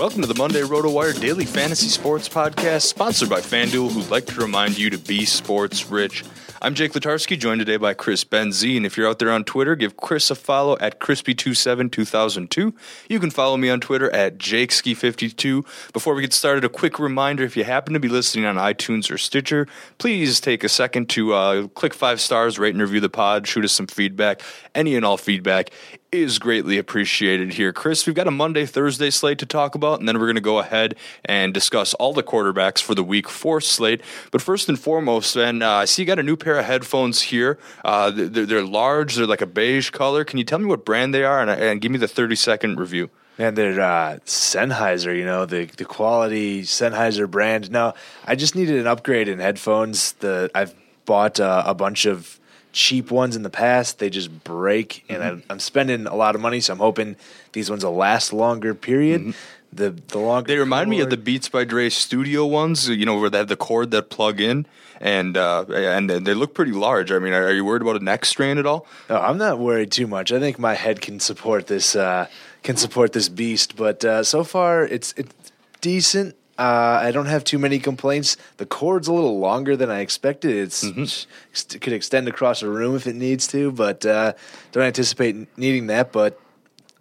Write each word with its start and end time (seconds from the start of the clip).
Welcome 0.00 0.22
to 0.22 0.26
the 0.26 0.34
Monday 0.34 0.62
RotoWire 0.62 1.20
Daily 1.20 1.44
Fantasy 1.44 1.88
Sports 1.88 2.26
Podcast, 2.26 2.84
sponsored 2.84 3.28
by 3.28 3.40
FanDuel, 3.40 3.92
who'd 3.92 4.10
like 4.10 4.24
to 4.28 4.40
remind 4.40 4.78
you 4.78 4.88
to 4.88 4.96
be 4.96 5.26
sports 5.26 5.90
rich. 5.90 6.24
I'm 6.62 6.74
Jake 6.74 6.92
Letarski, 6.92 7.38
joined 7.38 7.58
today 7.58 7.76
by 7.76 7.92
Chris 7.92 8.24
Benzine. 8.24 8.86
If 8.86 8.96
you're 8.96 9.06
out 9.06 9.18
there 9.18 9.30
on 9.30 9.44
Twitter, 9.44 9.76
give 9.76 9.98
Chris 9.98 10.30
a 10.30 10.34
follow 10.34 10.78
at 10.78 11.00
Crispy272002. 11.00 12.72
You 13.10 13.20
can 13.20 13.30
follow 13.30 13.58
me 13.58 13.68
on 13.68 13.78
Twitter 13.80 14.10
at 14.10 14.38
JakeSki52. 14.38 15.92
Before 15.92 16.14
we 16.14 16.22
get 16.22 16.32
started, 16.32 16.64
a 16.64 16.70
quick 16.70 16.98
reminder 16.98 17.44
if 17.44 17.54
you 17.54 17.64
happen 17.64 17.92
to 17.92 18.00
be 18.00 18.08
listening 18.08 18.46
on 18.46 18.56
iTunes 18.56 19.10
or 19.10 19.18
Stitcher, 19.18 19.66
please 19.98 20.40
take 20.40 20.64
a 20.64 20.70
second 20.70 21.10
to 21.10 21.34
uh, 21.34 21.66
click 21.68 21.92
five 21.92 22.22
stars, 22.22 22.58
rate 22.58 22.74
and 22.74 22.80
review 22.80 23.00
the 23.00 23.10
pod, 23.10 23.46
shoot 23.46 23.66
us 23.66 23.72
some 23.72 23.86
feedback. 23.86 24.40
Any 24.74 24.96
and 24.96 25.04
all 25.04 25.18
feedback 25.18 25.70
is 26.12 26.40
greatly 26.40 26.76
appreciated 26.76 27.54
here. 27.54 27.72
Chris, 27.72 28.06
we've 28.06 28.16
got 28.16 28.26
a 28.26 28.32
Monday, 28.32 28.66
Thursday 28.66 29.10
slate 29.10 29.38
to 29.38 29.46
talk 29.46 29.74
about, 29.74 30.00
and 30.00 30.08
then 30.08 30.18
we're 30.18 30.26
going 30.26 30.34
to 30.34 30.40
go 30.40 30.58
ahead 30.58 30.96
and 31.24 31.54
discuss 31.54 31.94
all 31.94 32.12
the 32.12 32.22
quarterbacks 32.22 32.82
for 32.82 32.94
the 32.94 33.04
week 33.04 33.28
four 33.28 33.60
slate. 33.60 34.00
But 34.32 34.42
first 34.42 34.68
and 34.68 34.78
foremost, 34.78 35.36
man, 35.36 35.62
uh, 35.62 35.70
I 35.70 35.84
see 35.84 36.02
you 36.02 36.06
got 36.06 36.18
a 36.18 36.24
new 36.24 36.36
pair 36.36 36.58
of 36.58 36.64
headphones 36.64 37.22
here. 37.22 37.58
Uh, 37.84 38.10
they're, 38.10 38.46
they're, 38.46 38.64
large, 38.64 39.14
they're 39.14 39.26
like 39.26 39.40
a 39.40 39.46
beige 39.46 39.90
color. 39.90 40.24
Can 40.24 40.38
you 40.38 40.44
tell 40.44 40.58
me 40.58 40.64
what 40.64 40.84
brand 40.84 41.14
they 41.14 41.22
are 41.22 41.40
and, 41.40 41.50
and 41.50 41.80
give 41.80 41.92
me 41.92 41.98
the 41.98 42.08
30 42.08 42.34
second 42.34 42.80
review? 42.80 43.10
Man, 43.38 43.54
they're 43.54 43.80
uh, 43.80 44.18
Sennheiser, 44.26 45.16
you 45.16 45.24
know, 45.24 45.46
the 45.46 45.64
the 45.64 45.86
quality 45.86 46.62
Sennheiser 46.62 47.30
brand. 47.30 47.70
Now, 47.70 47.94
I 48.26 48.34
just 48.34 48.54
needed 48.54 48.78
an 48.78 48.86
upgrade 48.86 49.28
in 49.28 49.38
headphones. 49.38 50.12
The 50.12 50.50
I've 50.54 50.74
bought 51.06 51.40
uh, 51.40 51.62
a 51.64 51.74
bunch 51.74 52.04
of 52.04 52.39
cheap 52.72 53.10
ones 53.10 53.36
in 53.36 53.42
the 53.42 53.50
past. 53.50 53.98
They 53.98 54.10
just 54.10 54.44
break, 54.44 55.04
and 55.08 55.22
mm-hmm. 55.22 55.50
I, 55.50 55.54
am 55.54 55.60
spending 55.60 56.06
a 56.06 56.14
lot 56.14 56.34
of 56.34 56.40
money, 56.40 56.60
so 56.60 56.72
I'm 56.72 56.78
hoping 56.78 57.16
these 57.52 57.70
ones 57.70 57.84
will 57.84 57.94
last 57.94 58.32
longer. 58.32 58.74
Period. 58.74 59.20
Mm-hmm. 59.20 59.30
The 59.72 59.90
the 59.90 60.18
longer 60.18 60.48
they 60.48 60.58
remind 60.58 60.86
cord. 60.86 60.96
me 60.96 61.00
of 61.00 61.10
the 61.10 61.16
Beats 61.16 61.48
by 61.48 61.64
Dre 61.64 61.88
studio 61.90 62.44
ones. 62.44 62.88
You 62.88 63.06
know 63.06 63.18
where 63.18 63.30
they 63.30 63.38
have 63.38 63.48
the 63.48 63.56
cord 63.56 63.92
that 63.92 64.10
plug 64.10 64.40
in, 64.40 64.66
and 65.00 65.36
uh, 65.36 65.64
and 65.68 66.10
they 66.10 66.34
look 66.34 66.54
pretty 66.54 66.72
large. 66.72 67.12
I 67.12 67.20
mean, 67.20 67.32
are 67.32 67.52
you 67.52 67.64
worried 67.64 67.82
about 67.82 67.96
a 67.96 68.04
neck 68.04 68.24
strain 68.24 68.58
at 68.58 68.66
all? 68.66 68.86
No, 69.08 69.18
I'm 69.18 69.38
not 69.38 69.60
worried 69.60 69.92
too 69.92 70.08
much. 70.08 70.32
I 70.32 70.40
think 70.40 70.58
my 70.58 70.74
head 70.74 71.00
can 71.00 71.20
support 71.20 71.68
this 71.68 71.94
uh, 71.94 72.26
can 72.64 72.76
support 72.76 73.12
this 73.12 73.28
beast. 73.28 73.76
But 73.76 74.04
uh, 74.04 74.24
so 74.24 74.42
far, 74.42 74.84
it's 74.84 75.14
it's 75.16 75.34
decent. 75.80 76.34
Uh, 76.60 77.00
I 77.02 77.10
don't 77.10 77.24
have 77.24 77.42
too 77.42 77.58
many 77.58 77.78
complaints. 77.78 78.36
The 78.58 78.66
cord's 78.66 79.08
a 79.08 79.14
little 79.14 79.38
longer 79.38 79.78
than 79.78 79.90
I 79.90 80.00
expected. 80.00 80.54
It's 80.54 80.84
mm-hmm. 80.84 81.74
it 81.74 81.80
could 81.80 81.94
extend 81.94 82.28
across 82.28 82.60
a 82.60 82.68
room 82.68 82.94
if 82.96 83.06
it 83.06 83.16
needs 83.16 83.46
to, 83.48 83.72
but 83.72 84.04
uh, 84.04 84.34
don't 84.70 84.84
anticipate 84.84 85.56
needing 85.56 85.86
that. 85.86 86.12
But 86.12 86.38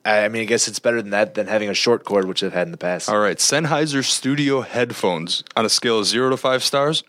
I 0.06 0.30
mean, 0.30 0.44
I 0.44 0.46
guess 0.46 0.70
it's 0.70 0.80
better 0.80 1.02
than 1.02 1.12
that 1.12 1.34
than 1.34 1.48
having 1.48 1.70
a 1.70 1.74
short 1.74 2.06
cord, 2.06 2.26
which 2.26 2.42
I've 2.42 2.54
had 2.54 2.68
in 2.68 2.72
the 2.72 2.78
past. 2.78 3.10
All 3.10 3.20
right, 3.20 3.36
Sennheiser 3.36 4.02
Studio 4.02 4.62
headphones 4.62 5.44
on 5.58 5.66
a 5.66 5.70
scale 5.70 6.00
of 6.00 6.06
zero 6.06 6.30
to 6.30 6.38
five 6.38 6.64
stars. 6.64 7.04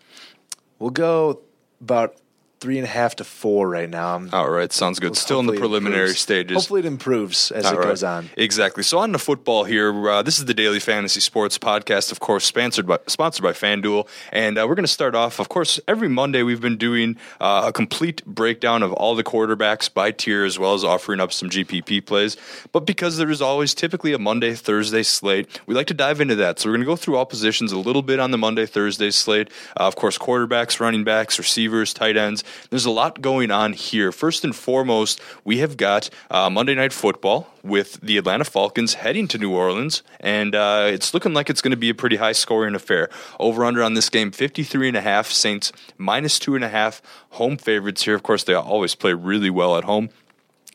We'll 0.77 0.89
go 0.89 1.39
about 1.79 2.17
three 2.61 2.77
and 2.77 2.85
a 2.85 2.89
half 2.89 3.15
to 3.15 3.23
four 3.23 3.67
right 3.67 3.89
now. 3.89 4.15
I'm, 4.15 4.29
All 4.31 4.49
right, 4.49 4.71
sounds 4.71 4.99
good. 4.99 5.17
Still 5.17 5.39
in 5.39 5.47
the 5.47 5.53
preliminary 5.53 6.13
stages. 6.13 6.55
Hopefully, 6.55 6.81
it 6.81 6.85
improves 6.85 7.49
as 7.49 7.65
All 7.65 7.73
it 7.73 7.77
right. 7.77 7.87
goes 7.87 8.03
on. 8.03 8.29
Exactly. 8.37 8.83
So 8.83 8.99
on 8.99 9.11
the 9.11 9.19
football 9.19 9.63
here, 9.63 9.91
uh, 10.07 10.21
this 10.21 10.37
is 10.37 10.45
the 10.45 10.53
Daily 10.53 10.79
Fantasy 10.79 11.19
Sports 11.19 11.57
Podcast, 11.57 12.11
of 12.11 12.19
course, 12.19 12.45
sponsored 12.45 12.85
by 12.85 12.99
sponsored 13.07 13.41
by 13.43 13.51
FanDuel, 13.51 14.07
and 14.31 14.59
uh, 14.59 14.65
we're 14.67 14.75
going 14.75 14.83
to 14.85 14.91
start 14.91 15.15
off. 15.15 15.39
Of 15.39 15.49
course, 15.49 15.79
every 15.87 16.07
Monday 16.07 16.43
we've 16.43 16.61
been 16.61 16.77
doing 16.77 17.17
uh, 17.41 17.63
a 17.65 17.73
complete 17.73 18.23
breakdown 18.25 18.83
of 18.83 18.93
all 18.93 19.15
the 19.15 19.23
quarterbacks 19.23 19.91
by 19.91 20.11
tier, 20.11 20.45
as 20.45 20.59
well 20.59 20.75
as 20.75 20.83
offering 20.83 21.19
up 21.19 21.33
some 21.33 21.49
GPP 21.49 22.05
plays. 22.05 22.37
But 22.71 22.85
because 22.85 23.17
there 23.17 23.31
is 23.31 23.41
always 23.41 23.73
typically 23.73 24.13
a 24.13 24.19
Monday 24.19 24.53
Thursday 24.53 25.01
slate, 25.01 25.59
we 25.65 25.73
like 25.73 25.87
to 25.87 25.95
dive 25.95 26.21
into 26.21 26.35
that. 26.35 26.59
So 26.59 26.69
we're 26.69 26.73
going 26.73 26.85
to 26.85 26.91
go 26.91 26.95
through 26.95 27.17
all 27.17 27.25
positions 27.25 27.71
a 27.71 27.79
little 27.79 28.03
bit 28.03 28.19
on 28.19 28.29
the 28.29 28.37
Monday 28.37 28.67
Thursday 28.67 29.09
slate. 29.09 29.49
Uh, 29.79 29.87
of 29.87 29.95
course, 29.95 30.19
quarterbacks, 30.19 30.79
running 30.79 31.03
backs, 31.03 31.39
receivers, 31.39 31.91
tight 31.91 32.17
ends 32.17 32.43
there's 32.69 32.85
a 32.85 32.91
lot 32.91 33.21
going 33.21 33.51
on 33.51 33.73
here. 33.73 34.11
First 34.11 34.43
and 34.43 34.55
foremost, 34.55 35.21
we 35.43 35.59
have 35.59 35.77
got 35.77 36.09
uh, 36.29 36.49
Monday 36.49 36.75
Night 36.75 36.93
Football 36.93 37.47
with 37.63 37.99
the 38.01 38.17
Atlanta 38.17 38.45
Falcons 38.45 38.95
heading 38.95 39.27
to 39.29 39.37
New 39.37 39.53
Orleans, 39.53 40.03
and 40.19 40.55
uh, 40.55 40.87
it's 40.87 41.13
looking 41.13 41.33
like 41.33 41.49
it's 41.49 41.61
going 41.61 41.71
to 41.71 41.77
be 41.77 41.89
a 41.89 41.95
pretty 41.95 42.15
high 42.17 42.31
scoring 42.31 42.75
affair. 42.75 43.09
Over 43.39 43.65
under 43.65 43.83
on 43.83 43.93
this 43.93 44.09
game, 44.09 44.31
53 44.31 44.89
and 44.89 44.97
a 44.97 45.01
half. 45.01 45.27
Saints 45.27 45.71
minus 45.97 46.39
two 46.39 46.55
and 46.55 46.63
a 46.63 46.69
half. 46.69 47.01
Home 47.31 47.57
favorites 47.57 48.03
here. 48.03 48.15
Of 48.15 48.23
course, 48.23 48.43
they 48.43 48.53
always 48.53 48.95
play 48.95 49.13
really 49.13 49.49
well 49.49 49.77
at 49.77 49.83
home. 49.83 50.09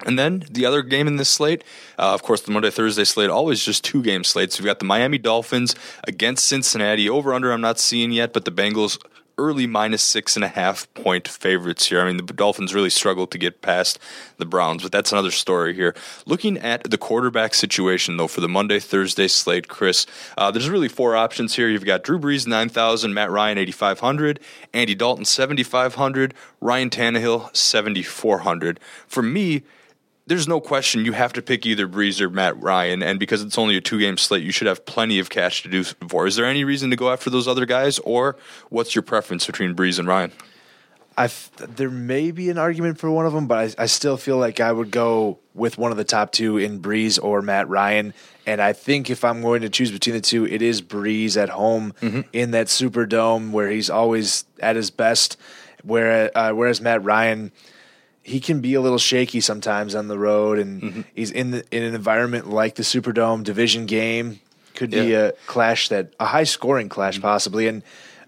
And 0.05 0.19
then 0.19 0.45
the 0.51 0.67
other 0.67 0.83
game 0.83 1.09
in 1.09 1.17
this 1.17 1.31
slate, 1.31 1.65
uh, 1.99 2.13
of 2.13 2.23
course, 2.23 2.43
the 2.43 2.51
Monday 2.51 2.71
Thursday 2.71 3.05
slate, 3.05 3.31
always 3.31 3.65
just 3.65 3.83
two 3.83 4.03
game 4.03 4.25
slates. 4.25 4.59
We've 4.59 4.67
got 4.67 4.79
the 4.79 4.85
Miami 4.85 5.17
Dolphins 5.17 5.75
against 6.05 6.47
Cincinnati. 6.47 7.09
Over 7.09 7.33
under, 7.33 7.51
I'm 7.51 7.63
not 7.63 7.79
seeing 7.79 8.13
yet, 8.13 8.35
but 8.35 8.45
the 8.45 8.51
Bengals 8.53 9.03
early 9.39 9.67
minus 9.67 10.03
six 10.03 10.37
and 10.37 10.45
a 10.45 10.49
half 10.49 10.93
point 10.95 11.29
favorites 11.29 11.87
here. 11.87 12.01
I 12.01 12.07
mean, 12.07 12.17
the 12.17 12.33
Dolphins 12.33 12.75
really 12.75 12.91
struggled 12.91 13.31
to 13.33 13.39
get 13.39 13.63
past 13.63 13.99
the 14.39 14.47
Browns, 14.47 14.83
but 14.83 14.93
that's 14.93 15.13
another 15.13 15.31
story 15.31 15.75
here. 15.75 15.95
Looking 16.25 16.59
at 16.59 16.85
the 16.85 16.99
quarterback 16.99 17.55
situation, 17.55 18.17
though, 18.17 18.29
for 18.29 18.41
the 18.41 18.49
Monday 18.49 18.81
Thursday 18.81 19.29
slate, 19.29 19.69
Chris, 19.69 20.07
uh, 20.39 20.51
there's 20.51 20.71
really 20.71 20.89
four 20.89 21.17
options 21.17 21.57
here. 21.57 21.69
You've 21.69 21.85
got 21.85 22.03
Drew 22.03 22.19
Brees, 22.19 22.47
9,000, 22.47 23.13
Matt 23.13 23.31
Ryan, 23.31 23.59
8,500, 23.59 24.41
Andy 24.73 24.95
Dalton, 24.95 25.25
7,500, 25.25 26.35
Ryan 26.61 26.91
Tannehill, 26.91 27.55
7,400. 27.55 28.81
For 29.07 29.23
me, 29.23 29.63
there's 30.27 30.49
no 30.49 30.61
question 30.61 31.05
you 31.05 31.13
have 31.13 31.33
to 31.35 31.43
pick 31.43 31.65
either 31.67 31.87
Brees 31.87 32.21
or 32.21 32.29
Matt 32.29 32.61
Ryan, 32.61 33.03
and 33.03 33.19
because 33.19 33.43
it's 33.43 33.59
only 33.59 33.77
a 33.77 33.81
two 33.81 33.99
game 33.99 34.17
slate, 34.17 34.43
you 34.43 34.53
should 34.53 34.67
have 34.67 34.85
plenty 34.85 35.19
of 35.19 35.31
cash 35.31 35.63
to 35.63 35.69
do 35.69 35.85
for. 35.85 36.27
Is 36.27 36.37
there 36.37 36.47
any 36.47 36.65
reason 36.65 36.91
to 36.91 36.97
go 36.97 37.13
after 37.13 37.31
those 37.31 37.47
other 37.47 37.67
guys, 37.67 37.99
or 38.01 38.37
what's 38.69 38.95
your 38.95 39.03
preference 39.03 39.47
between 39.47 39.75
Brees 39.75 39.99
and 39.99 40.09
Ryan? 40.09 40.33
I 41.19 41.31
there 41.59 41.91
may 41.91 42.31
be 42.31 42.51
an 42.51 42.59
argument 42.59 42.99
for 42.99 43.11
one 43.11 43.25
of 43.25 43.33
them, 43.33 43.47
but 43.47 43.79
I, 43.79 43.85
I, 43.85 43.87
still 43.87 44.19
feel 44.19 44.37
like 44.37 44.61
I 44.61 44.71
would 44.71 44.91
go 44.91 45.39
with 45.55 45.79
one 45.79 45.91
of 45.91 45.97
the 45.97 46.05
top 46.05 46.31
two 46.31 46.59
in 46.59 46.83
Brees 46.83 47.19
or 47.23 47.41
Matt 47.41 47.69
Ryan. 47.69 48.13
And 48.47 48.61
I 48.61 48.75
think 48.75 49.09
if 49.09 49.25
I'm 49.25 49.41
going 49.41 49.63
to 49.63 49.71
choose 49.71 49.91
between 49.91 50.15
the 50.15 50.21
two, 50.21 50.47
it 50.47 50.61
is 50.61 50.83
Brees 50.83 51.37
at 51.37 51.49
home 51.49 51.95
mm-hmm. 52.03 52.21
in 52.35 52.51
that 52.51 52.67
Superdome 52.67 53.51
where 53.51 53.71
he's 53.71 53.89
always 53.89 54.45
at 54.61 54.77
his 54.77 54.91
best. 54.91 55.39
Where, 55.83 56.37
uh, 56.37 56.53
whereas 56.53 56.81
Matt 56.81 57.03
Ryan, 57.05 57.53
he 58.27 58.41
can 58.41 58.61
be 58.61 58.75
a 58.75 58.81
little 58.81 58.99
shaky 58.99 59.41
sometimes 59.41 59.95
on 59.95 60.09
the 60.09 60.19
road, 60.19 60.59
and 60.59 60.83
mm-hmm. 60.83 61.01
he's 61.15 61.31
in 61.31 61.53
the, 61.53 61.65
in 61.71 61.85
an 61.85 61.95
environment 61.95 62.51
like 62.51 62.75
the 62.75 62.83
Superdome 62.83 63.45
division 63.45 63.87
game. 63.87 64.41
Could 64.75 64.93
yeah. 64.93 65.03
be 65.03 65.15
a 65.15 65.33
clash 65.47 65.89
that 65.89 66.13
a 66.19 66.27
high 66.27 66.45
scoring 66.45 66.89
clash 66.89 67.15
mm-hmm. 67.15 67.23
possibly, 67.23 67.69
and 67.69 67.83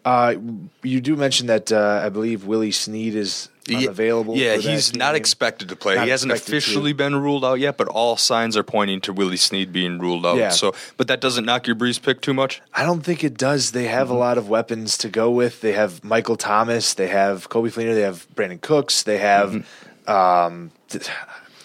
uh, 0.05 0.35
you 0.83 1.01
do 1.01 1.17
mention 1.17 1.49
that 1.49 1.73
uh, 1.73 2.01
I 2.03 2.11
believe 2.11 2.47
Willie 2.47 2.71
Snead 2.71 3.17
is 3.17 3.49
unavailable. 3.69 4.37
Yeah, 4.37 4.57
he's 4.57 4.95
not 4.95 5.15
expected 5.15 5.69
to 5.69 5.77
play. 5.77 5.97
Not 5.97 6.05
he 6.05 6.11
hasn't 6.11 6.33
officially 6.33 6.93
to. 6.93 6.97
been 6.97 7.17
ruled 7.17 7.45
out 7.45 7.59
yet, 7.59 7.77
but 7.77 7.89
all 7.89 8.17
signs 8.17 8.57
are 8.57 8.63
pointing 8.63 9.01
to 9.03 9.13
Willie 9.13 9.37
Snead 9.37 9.73
being 9.73 9.99
ruled 9.99 10.25
out. 10.25 10.39
Yeah. 10.39 10.51
So, 10.51 10.75
but 10.97 11.09
that 11.09 11.21
doesn't 11.21 11.45
knock 11.45 11.67
your 11.67 11.77
Brees 11.77 12.01
pick 12.01 12.21
too 12.21 12.33
much. 12.35 12.63
I 12.73 12.85
don't 12.85 13.03
think 13.03 13.25
it 13.25 13.37
does. 13.37 13.73
They 13.73 13.89
have 13.89 14.07
mm-hmm. 14.07 14.17
a 14.17 14.19
lot 14.21 14.39
of 14.39 14.49
weapons 14.49 14.97
to 14.99 15.09
go 15.09 15.31
with. 15.31 15.61
They 15.61 15.73
have 15.73 16.03
Michael 16.05 16.37
Thomas. 16.37 16.95
They 16.95 17.09
have 17.09 17.51
Coby 17.51 17.73
Fleener. 17.73 17.95
They 17.95 18.03
have 18.03 18.27
Brandin 18.35 18.61
Cooks. 18.61 19.03
They 19.03 19.19
have. 19.19 19.51
Mm-hmm. 19.51 19.85
Um, 20.09 20.71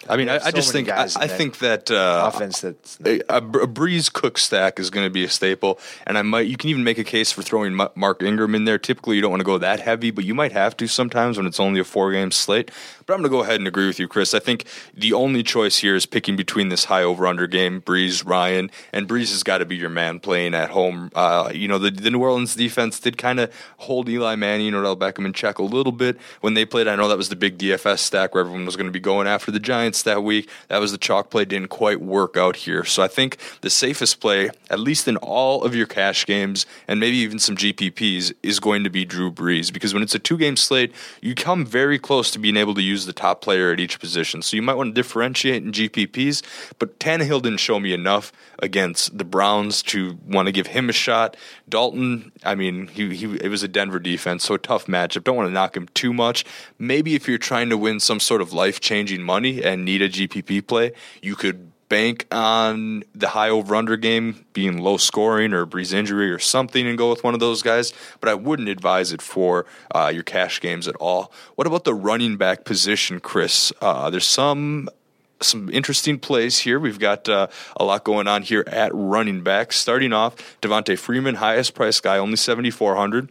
I 0.09 0.17
mean, 0.17 0.27
I, 0.27 0.37
so 0.39 0.47
I, 0.47 0.51
just 0.51 0.71
think 0.71 0.89
I, 0.89 1.03
I 1.15 1.27
think 1.27 1.59
that 1.59 1.89
uh, 1.89 2.29
offense 2.33 2.61
that's 2.61 2.99
a, 3.05 3.19
a, 3.29 3.41
Brees 3.41 4.11
Cook 4.11 4.37
stack 4.37 4.79
is 4.79 4.89
going 4.89 5.05
to 5.05 5.09
be 5.09 5.23
a 5.23 5.29
staple, 5.29 5.79
and 6.05 6.17
I 6.17 6.21
might 6.23 6.47
you 6.47 6.57
can 6.57 6.69
even 6.69 6.83
make 6.83 6.97
a 6.97 7.03
case 7.03 7.31
for 7.31 7.41
throwing 7.41 7.73
Mark 7.73 8.21
Ingram 8.21 8.55
in 8.55 8.65
there. 8.65 8.77
Typically, 8.77 9.15
you 9.15 9.21
don't 9.21 9.31
want 9.31 9.39
to 9.41 9.45
go 9.45 9.57
that 9.57 9.79
heavy, 9.79 10.11
but 10.11 10.25
you 10.25 10.35
might 10.35 10.51
have 10.51 10.75
to 10.77 10.87
sometimes 10.87 11.37
when 11.37 11.45
it's 11.45 11.59
only 11.59 11.79
a 11.79 11.85
four 11.85 12.11
game 12.11 12.31
slate. 12.31 12.69
But 13.05 13.13
I'm 13.13 13.19
going 13.19 13.31
to 13.31 13.37
go 13.37 13.43
ahead 13.43 13.59
and 13.59 13.67
agree 13.67 13.87
with 13.87 13.99
you, 13.99 14.07
Chris. 14.07 14.33
I 14.33 14.39
think 14.39 14.65
the 14.93 15.13
only 15.13 15.43
choice 15.43 15.77
here 15.77 15.95
is 15.95 16.05
picking 16.05 16.35
between 16.35 16.69
this 16.69 16.85
high 16.85 17.03
over 17.03 17.27
under 17.27 17.47
game, 17.47 17.81
Brees, 17.81 18.25
Ryan, 18.25 18.71
and 18.93 19.07
Brees 19.07 19.31
has 19.31 19.43
got 19.43 19.57
to 19.57 19.65
be 19.65 19.75
your 19.75 19.89
man 19.89 20.19
playing 20.19 20.53
at 20.53 20.69
home. 20.69 21.11
Uh, 21.13 21.51
you 21.53 21.67
know, 21.67 21.77
the, 21.77 21.91
the 21.91 22.11
New 22.11 22.21
Orleans 22.21 22.55
defense 22.55 22.99
did 22.99 23.17
kind 23.17 23.39
of 23.39 23.53
hold 23.77 24.07
Eli 24.07 24.35
Manning 24.35 24.73
or 24.73 24.85
Odell 24.85 24.95
Beckham 24.95 25.25
in 25.25 25.33
check 25.33 25.59
a 25.59 25.63
little 25.63 25.91
bit 25.91 26.17
when 26.41 26.53
they 26.53 26.65
played. 26.65 26.87
I 26.87 26.95
know 26.95 27.09
that 27.09 27.17
was 27.17 27.29
the 27.29 27.35
big 27.35 27.57
DFS 27.57 27.99
stack 27.99 28.33
where 28.33 28.41
everyone 28.41 28.65
was 28.65 28.77
going 28.77 28.87
to 28.87 28.91
be 28.91 28.99
going 28.99 29.27
after 29.27 29.51
the 29.51 29.59
Giants 29.59 30.03
that 30.03 30.23
week. 30.23 30.49
That 30.69 30.79
was 30.79 30.91
the 30.91 30.97
chalk 30.97 31.29
play, 31.29 31.45
didn't 31.45 31.69
quite 31.69 32.01
work 32.01 32.37
out 32.37 32.55
here. 32.55 32.85
So 32.85 33.03
I 33.03 33.07
think 33.07 33.37
the 33.61 33.69
safest 33.69 34.19
play, 34.19 34.49
at 34.69 34.79
least 34.79 35.07
in 35.07 35.17
all 35.17 35.63
of 35.63 35.75
your 35.75 35.87
cash 35.87 36.25
games 36.25 36.65
and 36.87 36.99
maybe 36.99 37.17
even 37.17 37.39
some 37.39 37.57
GPPs, 37.57 38.33
is 38.43 38.59
going 38.59 38.83
to 38.83 38.89
be 38.89 39.03
Drew 39.03 39.31
Brees 39.31 39.73
because 39.73 39.93
when 39.93 40.03
it's 40.03 40.15
a 40.15 40.19
two 40.19 40.37
game 40.37 40.55
slate, 40.55 40.93
you 41.21 41.35
come 41.35 41.65
very 41.65 41.99
close 41.99 42.31
to 42.31 42.39
being 42.39 42.57
able 42.57 42.75
to 42.75 42.81
use 42.81 42.92
use 42.93 43.05
the 43.05 43.13
top 43.13 43.41
player 43.41 43.71
at 43.71 43.79
each 43.79 43.99
position. 43.99 44.41
So 44.41 44.55
you 44.55 44.61
might 44.61 44.75
want 44.75 44.93
to 44.95 45.01
differentiate 45.01 45.63
in 45.63 45.71
GPPs, 45.71 46.41
but 46.79 46.99
Tannehill 46.99 47.41
didn't 47.41 47.59
show 47.59 47.79
me 47.79 47.93
enough 47.93 48.31
against 48.59 49.17
the 49.17 49.25
Browns 49.25 49.81
to 49.83 50.17
want 50.25 50.45
to 50.45 50.51
give 50.51 50.67
him 50.67 50.89
a 50.89 50.93
shot. 50.93 51.35
Dalton, 51.67 52.31
I 52.43 52.55
mean, 52.55 52.87
he, 52.87 53.13
he 53.15 53.25
it 53.37 53.49
was 53.49 53.63
a 53.63 53.67
Denver 53.67 53.99
defense, 53.99 54.45
so 54.45 54.53
a 54.55 54.59
tough 54.59 54.85
matchup. 54.85 55.23
Don't 55.23 55.35
want 55.35 55.49
to 55.49 55.53
knock 55.53 55.75
him 55.75 55.87
too 55.93 56.13
much. 56.13 56.45
Maybe 56.79 57.15
if 57.15 57.27
you're 57.27 57.37
trying 57.37 57.69
to 57.69 57.77
win 57.77 57.99
some 57.99 58.19
sort 58.19 58.41
of 58.41 58.53
life 58.53 58.79
changing 58.79 59.23
money 59.23 59.63
and 59.63 59.83
need 59.83 60.01
a 60.01 60.09
GPP 60.09 60.65
play, 60.67 60.93
you 61.21 61.35
could 61.35 61.72
bank 61.89 62.27
on 62.31 63.03
the 63.13 63.29
high 63.29 63.49
over 63.49 63.75
under 63.75 63.97
game 63.97 64.45
being 64.53 64.79
low 64.79 64.97
scoring 64.97 65.53
or 65.53 65.65
Brees 65.65 65.93
injury 65.93 66.31
or 66.31 66.39
something 66.39 66.87
and 66.87 66.97
go 66.97 67.09
with 67.09 67.23
one 67.23 67.33
of 67.33 67.39
those 67.39 67.61
guys, 67.61 67.93
but 68.19 68.29
I 68.29 68.33
wouldn't 68.33 68.69
advise 68.69 69.11
it 69.11 69.21
for 69.21 69.65
uh, 69.93 70.11
your 70.13 70.23
cash 70.23 70.59
games 70.59 70.87
at 70.87 70.95
all. 70.95 71.31
What 71.55 71.67
about 71.67 71.83
the 71.83 71.93
running 71.93 72.37
back 72.37 72.65
position, 72.65 73.19
Chris? 73.19 73.71
Uh, 73.81 74.09
there's 74.09 74.27
some 74.27 74.89
some 75.41 75.69
interesting 75.69 76.19
plays 76.19 76.59
here. 76.59 76.79
We've 76.79 76.99
got 76.99 77.27
uh, 77.27 77.47
a 77.75 77.83
lot 77.83 78.03
going 78.03 78.27
on 78.27 78.43
here 78.43 78.63
at 78.67 78.91
running 78.93 79.41
back. 79.41 79.73
Starting 79.73 80.13
off, 80.13 80.57
Devonta 80.61 80.97
Freeman, 80.97 81.35
highest 81.35 81.73
price 81.73 81.99
guy, 81.99 82.17
only 82.17 82.37
7,400. 82.37 83.29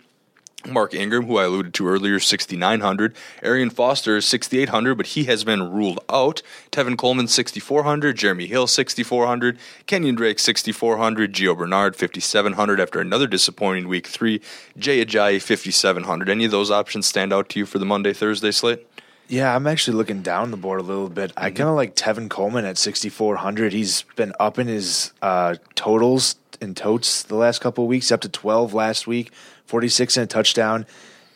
Mark 0.68 0.94
Ingram, 0.94 1.26
who 1.26 1.38
I 1.38 1.44
alluded 1.44 1.74
to 1.74 1.88
earlier, 1.88 2.20
6,900. 2.20 3.14
Arian 3.42 3.70
Foster 3.70 4.16
is 4.16 4.26
6,800, 4.26 4.94
but 4.94 5.06
he 5.06 5.24
has 5.24 5.44
been 5.44 5.72
ruled 5.72 6.00
out. 6.08 6.42
Tevin 6.70 6.96
Coleman, 6.96 7.28
6,400. 7.28 8.16
Jeremy 8.16 8.46
Hill, 8.46 8.66
6,400. 8.66 9.58
Kenyan 9.86 10.16
Drake, 10.16 10.38
6,400. 10.38 11.32
Gio 11.32 11.56
Bernard, 11.56 11.96
5,700 11.96 12.80
after 12.80 13.00
another 13.00 13.26
disappointing 13.26 13.88
week 13.88 14.06
three. 14.06 14.40
Jay 14.78 15.04
Ajayi, 15.04 15.40
5,700. 15.40 16.28
Any 16.28 16.44
of 16.44 16.50
those 16.50 16.70
options 16.70 17.06
stand 17.06 17.32
out 17.32 17.48
to 17.50 17.58
you 17.58 17.66
for 17.66 17.78
the 17.78 17.86
Monday, 17.86 18.12
Thursday 18.12 18.50
slate? 18.50 18.86
Yeah, 19.28 19.54
I'm 19.54 19.66
actually 19.66 19.96
looking 19.96 20.20
down 20.20 20.50
the 20.50 20.56
board 20.56 20.80
a 20.80 20.82
little 20.82 21.08
bit. 21.08 21.30
Mm-hmm. 21.30 21.44
I 21.44 21.50
kind 21.50 21.70
of 21.70 21.74
like 21.74 21.96
Tevin 21.96 22.28
Coleman 22.28 22.64
at 22.64 22.76
6,400. 22.76 23.72
He's 23.72 24.02
been 24.16 24.32
up 24.38 24.58
in 24.58 24.66
his 24.66 25.12
uh, 25.22 25.56
totals 25.74 26.36
and 26.60 26.76
totes 26.76 27.22
the 27.22 27.34
last 27.34 27.60
couple 27.60 27.84
of 27.84 27.88
weeks, 27.88 28.12
up 28.12 28.20
to 28.20 28.28
12 28.28 28.74
last 28.74 29.06
week. 29.06 29.32
46 29.72 30.18
and 30.18 30.24
a 30.24 30.26
touchdown. 30.26 30.84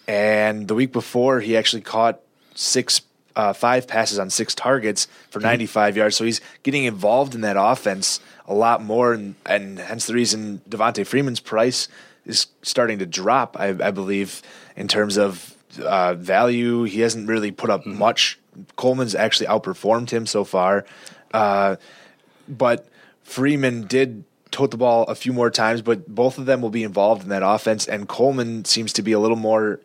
And 0.07 0.69
the 0.69 0.75
week 0.75 0.93
before, 0.93 1.41
he 1.41 1.57
actually 1.57 1.81
caught 1.81 2.21
six, 2.55 3.01
uh, 3.35 3.55
five 3.55 3.89
passes 3.89 4.19
on 4.19 4.29
six 4.29 4.55
targets 4.55 5.09
for 5.31 5.41
hmm. 5.41 5.47
95 5.47 5.97
yards. 5.97 6.17
So 6.17 6.25
he's 6.25 6.43
getting 6.63 6.85
involved 6.85 7.35
in 7.35 7.41
that 7.41 7.57
offense 7.59 8.21
a 8.47 8.53
lot 8.53 8.85
more, 8.85 9.15
and, 9.15 9.37
and 9.47 9.79
hence 9.79 10.07
the 10.07 10.13
reason 10.13 10.61
Devonta 10.69 11.07
Freeman's 11.07 11.41
price 11.41 11.89
is 12.27 12.49
starting 12.61 12.99
to 12.99 13.07
drop. 13.07 13.57
I, 13.59 13.69
I 13.69 13.91
believe 13.91 14.43
in 14.77 14.87
terms 14.87 15.17
of 15.17 15.57
uh, 15.83 16.13
value, 16.13 16.83
he 16.83 17.01
hasn't 17.01 17.31
really 17.31 17.53
put 17.53 17.71
up 17.71 17.81
mm-hmm. 17.81 17.99
much. 17.99 18.39
Coleman's 18.77 19.15
actually 19.15 19.47
outperformed 19.47 20.11
him 20.11 20.27
so 20.27 20.45
far, 20.45 20.85
uh, 21.33 21.77
but 22.47 22.87
Freeman 23.23 23.87
did 23.87 24.25
tote 24.57 24.71
the 24.71 24.79
ball 24.79 25.05
a 25.05 25.15
few 25.15 25.35
more 25.35 25.51
times, 25.51 25.83
but 25.83 26.09
both 26.09 26.39
of 26.39 26.47
them 26.47 26.63
will 26.63 26.71
be 26.71 26.83
involved 26.83 27.23
in 27.23 27.29
that 27.29 27.43
offense. 27.45 27.87
And 27.87 28.09
Coleman 28.09 28.65
seems 28.65 28.91
to 28.95 29.03
be 29.03 29.13
a 29.13 29.19
little 29.19 29.37
more 29.37 29.81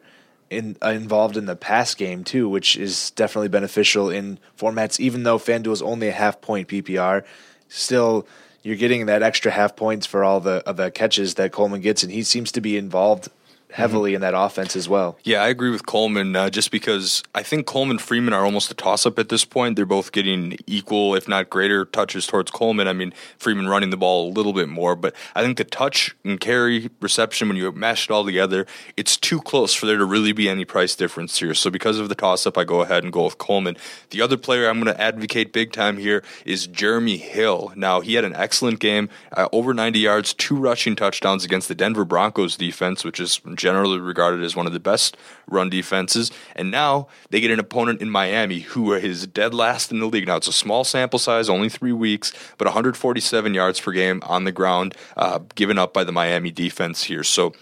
in, 0.50 0.78
uh, 0.82 0.92
involved 0.92 1.36
in 1.36 1.46
the 1.46 1.58
pass 1.58 1.94
game 1.94 2.24
too, 2.24 2.48
which 2.48 2.78
is 2.78 3.12
definitely 3.12 3.50
beneficial 3.50 4.10
in 4.10 4.40
formats. 4.58 4.98
Even 4.98 5.24
though 5.24 5.38
FanDuel 5.38 5.74
is 5.74 5.82
only 5.82 6.08
a 6.08 6.14
half 6.14 6.40
point 6.40 6.70
PPR, 6.70 7.26
still 7.68 8.26
you're 8.64 8.78
getting 8.78 9.08
that 9.08 9.22
extra 9.22 9.52
half 9.52 9.76
points 9.76 10.06
for 10.06 10.24
all 10.24 10.40
the 10.40 10.64
of 10.66 10.78
the 10.78 10.90
catches 10.90 11.34
that 11.36 11.52
Coleman 11.52 11.82
gets, 11.82 12.02
and 12.02 12.12
he 12.12 12.24
seems 12.24 12.50
to 12.54 12.62
be 12.62 12.78
involved 12.78 13.28
heavily 13.72 14.12
mm-hmm. 14.12 14.16
in 14.16 14.22
that 14.22 14.34
offense 14.34 14.76
as 14.76 14.88
well. 14.88 15.18
Yeah, 15.24 15.44
I 15.44 15.48
agree 15.50 15.70
with 15.70 15.86
Coleman 15.86 16.36
uh, 16.36 16.50
just 16.50 16.72
because 16.72 17.24
I 17.34 17.44
think 17.44 17.66
Coleman 17.66 17.98
Freeman 17.98 18.34
are 18.34 18.46
almost 18.46 18.72
a 18.72 18.74
toss 18.74 19.06
up 19.06 19.18
at 19.20 19.30
this 19.30 19.46
point. 19.46 19.76
They're 19.76 19.86
both 19.86 20.12
getting 20.12 20.58
equal, 20.68 21.16
if 21.16 21.28
not 21.28 21.50
greater, 21.50 21.86
touches 21.86 22.28
towards 22.28 22.52
Coleman. 22.52 22.88
I 22.88 22.94
mean, 22.94 23.14
Freeman 23.38 23.68
running 23.68 23.90
the 23.90 23.98
ball 23.98 24.30
a 24.30 24.32
little 24.32 24.54
bit 24.54 24.70
more, 24.70 24.96
but 24.96 25.16
I 25.36 25.42
think 25.42 25.58
the 25.58 25.64
touch 25.64 26.16
and 26.24 26.40
carry 26.40 26.90
reception, 27.00 27.48
when 27.48 27.58
you 27.58 27.72
mash 27.72 28.06
it 28.06 28.12
all 28.12 28.26
together, 28.26 28.66
it's 28.98 29.18
too 29.18 29.40
close 29.40 29.74
for 29.74 29.86
there 29.86 29.98
to 29.98 30.06
really 30.06 30.32
be 30.32 30.50
any 30.50 30.66
price 30.66 30.96
difference 30.96 31.40
here. 31.40 31.54
So 31.54 31.70
because 31.70 32.00
of 32.00 32.10
the 32.10 32.16
toss 32.16 32.46
up, 32.46 32.58
I 32.58 32.64
go 32.64 32.82
ahead 32.82 33.04
and 33.04 33.12
go 33.12 33.26
with 33.26 33.38
Coleman. 33.38 33.78
The 34.10 34.22
other 34.22 34.38
player 34.38 34.70
I'm 34.70 34.82
going 34.82 34.94
to 34.94 35.02
advocate 35.02 35.54
big 35.54 35.72
time 35.72 35.98
here 35.98 36.24
is 36.46 36.68
Jeremy 36.68 37.18
Hill. 37.18 37.72
Now, 37.76 38.02
he 38.02 38.16
had 38.16 38.26
an 38.26 38.36
excellent 38.36 38.80
game, 38.80 39.10
uh, 39.36 39.48
over 39.52 39.74
90 39.74 40.00
yards, 40.00 40.34
two 40.34 40.56
rushing 40.56 40.96
touchdowns 40.96 41.46
against 41.46 41.68
the 41.68 41.76
Denver 41.76 42.06
Broncos 42.06 42.58
defense, 42.58 43.04
which 43.04 43.20
is 43.20 43.40
generally 43.62 44.00
regarded 44.00 44.42
as 44.44 44.56
one 44.56 44.66
of 44.66 44.74
the 44.74 44.80
best 44.80 45.16
run 45.48 45.70
defenses. 45.70 46.32
And 46.56 46.72
now 46.72 47.08
they 47.30 47.40
get 47.40 47.52
an 47.52 47.60
opponent 47.60 48.02
in 48.02 48.10
Miami 48.10 48.62
who 48.62 48.92
is 48.94 49.28
dead 49.28 49.54
last 49.54 49.92
in 49.92 50.00
the 50.00 50.08
league. 50.08 50.26
Now 50.26 50.38
it's 50.38 50.48
a 50.48 50.54
small 50.54 50.84
sample 50.84 51.20
size, 51.20 51.48
only 51.48 51.70
three 51.70 51.92
weeks, 51.92 52.34
but 52.58 52.66
147 52.66 53.54
yards 53.54 53.80
per 53.80 53.92
game 53.92 54.24
on 54.26 54.46
the 54.46 54.52
ground, 54.52 54.96
uh, 55.16 55.40
given 55.54 55.78
up 55.78 55.94
by 55.94 56.04
the 56.04 56.12
Miami 56.12 56.50
defense 56.50 57.04
here. 57.04 57.24
So 57.24 57.54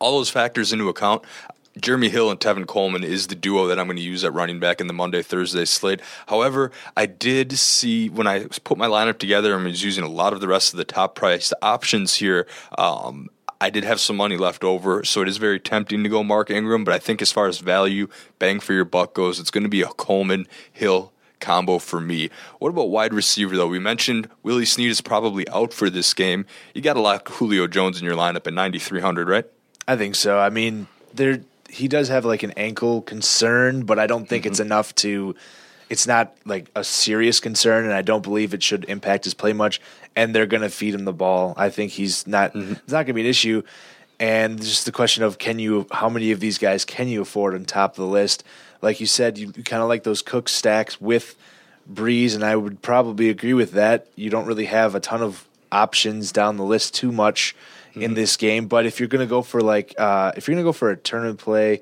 all 0.00 0.16
those 0.16 0.30
factors 0.30 0.72
into 0.72 0.88
account, 0.88 1.22
Jeremy 1.78 2.08
Hill 2.08 2.30
and 2.30 2.40
Tevin 2.40 2.66
Coleman 2.66 3.04
is 3.04 3.26
the 3.26 3.34
duo 3.34 3.66
that 3.66 3.78
I'm 3.78 3.86
going 3.86 3.98
to 3.98 4.02
use 4.02 4.24
at 4.24 4.32
running 4.32 4.58
back 4.58 4.80
in 4.80 4.86
the 4.86 4.94
Monday 4.94 5.22
Thursday 5.22 5.66
slate. 5.66 6.00
However, 6.26 6.72
I 6.96 7.04
did 7.04 7.52
see 7.52 8.08
when 8.08 8.26
I 8.26 8.46
put 8.64 8.78
my 8.78 8.88
lineup 8.88 9.18
together, 9.18 9.58
I 9.58 9.62
was 9.62 9.84
using 9.84 10.04
a 10.04 10.08
lot 10.08 10.32
of 10.32 10.40
the 10.40 10.48
rest 10.48 10.72
of 10.72 10.78
the 10.78 10.84
top 10.84 11.14
priced 11.14 11.52
options 11.60 12.14
here. 12.14 12.46
Um, 12.76 13.28
I 13.60 13.70
did 13.70 13.84
have 13.84 13.98
some 13.98 14.16
money 14.16 14.36
left 14.36 14.62
over, 14.62 15.04
so 15.04 15.20
it 15.22 15.28
is 15.28 15.36
very 15.36 15.58
tempting 15.58 16.04
to 16.04 16.08
go 16.08 16.22
Mark 16.22 16.50
Ingram. 16.50 16.84
But 16.84 16.94
I 16.94 16.98
think 16.98 17.20
as 17.20 17.32
far 17.32 17.48
as 17.48 17.58
value, 17.58 18.08
bang 18.38 18.60
for 18.60 18.72
your 18.72 18.84
buck 18.84 19.14
goes, 19.14 19.40
it's 19.40 19.50
going 19.50 19.64
to 19.64 19.68
be 19.68 19.82
a 19.82 19.88
Coleman 19.88 20.46
Hill 20.72 21.12
combo 21.40 21.78
for 21.78 22.00
me. 22.00 22.30
What 22.58 22.70
about 22.70 22.90
wide 22.90 23.14
receiver 23.14 23.56
though? 23.56 23.68
We 23.68 23.78
mentioned 23.78 24.28
Willie 24.42 24.64
Snead 24.64 24.90
is 24.90 25.00
probably 25.00 25.48
out 25.48 25.72
for 25.72 25.90
this 25.90 26.14
game. 26.14 26.46
You 26.74 26.82
got 26.82 26.94
to 26.94 27.00
lock 27.00 27.28
Julio 27.28 27.66
Jones 27.66 27.98
in 27.98 28.04
your 28.04 28.16
lineup 28.16 28.46
at 28.46 28.54
9300, 28.54 29.28
right? 29.28 29.44
I 29.86 29.96
think 29.96 30.14
so. 30.14 30.38
I 30.38 30.50
mean, 30.50 30.86
there 31.14 31.40
he 31.68 31.88
does 31.88 32.08
have 32.08 32.24
like 32.24 32.42
an 32.42 32.52
ankle 32.52 33.02
concern, 33.02 33.84
but 33.84 33.98
I 33.98 34.06
don't 34.06 34.28
think 34.28 34.44
mm-hmm. 34.44 34.52
it's 34.52 34.60
enough 34.60 34.94
to 34.96 35.34
it's 35.90 36.06
not 36.06 36.34
like 36.44 36.70
a 36.74 36.84
serious 36.84 37.40
concern 37.40 37.84
and 37.84 37.94
I 37.94 38.02
don't 38.02 38.22
believe 38.22 38.54
it 38.54 38.62
should 38.62 38.84
impact 38.84 39.24
his 39.24 39.34
play 39.34 39.52
much 39.52 39.80
and 40.14 40.34
they're 40.34 40.46
going 40.46 40.62
to 40.62 40.70
feed 40.70 40.94
him 40.94 41.04
the 41.04 41.12
ball. 41.12 41.54
I 41.56 41.70
think 41.70 41.92
he's 41.92 42.26
not 42.26 42.54
mm-hmm. 42.54 42.72
it's 42.72 42.92
not 42.92 43.04
going 43.04 43.06
to 43.06 43.12
be 43.14 43.22
an 43.22 43.26
issue. 43.26 43.62
And 44.20 44.60
just 44.60 44.84
the 44.84 44.92
question 44.92 45.22
of 45.22 45.38
can 45.38 45.58
you 45.58 45.86
how 45.90 46.08
many 46.08 46.32
of 46.32 46.40
these 46.40 46.58
guys 46.58 46.84
can 46.84 47.08
you 47.08 47.22
afford 47.22 47.54
on 47.54 47.64
top 47.64 47.92
of 47.92 47.96
the 47.96 48.06
list? 48.06 48.44
like 48.80 49.00
you 49.00 49.06
said, 49.06 49.38
you, 49.38 49.52
you 49.56 49.64
kind 49.64 49.82
of 49.82 49.88
like 49.88 50.04
those 50.04 50.22
Cook 50.22 50.48
stacks 50.48 51.00
with 51.00 51.36
Brees, 51.92 52.34
and 52.34 52.44
I 52.44 52.54
would 52.54 52.82
probably 52.82 53.28
agree 53.28 53.54
with 53.54 53.72
that. 53.72 54.06
You 54.14 54.30
don't 54.30 54.46
really 54.46 54.66
have 54.66 54.94
a 54.94 55.00
ton 55.00 55.22
of 55.22 55.46
options 55.72 56.32
down 56.32 56.56
the 56.56 56.64
list 56.64 56.94
too 56.94 57.12
much 57.12 57.54
mm-hmm. 57.90 58.02
in 58.02 58.14
this 58.14 58.36
game, 58.36 58.66
but 58.66 58.86
if 58.86 59.00
you're 59.00 59.08
going 59.08 59.26
to 59.26 59.30
go 59.30 59.42
for 59.42 59.60
like 59.60 59.94
uh, 59.98 60.32
if 60.36 60.46
you're 60.46 60.54
going 60.54 60.64
to 60.64 60.68
go 60.68 60.72
for 60.72 60.90
a 60.90 60.96
tournament 60.96 61.38
play 61.38 61.80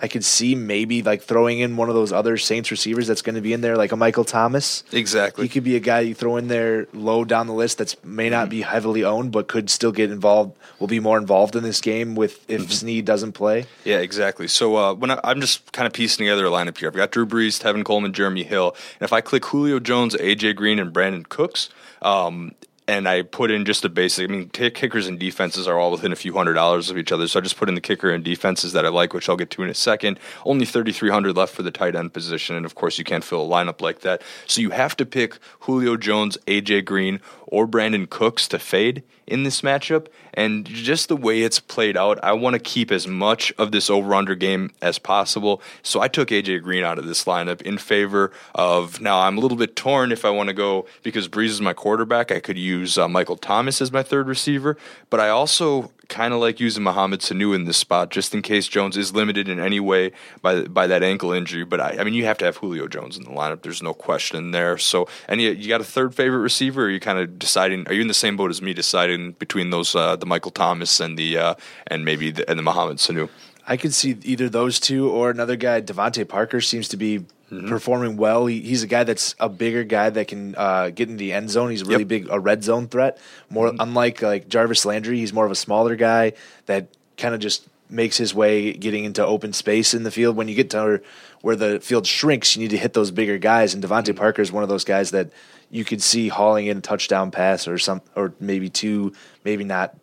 I 0.00 0.08
could 0.08 0.24
see 0.24 0.54
maybe 0.54 1.02
like 1.02 1.22
throwing 1.22 1.60
in 1.60 1.76
one 1.76 1.88
of 1.88 1.94
those 1.94 2.12
other 2.12 2.36
Saints 2.36 2.70
receivers 2.70 3.06
that's 3.06 3.22
going 3.22 3.36
to 3.36 3.40
be 3.40 3.52
in 3.52 3.60
there, 3.60 3.76
like 3.76 3.92
a 3.92 3.96
Michael 3.96 4.24
Thomas. 4.24 4.82
Exactly. 4.92 5.44
He 5.44 5.48
could 5.48 5.64
be 5.64 5.76
a 5.76 5.80
guy 5.80 6.00
you 6.00 6.14
throw 6.14 6.36
in 6.36 6.48
there 6.48 6.88
low 6.92 7.24
down 7.24 7.46
the 7.46 7.52
list 7.52 7.78
that's 7.78 8.02
may 8.04 8.28
not 8.28 8.44
mm-hmm. 8.44 8.50
be 8.50 8.62
heavily 8.62 9.04
owned, 9.04 9.32
but 9.32 9.46
could 9.46 9.70
still 9.70 9.92
get 9.92 10.10
involved. 10.10 10.56
Will 10.78 10.88
be 10.88 11.00
more 11.00 11.16
involved 11.16 11.54
in 11.54 11.62
this 11.62 11.80
game 11.80 12.16
with 12.16 12.44
if 12.50 12.62
mm-hmm. 12.62 12.70
Snead 12.70 13.04
doesn't 13.04 13.32
play. 13.32 13.66
Yeah, 13.84 13.98
exactly. 13.98 14.48
So 14.48 14.76
uh, 14.76 14.94
when 14.94 15.10
I, 15.10 15.20
am 15.22 15.40
just 15.40 15.72
kind 15.72 15.86
of 15.86 15.92
piecing 15.92 16.24
together 16.24 16.46
a 16.46 16.50
lineup 16.50 16.76
here, 16.76 16.88
I've 16.88 16.94
got 16.94 17.12
Drew 17.12 17.26
Brees, 17.26 17.62
Tevin 17.62 17.84
Coleman, 17.84 18.12
Jeremy 18.12 18.42
Hill, 18.42 18.74
and 19.00 19.04
if 19.04 19.12
I 19.12 19.20
click 19.20 19.44
Julio 19.46 19.78
Jones, 19.78 20.14
AJ 20.16 20.56
Green, 20.56 20.78
and 20.78 20.92
Brandin 20.92 21.28
Cooks. 21.28 21.70
Um, 22.02 22.52
and 22.86 23.08
I 23.08 23.22
put 23.22 23.50
in 23.50 23.64
just 23.64 23.82
the 23.82 23.88
basic. 23.88 24.28
I 24.28 24.32
mean, 24.32 24.48
t- 24.50 24.70
kickers 24.70 25.06
and 25.06 25.18
defenses 25.18 25.66
are 25.66 25.78
all 25.78 25.90
within 25.90 26.12
a 26.12 26.16
few 26.16 26.34
hundred 26.34 26.54
dollars 26.54 26.90
of 26.90 26.98
each 26.98 27.12
other, 27.12 27.26
so 27.26 27.38
I 27.38 27.42
just 27.42 27.56
put 27.56 27.68
in 27.68 27.74
the 27.74 27.80
kicker 27.80 28.10
and 28.10 28.22
defenses 28.22 28.72
that 28.72 28.84
I 28.84 28.88
like, 28.88 29.14
which 29.14 29.28
I'll 29.28 29.36
get 29.36 29.50
to 29.50 29.62
in 29.62 29.70
a 29.70 29.74
second. 29.74 30.18
Only 30.44 30.66
thirty 30.66 30.92
three 30.92 31.10
hundred 31.10 31.36
left 31.36 31.54
for 31.54 31.62
the 31.62 31.70
tight 31.70 31.96
end 31.96 32.12
position, 32.12 32.56
and 32.56 32.66
of 32.66 32.74
course, 32.74 32.98
you 32.98 33.04
can't 33.04 33.24
fill 33.24 33.44
a 33.44 33.48
lineup 33.48 33.80
like 33.80 34.00
that. 34.00 34.22
So 34.46 34.60
you 34.60 34.70
have 34.70 34.96
to 34.96 35.06
pick 35.06 35.38
Julio 35.60 35.96
Jones, 35.96 36.36
AJ 36.46 36.84
Green, 36.84 37.20
or 37.46 37.66
Brandin 37.66 38.08
Cooks 38.08 38.46
to 38.48 38.58
fade 38.58 39.02
in 39.26 39.42
this 39.42 39.60
matchup. 39.60 40.06
And 40.32 40.64
just 40.66 41.08
the 41.08 41.16
way 41.16 41.42
it's 41.42 41.60
played 41.60 41.96
out, 41.96 42.22
I 42.22 42.32
want 42.32 42.54
to 42.54 42.60
keep 42.60 42.90
as 42.90 43.06
much 43.06 43.52
of 43.58 43.72
this 43.72 43.88
over 43.88 44.14
under 44.14 44.34
game 44.34 44.70
as 44.82 44.98
possible. 44.98 45.62
So 45.82 46.00
I 46.00 46.08
took 46.08 46.28
AJ 46.28 46.62
Green 46.62 46.84
out 46.84 46.98
of 46.98 47.06
this 47.06 47.24
lineup 47.24 47.62
in 47.62 47.78
favor 47.78 48.32
of 48.54 49.00
now 49.00 49.20
I'm 49.20 49.38
a 49.38 49.40
little 49.40 49.56
bit 49.56 49.76
torn 49.76 50.12
if 50.12 50.24
I 50.24 50.30
want 50.30 50.48
to 50.48 50.54
go 50.54 50.86
because 51.02 51.28
Brees 51.28 51.46
is 51.46 51.60
my 51.60 51.72
quarterback. 51.72 52.32
I 52.32 52.40
could 52.40 52.58
use 52.58 52.98
uh, 52.98 53.08
Michael 53.08 53.36
Thomas 53.36 53.80
as 53.80 53.92
my 53.92 54.02
third 54.02 54.26
receiver, 54.26 54.76
but 55.10 55.20
I 55.20 55.28
also 55.28 55.92
kind 56.08 56.34
of 56.34 56.40
like 56.40 56.60
using 56.60 56.82
Mohamed 56.82 57.20
Sanu 57.20 57.54
in 57.54 57.64
this 57.64 57.76
spot 57.76 58.10
just 58.10 58.34
in 58.34 58.42
case 58.42 58.68
Jones 58.68 58.96
is 58.96 59.14
limited 59.14 59.48
in 59.48 59.58
any 59.58 59.80
way 59.80 60.12
by 60.42 60.62
by 60.62 60.86
that 60.86 61.02
ankle 61.02 61.32
injury. 61.32 61.64
But 61.64 61.80
I, 61.80 61.96
I 62.00 62.04
mean, 62.04 62.14
you 62.14 62.24
have 62.24 62.38
to 62.38 62.44
have 62.44 62.56
Julio 62.58 62.88
Jones 62.88 63.16
in 63.16 63.24
the 63.24 63.30
lineup. 63.30 63.62
There's 63.62 63.82
no 63.82 63.94
question 63.94 64.50
there. 64.50 64.78
So, 64.78 65.08
and 65.28 65.40
you, 65.40 65.50
you 65.50 65.68
got 65.68 65.80
a 65.80 65.84
third 65.84 66.14
favorite 66.14 66.40
receiver? 66.40 66.82
Or 66.82 66.86
are 66.86 66.90
you 66.90 67.00
kind 67.00 67.18
of 67.18 67.38
deciding? 67.38 67.86
Are 67.88 67.92
you 67.94 68.02
in 68.02 68.08
the 68.08 68.14
same 68.14 68.36
boat 68.36 68.50
as 68.50 68.60
me, 68.60 68.74
deciding 68.74 69.32
between 69.32 69.70
those 69.70 69.94
uh, 69.94 70.16
the 70.16 70.26
Michael 70.26 70.50
Thomas 70.50 71.00
and 71.00 71.18
the 71.18 71.38
uh, 71.38 71.54
and 71.86 72.04
maybe 72.04 72.30
the, 72.30 72.48
and 72.48 72.58
the 72.58 72.62
Mohamed 72.62 72.98
Sanu? 72.98 73.28
I 73.66 73.76
could 73.76 73.94
see 73.94 74.16
either 74.22 74.48
those 74.48 74.78
two 74.78 75.10
or 75.10 75.30
another 75.30 75.56
guy. 75.56 75.80
DeVante 75.80 76.28
Parker 76.28 76.60
seems 76.60 76.86
to 76.88 76.98
be 76.98 77.24
mm-hmm. 77.50 77.68
performing 77.68 78.16
well. 78.16 78.46
He, 78.46 78.60
he's 78.60 78.82
a 78.82 78.86
guy 78.86 79.04
that's 79.04 79.34
a 79.38 79.48
bigger 79.48 79.84
guy 79.84 80.10
that 80.10 80.28
can 80.28 80.54
uh, 80.56 80.90
get 80.90 81.08
in 81.08 81.16
the 81.16 81.32
end 81.32 81.50
zone. 81.50 81.70
He's 81.70 81.82
a 81.82 81.86
really 81.86 82.02
yep. 82.02 82.08
big 82.08 82.28
a 82.30 82.38
red 82.40 82.64
zone 82.64 82.88
threat. 82.88 83.18
More 83.50 83.68
mm-hmm. 83.68 83.80
unlike 83.80 84.22
like 84.22 84.48
Jarvis 84.48 84.84
Landry, 84.84 85.18
he's 85.18 85.32
more 85.32 85.46
of 85.46 85.52
a 85.52 85.56
smaller 85.56 85.96
guy 85.96 86.32
that 86.66 86.88
kind 87.16 87.34
of 87.34 87.40
just 87.40 87.68
makes 87.90 88.16
his 88.16 88.34
way 88.34 88.72
getting 88.72 89.04
into 89.04 89.24
open 89.24 89.52
space 89.52 89.94
in 89.94 90.02
the 90.02 90.10
field. 90.10 90.36
When 90.36 90.48
you 90.48 90.54
get 90.54 90.70
to 90.70 91.00
where 91.42 91.56
the 91.56 91.80
field 91.80 92.06
shrinks, 92.06 92.56
you 92.56 92.62
need 92.62 92.70
to 92.70 92.78
hit 92.78 92.92
those 92.92 93.10
bigger 93.10 93.38
guys. 93.38 93.74
And 93.74 93.82
DeVante 93.82 94.04
mm-hmm. 94.04 94.18
Parker 94.18 94.42
is 94.42 94.50
one 94.50 94.62
of 94.62 94.68
those 94.68 94.84
guys 94.84 95.10
that 95.12 95.30
you 95.70 95.84
could 95.84 96.02
see 96.02 96.28
hauling 96.28 96.66
in 96.66 96.78
a 96.78 96.80
touchdown 96.80 97.30
pass 97.30 97.68
or 97.68 97.78
some, 97.78 98.00
or 98.14 98.34
maybe 98.40 98.68
two, 98.68 99.12
maybe 99.44 99.64
not. 99.64 99.96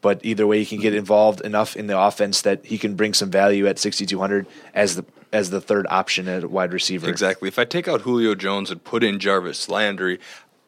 But 0.00 0.20
either 0.24 0.46
way, 0.46 0.60
he 0.60 0.66
can 0.66 0.80
get 0.80 0.90
mm-hmm. 0.90 0.98
involved 0.98 1.40
enough 1.40 1.76
in 1.76 1.86
the 1.86 1.98
offense 1.98 2.42
that 2.42 2.64
he 2.64 2.78
can 2.78 2.94
bring 2.94 3.14
some 3.14 3.30
value 3.30 3.66
at 3.66 3.78
6,200 3.78 4.46
as 4.74 4.96
the 4.96 5.04
as 5.32 5.50
the 5.50 5.60
third 5.60 5.86
option 5.90 6.28
at 6.28 6.50
wide 6.50 6.72
receiver. 6.72 7.08
Exactly. 7.08 7.48
If 7.48 7.58
I 7.58 7.64
take 7.64 7.88
out 7.88 8.02
Julio 8.02 8.34
Jones 8.34 8.70
and 8.70 8.82
put 8.82 9.04
in 9.04 9.18
Jarvis 9.18 9.68
Landry, 9.68 10.18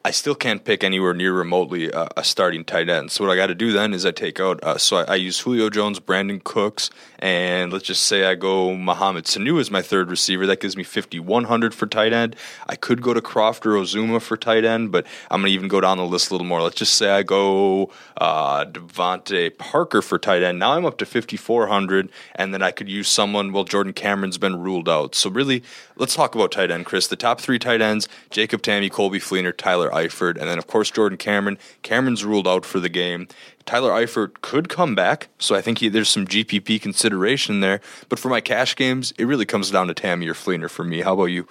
I 0.03 0.11
still 0.11 0.35
can't 0.35 0.63
pick 0.63 0.83
anywhere 0.83 1.13
near 1.13 1.33
remotely 1.33 1.91
uh, 1.91 2.07
a 2.17 2.23
starting 2.23 2.65
tight 2.65 2.89
end. 2.89 3.11
So 3.11 3.23
what 3.25 3.31
I 3.31 3.35
got 3.35 3.47
to 3.47 3.55
do 3.55 3.71
then 3.71 3.93
is 3.93 4.05
I 4.05 4.11
take 4.11 4.39
out. 4.39 4.63
Uh, 4.63 4.77
so 4.77 4.97
I, 4.97 5.03
I, 5.03 5.15
use 5.15 5.39
Julio 5.39 5.69
Jones, 5.69 5.99
Brandin 5.99 6.43
Cooks, 6.43 6.89
and 7.21 7.71
let's 7.71 7.85
just 7.85 8.03
say 8.03 8.25
I 8.25 8.35
go 8.35 8.75
Mohamed 8.75 9.25
Sanu 9.25 9.59
as 9.59 9.69
my 9.69 9.81
third 9.81 10.09
receiver. 10.09 10.45
That 10.47 10.59
gives 10.59 10.75
me 10.75 10.83
fifty 10.83 11.19
one 11.19 11.43
hundred 11.43 11.73
for 11.75 11.85
tight 11.85 12.13
end. 12.13 12.35
I 12.67 12.75
could 12.75 13.01
go 13.01 13.13
to 13.13 13.21
Kroft 13.21 13.65
or 13.65 13.71
Uzomah 13.71 14.21
for 14.21 14.37
tight 14.37 14.65
end, 14.65 14.91
but 14.91 15.05
I'm 15.29 15.41
gonna 15.41 15.51
even 15.51 15.67
go 15.67 15.81
down 15.81 15.97
the 15.97 16.05
list 16.05 16.31
a 16.31 16.33
little 16.33 16.47
more. 16.47 16.61
Let's 16.61 16.77
just 16.77 16.95
say 16.95 17.11
I 17.11 17.23
go 17.23 17.91
uh, 18.17 18.65
DeVante 18.65 19.57
Parker 19.57 20.01
for 20.01 20.17
tight 20.17 20.43
end. 20.43 20.59
Now 20.59 20.73
I'm 20.73 20.85
up 20.85 20.97
to 20.97 21.05
fifty 21.05 21.37
four 21.37 21.67
hundred, 21.67 22.09
and 22.35 22.53
then 22.53 22.61
I 22.61 22.71
could 22.71 22.89
use 22.89 23.07
someone. 23.07 23.51
Well, 23.51 23.63
Jordan 23.63 23.93
Cameron's 23.93 24.37
been 24.37 24.59
ruled 24.59 24.89
out. 24.89 25.13
So 25.15 25.29
really, 25.29 25.63
let's 25.95 26.15
talk 26.15 26.35
about 26.35 26.51
tight 26.51 26.71
end, 26.71 26.85
Chris. 26.85 27.07
The 27.07 27.15
top 27.15 27.39
three 27.39 27.59
tight 27.59 27.81
ends: 27.81 28.09
Jacob 28.29 28.61
Tamme, 28.61 28.89
Coby 28.89 29.17
Fleener, 29.17 29.55
Tyler 29.55 29.89
Eifert, 29.91 30.37
and 30.37 30.49
then 30.49 30.57
of 30.57 30.67
course 30.67 30.89
Jordan 30.89 31.17
Cameron. 31.17 31.57
Cameron's 31.83 32.25
ruled 32.25 32.47
out 32.47 32.65
for 32.65 32.79
the 32.79 32.89
game. 32.89 33.27
Tyler 33.65 33.91
Eifert 33.91 34.41
could 34.41 34.69
come 34.69 34.95
back, 34.95 35.29
so 35.39 35.55
I 35.55 35.61
think 35.61 35.79
he, 35.79 35.89
there's 35.89 36.09
some 36.09 36.25
GPP 36.25 36.81
consideration 36.81 37.59
there. 37.59 37.81
But 38.09 38.19
for 38.19 38.29
my 38.29 38.41
cash 38.41 38.75
games, 38.75 39.13
it 39.17 39.25
really 39.25 39.45
comes 39.45 39.71
down 39.71 39.87
to 39.87 39.93
Tamme 39.93 40.27
or 40.27 40.33
Fleener 40.33 40.69
for 40.69 40.83
me. 40.83 41.01
How 41.01 41.13
about 41.13 41.25
you? 41.25 41.47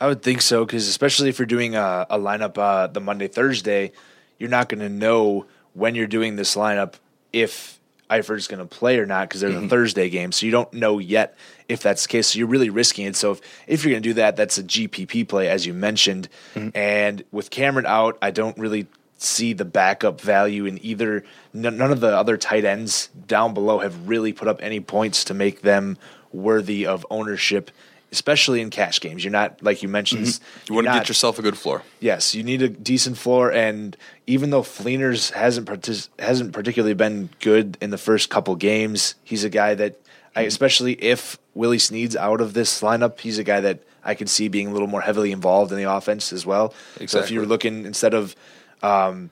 I 0.00 0.08
would 0.08 0.22
think 0.22 0.42
so 0.42 0.64
because 0.64 0.88
especially 0.88 1.28
if 1.28 1.38
you're 1.38 1.46
doing 1.46 1.76
a, 1.76 2.06
a 2.10 2.18
lineup 2.18 2.58
uh, 2.58 2.88
the 2.88 3.00
Monday 3.00 3.28
Thursday, 3.28 3.92
you're 4.38 4.50
not 4.50 4.68
going 4.68 4.80
to 4.80 4.88
know 4.88 5.46
when 5.72 5.94
you're 5.94 6.06
doing 6.06 6.36
this 6.36 6.56
lineup 6.56 6.94
if 7.32 7.80
Eifert's 8.10 8.46
going 8.46 8.60
to 8.60 8.66
play 8.66 8.98
or 8.98 9.06
not 9.06 9.28
because 9.28 9.40
there's 9.40 9.54
mm-hmm. 9.54 9.66
a 9.66 9.68
Thursday 9.68 10.10
game, 10.10 10.30
so 10.30 10.46
you 10.46 10.52
don't 10.52 10.72
know 10.72 10.98
yet 10.98 11.36
if 11.68 11.82
that's 11.82 12.02
the 12.02 12.08
case. 12.08 12.28
So 12.28 12.38
you're 12.38 12.48
really 12.48 12.70
risking 12.70 13.06
it. 13.06 13.16
So 13.16 13.32
if, 13.32 13.40
if 13.66 13.84
you're 13.84 13.92
going 13.92 14.02
to 14.02 14.08
do 14.10 14.14
that, 14.14 14.36
that's 14.36 14.58
a 14.58 14.62
GPP 14.62 15.26
play, 15.26 15.48
as 15.48 15.66
you 15.66 15.72
mentioned. 15.72 16.28
Mm-hmm. 16.54 16.76
And 16.76 17.24
with 17.32 17.50
Cameron 17.50 17.86
out, 17.86 18.18
I 18.20 18.30
don't 18.30 18.58
really 18.58 18.86
see 19.24 19.52
the 19.52 19.64
backup 19.64 20.20
value 20.20 20.66
in 20.66 20.84
either. 20.84 21.24
None 21.52 21.80
of 21.80 22.00
the 22.00 22.16
other 22.16 22.36
tight 22.36 22.64
ends 22.64 23.08
down 23.26 23.54
below 23.54 23.78
have 23.78 24.08
really 24.08 24.32
put 24.32 24.48
up 24.48 24.62
any 24.62 24.80
points 24.80 25.24
to 25.24 25.34
make 25.34 25.62
them 25.62 25.98
worthy 26.32 26.86
of 26.86 27.06
ownership 27.10 27.70
especially 28.14 28.60
in 28.60 28.70
cash 28.70 29.00
games. 29.00 29.24
You're 29.24 29.32
not 29.32 29.60
like 29.60 29.82
you 29.82 29.88
mentioned. 29.88 30.26
Mm-hmm. 30.26 30.64
You 30.68 30.74
want 30.76 30.86
to 30.86 30.92
get 30.92 31.08
yourself 31.08 31.40
a 31.40 31.42
good 31.42 31.58
floor. 31.58 31.82
Yes, 31.98 32.32
you 32.32 32.44
need 32.44 32.62
a 32.62 32.68
decent 32.68 33.18
floor, 33.18 33.50
and 33.50 33.96
even 34.28 34.50
though 34.50 34.62
Fleener's 34.62 35.30
hasn't 35.30 35.68
partic- 35.68 36.08
hasn't 36.20 36.52
particularly 36.52 36.94
been 36.94 37.28
good 37.40 37.76
in 37.80 37.90
the 37.90 37.98
first 37.98 38.30
couple 38.30 38.54
games, 38.54 39.16
he's 39.24 39.42
a 39.42 39.50
guy 39.50 39.74
that, 39.74 40.00
mm-hmm. 40.00 40.46
especially 40.46 40.92
if 41.02 41.38
Willie 41.54 41.80
Snead's 41.80 42.14
out 42.14 42.40
of 42.40 42.54
this 42.54 42.82
lineup, 42.82 43.18
he's 43.18 43.38
a 43.38 43.44
guy 43.44 43.60
that 43.60 43.80
I 44.04 44.14
could 44.14 44.28
see 44.28 44.46
being 44.46 44.68
a 44.68 44.72
little 44.72 44.88
more 44.88 45.00
heavily 45.00 45.32
involved 45.32 45.72
in 45.72 45.78
the 45.78 45.90
offense 45.90 46.32
as 46.32 46.46
well. 46.46 46.72
Exactly. 47.00 47.08
So 47.08 47.18
if 47.18 47.30
you're 47.32 47.46
looking 47.46 47.84
instead 47.84 48.14
of 48.14 48.36
um, 48.84 49.30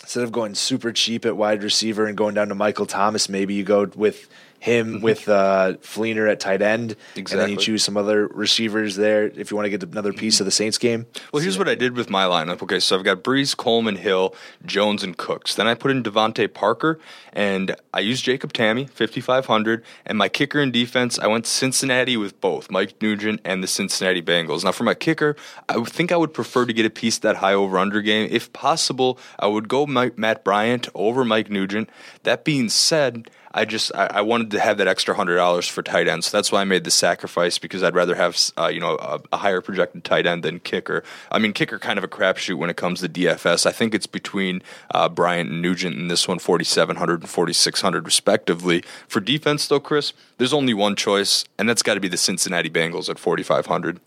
instead 0.00 0.24
of 0.24 0.32
going 0.32 0.54
super 0.54 0.92
cheap 0.92 1.26
at 1.26 1.36
wide 1.36 1.62
receiver 1.62 2.06
and 2.06 2.16
going 2.16 2.34
down 2.34 2.48
to 2.48 2.54
Michael 2.54 2.86
Thomas, 2.86 3.28
maybe 3.28 3.52
you 3.52 3.62
go 3.62 3.84
with 3.94 4.26
him 4.60 4.94
mm-hmm. 4.94 5.04
with 5.04 5.28
uh, 5.28 5.74
Fleener 5.80 6.30
at 6.30 6.40
tight 6.40 6.62
end, 6.62 6.96
exactly. 7.14 7.32
and 7.32 7.40
then 7.40 7.50
you 7.50 7.56
choose 7.56 7.84
some 7.84 7.96
other 7.96 8.26
receivers 8.28 8.96
there 8.96 9.26
if 9.26 9.50
you 9.50 9.56
want 9.56 9.66
to 9.66 9.70
get 9.70 9.82
another 9.82 10.12
piece 10.12 10.40
of 10.40 10.46
the 10.46 10.52
Saints 10.52 10.78
game. 10.78 11.06
Well, 11.32 11.42
here's 11.42 11.58
what 11.58 11.68
I 11.68 11.74
did 11.74 11.96
with 11.96 12.10
my 12.10 12.24
lineup. 12.24 12.62
Okay, 12.62 12.80
so 12.80 12.96
I've 12.96 13.04
got 13.04 13.22
Brees, 13.22 13.56
Coleman, 13.56 13.96
Hill, 13.96 14.34
Jones, 14.64 15.02
and 15.02 15.16
Cooks. 15.16 15.54
Then 15.54 15.66
I 15.66 15.74
put 15.74 15.90
in 15.90 16.02
DeVante 16.02 16.52
Parker, 16.52 16.98
and 17.32 17.76
I 17.94 18.00
used 18.00 18.24
Jacob 18.24 18.52
Tamme, 18.52 18.88
5,500, 18.90 19.84
and 20.04 20.18
my 20.18 20.28
kicker 20.28 20.60
and 20.60 20.72
defense, 20.72 21.18
I 21.18 21.26
went 21.26 21.46
Cincinnati 21.46 22.16
with 22.16 22.40
both 22.40 22.70
Mike 22.70 23.00
Nugent 23.00 23.40
and 23.44 23.62
the 23.62 23.68
Cincinnati 23.68 24.22
Bengals. 24.22 24.64
Now, 24.64 24.72
for 24.72 24.84
my 24.84 24.94
kicker, 24.94 25.36
I 25.68 25.82
think 25.84 26.12
I 26.12 26.16
would 26.16 26.34
prefer 26.34 26.66
to 26.66 26.72
get 26.72 26.86
a 26.86 26.90
piece 26.90 27.18
that 27.18 27.36
high 27.36 27.54
over 27.54 27.78
under 27.78 28.02
game. 28.02 28.28
If 28.30 28.52
possible, 28.52 29.18
I 29.38 29.46
would 29.46 29.68
go 29.68 29.86
Matt 29.86 30.44
Bryant 30.44 30.88
over 30.94 31.24
Mike 31.24 31.50
Nugent. 31.50 31.90
That 32.24 32.44
being 32.44 32.68
said, 32.68 33.30
I 33.52 33.64
just 33.64 33.94
I, 33.94 34.06
I 34.06 34.20
wanted 34.20 34.50
to 34.52 34.60
have 34.60 34.78
that 34.78 34.88
extra 34.88 35.14
hundred 35.14 35.36
dollars 35.36 35.66
for 35.66 35.82
tight 35.82 36.08
end, 36.08 36.24
so 36.24 36.36
that's 36.36 36.52
why 36.52 36.60
I 36.60 36.64
made 36.64 36.84
the 36.84 36.90
sacrifice 36.90 37.58
because 37.58 37.82
I'd 37.82 37.94
rather 37.94 38.14
have 38.14 38.38
uh, 38.58 38.68
you 38.68 38.80
know 38.80 38.96
a, 38.96 39.20
a, 39.32 39.36
higher 39.38 39.60
projected 39.60 40.04
tight 40.04 40.26
end 40.26 40.42
than 40.42 40.60
kicker. 40.60 41.02
I 41.30 41.38
mean, 41.38 41.52
kicker 41.52 41.78
kind 41.78 41.98
of 41.98 42.04
a 42.04 42.08
crapshoot 42.08 42.56
when 42.58 42.70
it 42.70 42.76
comes 42.76 43.00
to 43.00 43.08
DFS. 43.08 43.66
I 43.66 43.72
think 43.72 43.94
it's 43.94 44.06
between 44.06 44.62
uh, 44.90 45.08
Bryant 45.08 45.50
and 45.50 45.62
Nugent 45.62 45.96
in 45.96 46.08
this 46.08 46.28
one, 46.28 46.38
4,700 46.38 47.20
and 47.20 47.28
4,600 47.28 48.04
respectively. 48.04 48.82
For 49.06 49.20
defense, 49.20 49.66
though, 49.66 49.80
Chris, 49.80 50.12
there's 50.36 50.52
only 50.52 50.74
one 50.74 50.96
choice, 50.96 51.44
and 51.58 51.68
that's 51.68 51.82
got 51.82 51.94
to 51.94 52.00
be 52.00 52.08
the 52.08 52.16
Cincinnati 52.16 52.70
Bengals 52.70 53.08
at 53.08 53.18
4,500. 53.18 54.00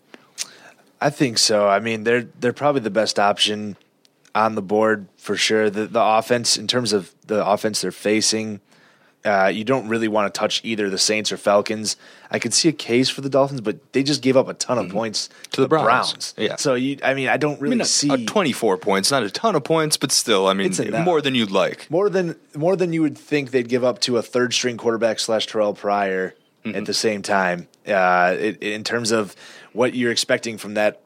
I 1.00 1.10
think 1.10 1.38
so. 1.38 1.68
I 1.68 1.80
mean, 1.80 2.04
they're 2.04 2.28
they're 2.38 2.52
probably 2.52 2.80
the 2.80 2.90
best 2.90 3.18
option 3.18 3.76
on 4.36 4.54
the 4.54 4.62
board 4.62 5.08
for 5.16 5.36
sure. 5.36 5.68
The 5.68 5.86
the 5.86 6.02
offense 6.02 6.56
in 6.56 6.68
terms 6.68 6.92
of 6.92 7.12
the 7.26 7.44
offense 7.44 7.80
they're 7.80 7.90
facing, 7.90 8.60
uh, 9.24 9.50
you 9.52 9.64
don't 9.64 9.88
really 9.88 10.08
want 10.08 10.32
to 10.32 10.38
touch 10.38 10.60
either 10.64 10.90
the 10.90 10.98
Saints 10.98 11.30
or 11.30 11.36
Falcons. 11.36 11.96
I 12.30 12.38
could 12.38 12.52
see 12.52 12.68
a 12.68 12.72
case 12.72 13.08
for 13.08 13.20
the 13.20 13.28
Dolphins, 13.28 13.60
but 13.60 13.92
they 13.92 14.02
just 14.02 14.20
gave 14.20 14.36
up 14.36 14.48
a 14.48 14.54
ton 14.54 14.78
of 14.78 14.86
mm-hmm. 14.86 14.94
points 14.94 15.28
to, 15.28 15.50
to 15.50 15.60
the, 15.62 15.68
Browns. 15.68 15.84
Browns. 15.86 16.34
Yeah. 16.36 16.56
So 16.56 16.74
you, 16.74 16.98
I 17.04 17.14
mean, 17.14 17.28
I 17.28 17.36
don't 17.36 17.60
really 17.60 17.76
I 17.76 17.78
mean, 17.78 17.84
see 17.84 18.12
a, 18.12 18.24
24 18.24 18.78
points, 18.78 19.10
not 19.10 19.22
a 19.22 19.30
ton 19.30 19.54
of 19.54 19.62
points, 19.62 19.96
but 19.96 20.10
still, 20.10 20.48
I 20.48 20.54
mean, 20.54 20.72
more 21.04 21.20
than 21.20 21.34
you'd 21.34 21.52
like. 21.52 21.88
More 21.90 22.08
than 22.10 22.36
more 22.54 22.74
than 22.74 22.92
you 22.92 23.02
would 23.02 23.16
think 23.16 23.52
they'd 23.52 23.68
give 23.68 23.84
up 23.84 24.00
to 24.00 24.16
a 24.16 24.22
third 24.22 24.54
string 24.54 24.76
quarterback 24.76 25.20
slash 25.20 25.46
Terrelle 25.46 25.76
Pryor 25.76 26.34
mm-hmm. 26.64 26.76
at 26.76 26.86
the 26.86 26.94
same 26.94 27.22
time. 27.22 27.68
Uh, 27.86 28.36
it, 28.38 28.62
in 28.62 28.82
terms 28.82 29.12
of 29.12 29.36
what 29.72 29.94
you're 29.94 30.12
expecting 30.12 30.58
from 30.58 30.74
that 30.74 31.00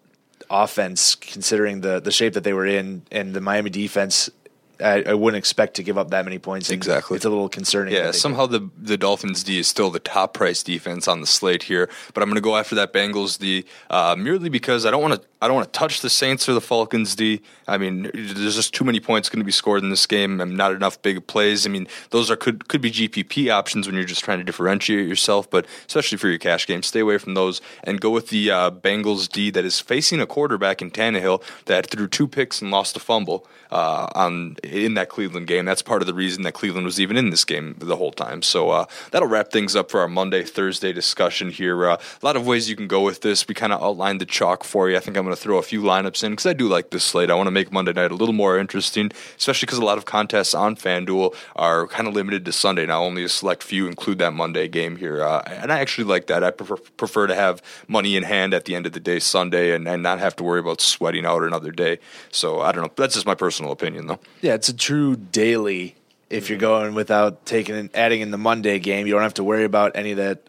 offense, 0.48 1.14
considering 1.16 1.82
the 1.82 2.00
the 2.00 2.12
shape 2.12 2.32
that 2.32 2.44
they 2.44 2.54
were 2.54 2.66
in, 2.66 3.02
and 3.10 3.34
the 3.34 3.40
Miami 3.42 3.70
defense 3.70 4.30
I, 4.80 5.02
I, 5.02 5.14
wouldn't 5.14 5.38
expect 5.38 5.74
to 5.74 5.82
give 5.82 5.96
up 5.96 6.10
that 6.10 6.24
many 6.24 6.38
points. 6.38 6.70
Exactly, 6.70 7.16
it's 7.16 7.24
a 7.24 7.30
little 7.30 7.48
concerning. 7.48 7.94
Yeah, 7.94 8.10
somehow 8.10 8.46
the 8.46 8.68
the 8.78 8.96
Dolphins 8.96 9.42
D 9.42 9.58
is 9.58 9.68
still 9.68 9.90
the 9.90 10.00
top 10.00 10.34
price 10.34 10.62
defense 10.62 11.08
on 11.08 11.20
the 11.20 11.26
slate 11.26 11.64
here, 11.64 11.88
but 12.14 12.22
I'm 12.22 12.28
going 12.28 12.36
to 12.36 12.40
go 12.40 12.56
after 12.56 12.74
that 12.76 12.92
Bengals 12.92 13.38
D 13.38 13.64
uh, 13.90 14.14
merely 14.18 14.48
because 14.48 14.84
I 14.84 14.90
don't 14.90 15.02
want 15.02 15.14
to 15.14 15.28
I 15.40 15.48
don't 15.48 15.56
want 15.56 15.72
to 15.72 15.78
touch 15.78 16.00
the 16.00 16.10
Saints 16.10 16.48
or 16.48 16.54
the 16.54 16.60
Falcons 16.60 17.14
D. 17.14 17.42
I 17.68 17.78
mean, 17.78 18.10
there's 18.14 18.56
just 18.56 18.74
too 18.74 18.84
many 18.84 19.00
points 19.00 19.28
going 19.28 19.40
to 19.40 19.44
be 19.44 19.52
scored 19.52 19.82
in 19.82 19.90
this 19.90 20.06
game, 20.06 20.40
and 20.40 20.56
not 20.56 20.72
enough 20.72 21.00
big 21.02 21.26
plays. 21.26 21.66
I 21.66 21.70
mean, 21.70 21.86
those 22.10 22.30
are 22.30 22.36
could 22.36 22.68
could 22.68 22.80
be 22.80 22.90
GPP 22.90 23.50
options 23.50 23.86
when 23.86 23.96
you're 23.96 24.04
just 24.04 24.24
trying 24.24 24.38
to 24.38 24.44
differentiate 24.44 25.06
yourself, 25.06 25.48
but 25.50 25.66
especially 25.86 26.18
for 26.18 26.28
your 26.28 26.38
cash 26.38 26.66
game, 26.66 26.82
stay 26.82 27.00
away 27.00 27.18
from 27.18 27.34
those 27.34 27.60
and 27.84 28.00
go 28.00 28.10
with 28.10 28.28
the 28.28 28.50
uh, 28.50 28.70
Bengals 28.70 29.30
D 29.30 29.50
that 29.50 29.64
is 29.64 29.80
facing 29.80 30.20
a 30.20 30.26
quarterback 30.26 30.80
in 30.80 30.90
Tannehill 30.90 31.42
that 31.66 31.86
threw 31.86 32.08
two 32.08 32.28
picks 32.28 32.62
and 32.62 32.70
lost 32.70 32.96
a 32.96 33.00
fumble 33.00 33.46
uh, 33.70 34.08
on 34.14 34.56
in 34.70 34.94
that 34.94 35.08
Cleveland 35.08 35.46
game. 35.46 35.64
That's 35.64 35.82
part 35.82 36.02
of 36.02 36.06
the 36.06 36.14
reason 36.14 36.42
that 36.42 36.52
Cleveland 36.52 36.84
was 36.84 37.00
even 37.00 37.16
in 37.16 37.30
this 37.30 37.44
game 37.44 37.76
the 37.78 37.96
whole 37.96 38.12
time. 38.12 38.42
So 38.42 38.70
uh, 38.70 38.86
that'll 39.10 39.28
wrap 39.28 39.50
things 39.50 39.76
up 39.76 39.90
for 39.90 40.00
our 40.00 40.08
Monday 40.08 40.42
Thursday 40.42 40.92
discussion 40.92 41.50
here. 41.50 41.88
Uh, 41.88 41.96
a 41.96 42.26
lot 42.26 42.36
of 42.36 42.46
ways 42.46 42.68
you 42.68 42.76
can 42.76 42.88
go 42.88 43.02
with 43.02 43.22
this. 43.22 43.46
We 43.48 43.54
kind 43.54 43.72
of 43.72 43.82
outlined 43.82 44.20
the 44.20 44.26
chalk 44.26 44.64
for 44.64 44.90
you. 44.90 44.96
I 44.96 45.00
think 45.00 45.16
I'm 45.16 45.24
going 45.24 45.36
to 45.36 45.40
throw 45.40 45.58
a 45.58 45.62
few 45.62 45.82
lineups 45.82 46.24
in 46.24 46.32
because 46.32 46.46
I 46.46 46.52
do 46.52 46.68
like 46.68 46.90
this 46.90 47.04
slate. 47.04 47.30
I 47.30 47.34
want 47.34 47.46
to 47.46 47.52
make 47.52 47.72
Monday 47.72 47.92
night 47.92 48.10
a 48.10 48.14
little 48.14 48.34
more 48.34 48.58
interesting, 48.58 49.10
especially 49.36 49.66
because 49.66 49.78
a 49.78 49.84
lot 49.84 49.98
of 49.98 50.04
contests 50.04 50.54
on 50.54 50.76
FanDuel 50.76 51.34
are 51.54 51.86
kind 51.86 52.08
of 52.08 52.14
limited 52.14 52.44
to 52.44 52.52
Sunday. 52.52 52.86
Now 52.86 53.02
only 53.02 53.24
a 53.24 53.28
select 53.28 53.62
few 53.62 53.86
include 53.86 54.18
that 54.18 54.32
Monday 54.32 54.68
game 54.68 54.96
here, 54.96 55.22
uh, 55.22 55.42
and 55.46 55.72
I 55.72 55.80
actually 55.80 56.04
like 56.04 56.26
that. 56.26 56.42
I 56.42 56.50
prefer 56.50 56.76
prefer 56.76 57.26
to 57.26 57.34
have 57.34 57.62
money 57.88 58.16
in 58.16 58.22
hand 58.22 58.54
at 58.54 58.64
the 58.64 58.74
end 58.74 58.86
of 58.86 58.92
the 58.92 59.00
day 59.00 59.18
Sunday 59.18 59.74
and, 59.74 59.86
and 59.88 60.02
not 60.02 60.18
have 60.18 60.36
to 60.36 60.44
worry 60.44 60.60
about 60.60 60.80
sweating 60.80 61.24
out 61.24 61.42
another 61.42 61.70
day. 61.70 61.98
So 62.30 62.60
I 62.60 62.72
don't 62.72 62.82
know. 62.82 62.92
That's 62.96 63.14
just 63.14 63.26
my 63.26 63.34
personal 63.34 63.72
opinion, 63.72 64.06
though. 64.06 64.18
Yeah, 64.40 64.55
it's 64.56 64.68
a 64.68 64.76
true 64.76 65.16
daily. 65.16 65.94
If 66.28 66.50
you're 66.50 66.58
going 66.58 66.94
without 66.94 67.46
taking 67.46 67.76
and 67.76 67.88
adding 67.94 68.20
in 68.20 68.32
the 68.32 68.38
Monday 68.38 68.80
game, 68.80 69.06
you 69.06 69.12
don't 69.12 69.22
have 69.22 69.34
to 69.34 69.44
worry 69.44 69.62
about 69.62 69.92
any 69.94 70.10
of 70.10 70.16
that 70.16 70.40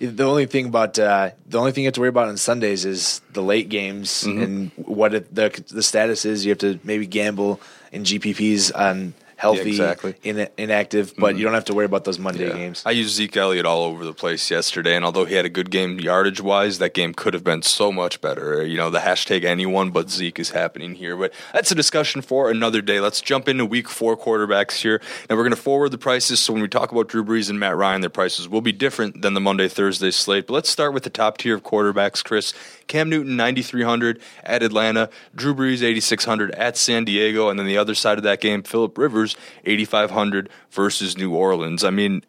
the 0.00 0.24
only 0.24 0.46
thing 0.46 0.66
about 0.66 0.98
uh, 0.98 1.30
the 1.46 1.58
only 1.58 1.72
thing 1.72 1.84
you 1.84 1.88
have 1.88 1.94
to 1.94 2.00
worry 2.00 2.08
about 2.08 2.28
on 2.28 2.36
Sundays 2.36 2.84
is 2.84 3.20
the 3.32 3.42
late 3.42 3.68
games 3.68 4.24
mm-hmm. 4.24 4.42
and 4.42 4.70
what 4.76 5.14
it, 5.14 5.34
the 5.34 5.62
the 5.68 5.82
status 5.82 6.24
is. 6.24 6.44
You 6.44 6.50
have 6.50 6.58
to 6.58 6.78
maybe 6.84 7.06
gamble 7.06 7.60
in 7.90 8.04
GPPs 8.04 8.70
on 8.74 9.14
healthy, 9.38 9.70
yeah, 9.70 9.92
exactly. 9.92 10.14
in, 10.24 10.48
inactive, 10.58 11.14
but 11.16 11.28
mm-hmm. 11.28 11.38
you 11.38 11.44
don't 11.44 11.54
have 11.54 11.64
to 11.66 11.72
worry 11.72 11.86
about 11.86 12.02
those 12.02 12.18
Monday 12.18 12.48
yeah. 12.48 12.54
games. 12.54 12.82
I 12.84 12.90
used 12.90 13.14
Zeke 13.14 13.36
Elliott 13.36 13.66
all 13.66 13.84
over 13.84 14.04
the 14.04 14.12
place 14.12 14.50
yesterday, 14.50 14.96
and 14.96 15.04
although 15.04 15.26
he 15.26 15.36
had 15.36 15.44
a 15.44 15.48
good 15.48 15.70
game 15.70 16.00
yardage 16.00 16.40
wise, 16.40 16.78
that 16.78 16.92
game 16.92 17.14
could 17.14 17.34
have 17.34 17.44
been 17.44 17.62
so 17.62 17.92
much 17.92 18.20
better. 18.20 18.66
You 18.66 18.76
know, 18.76 18.90
the 18.90 18.98
hashtag 18.98 19.44
anyone 19.44 19.90
but 19.90 20.10
Zeke 20.10 20.40
is 20.40 20.50
happening 20.50 20.96
here, 20.96 21.16
but 21.16 21.32
that's 21.52 21.70
a 21.70 21.76
discussion 21.76 22.20
for 22.20 22.50
another 22.50 22.82
day. 22.82 22.98
Let's 22.98 23.20
jump 23.20 23.48
into 23.48 23.64
week 23.64 23.88
four 23.88 24.16
quarterbacks 24.16 24.82
here, 24.82 25.00
and 25.30 25.38
we're 25.38 25.44
going 25.44 25.54
to 25.54 25.62
forward 25.62 25.92
the 25.92 25.98
prices. 25.98 26.40
So 26.40 26.52
when 26.52 26.60
we 26.60 26.68
talk 26.68 26.90
about 26.90 27.06
Drew 27.06 27.24
Brees 27.24 27.48
and 27.48 27.60
Matt 27.60 27.76
Ryan, 27.76 28.00
their 28.00 28.10
prices 28.10 28.48
will 28.48 28.60
be 28.60 28.72
different 28.72 29.22
than 29.22 29.34
the 29.34 29.40
Monday 29.40 29.68
Thursday 29.68 30.10
slate. 30.10 30.48
But 30.48 30.54
let's 30.54 30.68
start 30.68 30.92
with 30.92 31.04
the 31.04 31.10
top 31.10 31.38
tier 31.38 31.54
of 31.54 31.62
quarterbacks, 31.62 32.24
Chris. 32.24 32.52
Cam 32.88 33.08
Newton 33.08 33.36
9300 33.36 34.20
at 34.42 34.62
Atlanta, 34.62 35.10
Drew 35.34 35.54
Brees 35.54 35.82
8600 35.82 36.50
at 36.52 36.76
San 36.76 37.04
Diego, 37.04 37.48
and 37.48 37.58
then 37.58 37.66
the 37.66 37.78
other 37.78 37.94
side 37.94 38.18
of 38.18 38.24
that 38.24 38.40
game, 38.40 38.62
Philip 38.62 38.98
Rivers 38.98 39.36
8500 39.64 40.48
versus 40.70 41.16
New 41.16 41.34
Orleans. 41.34 41.84
I 41.84 41.90
mean, 41.90 42.24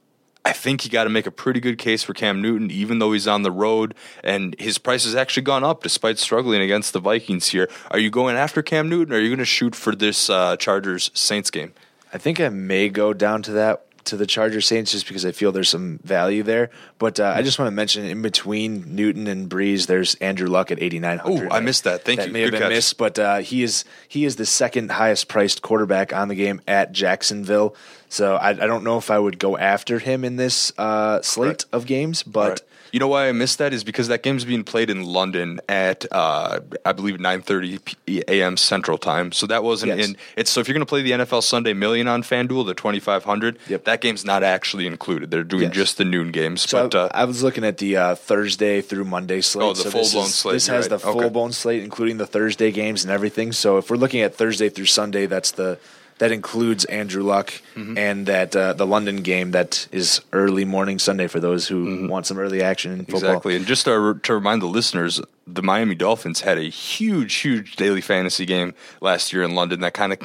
I 0.46 0.54
think 0.54 0.86
you 0.86 0.92
got 0.92 1.04
to 1.04 1.10
make 1.10 1.28
a 1.28 1.32
pretty 1.32 1.60
good 1.60 1.78
case 1.78 2.02
for 2.02 2.14
Cam 2.14 2.42
Newton, 2.42 2.72
even 2.72 3.00
though 3.00 3.12
he's 3.12 3.28
on 3.28 3.44
the 3.44 3.52
road 3.52 3.94
and 4.24 4.56
his 4.60 4.78
price 4.78 5.04
has 5.04 5.16
actually 5.16 5.44
gone 5.44 5.64
up 5.64 5.84
despite 5.84 6.18
struggling 6.18 6.62
against 6.62 6.94
the 6.94 7.00
Vikings 7.00 7.50
here. 7.50 7.70
Are 7.92 8.00
you 8.00 8.10
going 8.10 8.36
after 8.36 8.62
Cam 8.62 8.90
Newton 8.90 9.14
or 9.14 9.18
are 9.18 9.20
you 9.20 9.30
going 9.30 9.40
to 9.40 9.46
shoot 9.46 9.76
for 9.76 9.96
this 9.96 10.30
uh, 10.30 10.56
Chargers 10.58 11.12
Saints 11.14 11.52
game? 11.52 11.74
I 12.14 12.18
think 12.18 12.40
I 12.40 12.50
may 12.50 12.90
go 12.90 13.14
down 13.14 13.44
to 13.44 13.52
that 13.52 13.86
to 14.10 14.18
the 14.18 14.26
Charger 14.26 14.62
Saints 14.62 14.92
just 14.92 15.08
because 15.08 15.26
I 15.26 15.32
feel 15.32 15.52
there's 15.52 15.70
some 15.70 16.00
value 16.04 16.44
there. 16.44 16.70
But 16.98 17.20
uh, 17.20 17.34
I 17.36 17.42
just 17.42 17.58
want 17.60 17.68
to 17.68 17.72
mention 17.72 18.06
in 18.06 18.22
between 18.22 18.96
Newton 18.96 19.28
and 19.28 19.50
Brees, 19.50 19.88
there's 19.88 20.16
Andrew 20.16 20.48
Luck 20.48 20.72
at 20.72 20.82
8,900. 20.82 21.50
Oh, 21.52 21.56
I 21.56 21.60
missed 21.60 21.84
that. 21.86 22.04
Thank 22.04 22.20
that 22.20 22.28
you. 22.28 22.34
May 22.34 22.44
Good 22.44 22.54
have 22.54 22.60
been 22.60 22.70
catch. 22.70 22.76
missed, 22.76 22.98
but 22.98 23.20
uh, 23.20 23.38
he 23.38 23.64
is 23.64 23.86
he 24.08 24.26
is 24.26 24.36
the 24.36 24.46
second 24.46 24.92
highest 24.92 25.28
priced 25.28 25.62
quarterback 25.62 26.14
on 26.14 26.28
the 26.28 26.36
game 26.36 26.62
at 26.68 26.92
Jacksonville. 26.92 27.76
So 28.10 28.36
I, 28.36 28.50
I 28.50 28.54
don't 28.54 28.84
know 28.84 28.98
if 28.98 29.12
I 29.12 29.20
would 29.20 29.40
go 29.40 29.58
after 29.58 30.00
him 30.00 30.24
in 30.24 30.36
this 30.36 30.72
uh, 30.78 31.22
slate 31.22 31.48
right. 31.48 31.66
of 31.72 31.86
games, 31.86 32.24
but. 32.24 32.50
Right. 32.50 32.62
You 32.92 33.00
know 33.00 33.08
why 33.08 33.28
I 33.28 33.32
missed 33.32 33.58
that 33.60 33.74
is 33.74 33.84
because 33.84 34.08
that 34.08 34.24
game's 34.24 34.46
being 34.46 34.64
played 34.64 34.90
in 34.90 35.04
London 35.04 35.60
at 35.70 36.06
uh, 36.12 36.60
I 36.86 36.92
believe 36.92 37.18
9:30 37.18 38.26
a.m. 38.28 38.58
Central 38.58 38.98
Time. 38.98 39.32
So 39.32 39.48
that 39.48 39.64
wasn't 39.64 39.98
yes. 39.98 40.10
in. 40.10 40.18
It's 40.36 40.50
so 40.50 40.62
if 40.62 40.68
you're 40.68 40.74
going 40.74 40.86
to 40.86 40.90
play 40.90 41.02
the 41.02 41.12
NFL 41.12 41.44
Sunday 41.44 41.74
Million 41.74 42.08
on 42.08 42.24
FanDuel, 42.24 42.66
the 42.66 42.74
2500, 42.74 43.60
yep. 43.68 43.84
that 43.86 44.02
game's 44.02 44.26
not 44.26 44.44
actually 44.44 44.88
included. 44.88 45.32
They're 45.32 45.44
doing 45.44 45.64
yes. 45.64 45.74
just 45.74 45.98
the 45.98 46.06
noon 46.06 46.32
games. 46.32 46.62
So 46.62 46.84
but 46.84 46.96
uh, 46.96 47.10
I 47.14 47.26
was 47.26 47.44
looking 47.44 47.64
at 47.64 47.78
the 47.78 47.98
uh, 47.98 48.16
Thursday 48.16 48.82
through 48.82 49.06
Monday 49.06 49.42
slate. 49.42 49.66
Oh, 49.66 49.74
the 49.74 49.84
so 49.84 49.92
full 49.92 50.10
blown 50.10 50.28
slate. 50.28 50.54
This 50.54 50.68
has 50.68 50.86
right. 50.86 50.90
the 50.90 51.00
full 51.00 51.30
blown 51.30 51.52
slate, 51.52 51.84
including 51.84 52.18
the 52.18 52.28
Thursday 52.28 52.72
games 52.72 53.04
and 53.04 53.12
everything. 53.12 53.52
So 53.52 53.78
if 53.78 53.90
we're 53.90 53.98
looking 53.98 54.22
at 54.22 54.36
Thursday 54.36 54.70
through 54.70 54.86
Sunday, 54.86 55.26
that's 55.26 55.52
the 55.52 55.80
that 56.20 56.32
includes 56.32 56.86
Andrew 56.86 57.24
Luck 57.24 57.54
mm-hmm. 57.76 57.98
and 57.98 58.26
that 58.28 58.56
uh, 58.56 58.74
the 58.74 58.86
London 58.86 59.18
game 59.18 59.52
that 59.52 59.88
is 59.92 60.22
early 60.32 60.66
morning 60.66 61.00
Sunday 61.00 61.28
for 61.28 61.40
those 61.40 61.68
who 61.68 61.86
mm-hmm. 61.86 62.08
want 62.08 62.28
some 62.28 62.38
early 62.38 62.62
action 62.62 62.92
in 62.92 63.00
football. 63.00 63.18
Exactly, 63.18 63.56
and 63.56 63.66
just 63.66 63.86
to, 63.86 64.20
to 64.22 64.34
remind 64.34 64.62
the 64.62 64.68
listeners, 64.68 65.22
the 65.54 65.64
Miami 65.64 65.96
Dolphins 65.96 66.42
had 66.42 66.58
a 66.58 66.64
huge, 66.64 67.36
huge 67.36 67.76
daily 67.76 68.02
fantasy 68.02 68.46
game 68.46 68.74
last 69.02 69.34
year 69.34 69.44
in 69.44 69.56
London 69.56 69.80
that 69.82 69.94
kind 69.94 70.14
of 70.14 70.20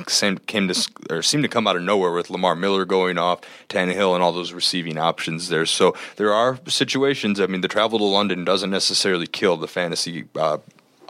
came 0.47 0.69
to 0.69 0.91
or 1.11 1.23
seemed 1.23 1.45
to 1.45 1.49
come 1.49 1.67
out 1.67 1.77
of 1.77 1.83
nowhere 1.83 2.13
with 2.13 2.31
Lamar 2.31 2.55
Miller 2.55 2.85
going 2.85 3.17
off, 3.17 3.41
Tannehill, 3.69 4.15
and 4.15 4.23
all 4.23 4.33
those 4.33 4.53
receiving 4.53 4.99
options 4.99 5.49
there. 5.49 5.67
So 5.67 5.97
there 6.17 6.33
are 6.33 6.59
situations. 6.67 7.41
I 7.41 7.47
mean, 7.47 7.63
the 7.63 7.69
travel 7.69 7.99
to 7.99 8.05
London 8.05 8.45
doesn't 8.45 8.71
necessarily 8.71 9.27
kill 9.27 9.57
the 9.57 9.69
fantasy 9.69 10.25
uh, 10.35 10.59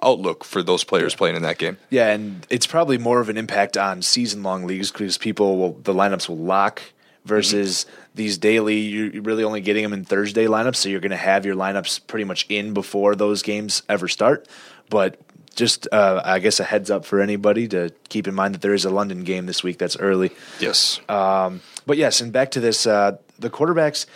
outlook 0.03 0.45
for 0.45 0.63
those 0.63 0.85
players 0.85 1.15
playing 1.15 1.37
in 1.37 1.43
that 1.43 1.59
game. 1.59 1.79
Yeah, 1.91 2.11
and 2.11 2.47
it's 2.51 2.67
probably 2.67 2.99
more 2.99 3.21
of 3.21 3.29
an 3.29 3.37
impact 3.37 3.77
on 3.77 4.03
season 4.03 4.43
long 4.43 4.67
leagues 4.67 4.91
because 4.91 5.19
people 5.19 5.59
will 5.59 5.73
the 5.75 5.95
lineups 5.95 6.29
will 6.29 6.39
lock 6.39 6.83
versus 7.25 7.85
mm-hmm. 7.85 8.11
these 8.15 8.39
daily. 8.39 8.79
You're 8.79 9.23
really 9.23 9.45
only 9.45 9.61
getting 9.61 9.83
them 9.83 9.93
in 9.93 10.05
Thursday 10.05 10.47
lineups, 10.47 10.77
so 10.77 10.89
you're 10.89 11.01
going 11.01 11.11
to 11.11 11.17
have 11.17 11.45
your 11.45 11.57
lineups 11.57 12.07
pretty 12.07 12.25
much 12.25 12.47
in 12.49 12.75
before 12.75 13.15
those 13.15 13.43
games 13.43 13.83
ever 13.89 14.09
start. 14.09 14.49
But 14.91 15.19
just 15.55 15.89
uh, 15.93 16.21
I 16.25 16.39
guess 16.39 16.61
a 16.61 16.65
heads 16.65 16.91
up 16.91 17.05
for 17.05 17.21
anybody 17.21 17.69
to 17.69 17.91
keep 18.09 18.27
in 18.27 18.35
mind 18.35 18.55
that 18.55 18.63
there 18.63 18.75
is 18.75 18.85
a 18.85 18.91
London 18.91 19.25
game 19.25 19.47
this 19.47 19.63
week 19.63 19.79
that's 19.79 19.97
early. 19.97 20.33
Yes. 20.61 21.01
Um, 21.09 21.61
but 21.87 21.97
yes, 21.97 22.21
and 22.21 22.33
back 22.33 22.53
to 22.53 22.61
this, 22.61 22.87
uh, 22.87 23.19
the 23.39 23.51
quarterbacks. 23.51 24.07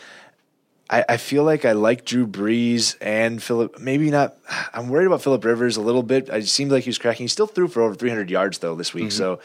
I, 0.91 1.05
I 1.09 1.17
feel 1.19 1.45
like 1.45 1.65
I 1.65 1.73
like 1.73 2.05
Drew 2.05 2.27
Brees 2.27 2.97
and 3.01 3.43
Philip. 3.43 3.79
Maybe 3.79 4.11
not. 4.11 4.37
I'm 4.73 4.89
worried 4.89 5.07
about 5.07 5.23
Philip 5.23 5.45
Rivers 5.45 5.77
a 5.77 5.83
little 5.83 6.03
bit. 6.03 6.29
It 6.29 6.49
seemed 6.49 6.73
like 6.73 6.85
he 6.85 6.91
was 6.91 6.99
cracking. 6.99 7.25
He 7.25 7.29
still 7.29 7.47
threw 7.47 7.69
for 7.69 7.83
over 7.83 7.95
300 7.95 8.31
yards 8.31 8.59
though 8.59 8.75
this 8.75 8.95
week, 8.95 9.07
mm-hmm. 9.07 9.19
so 9.19 9.41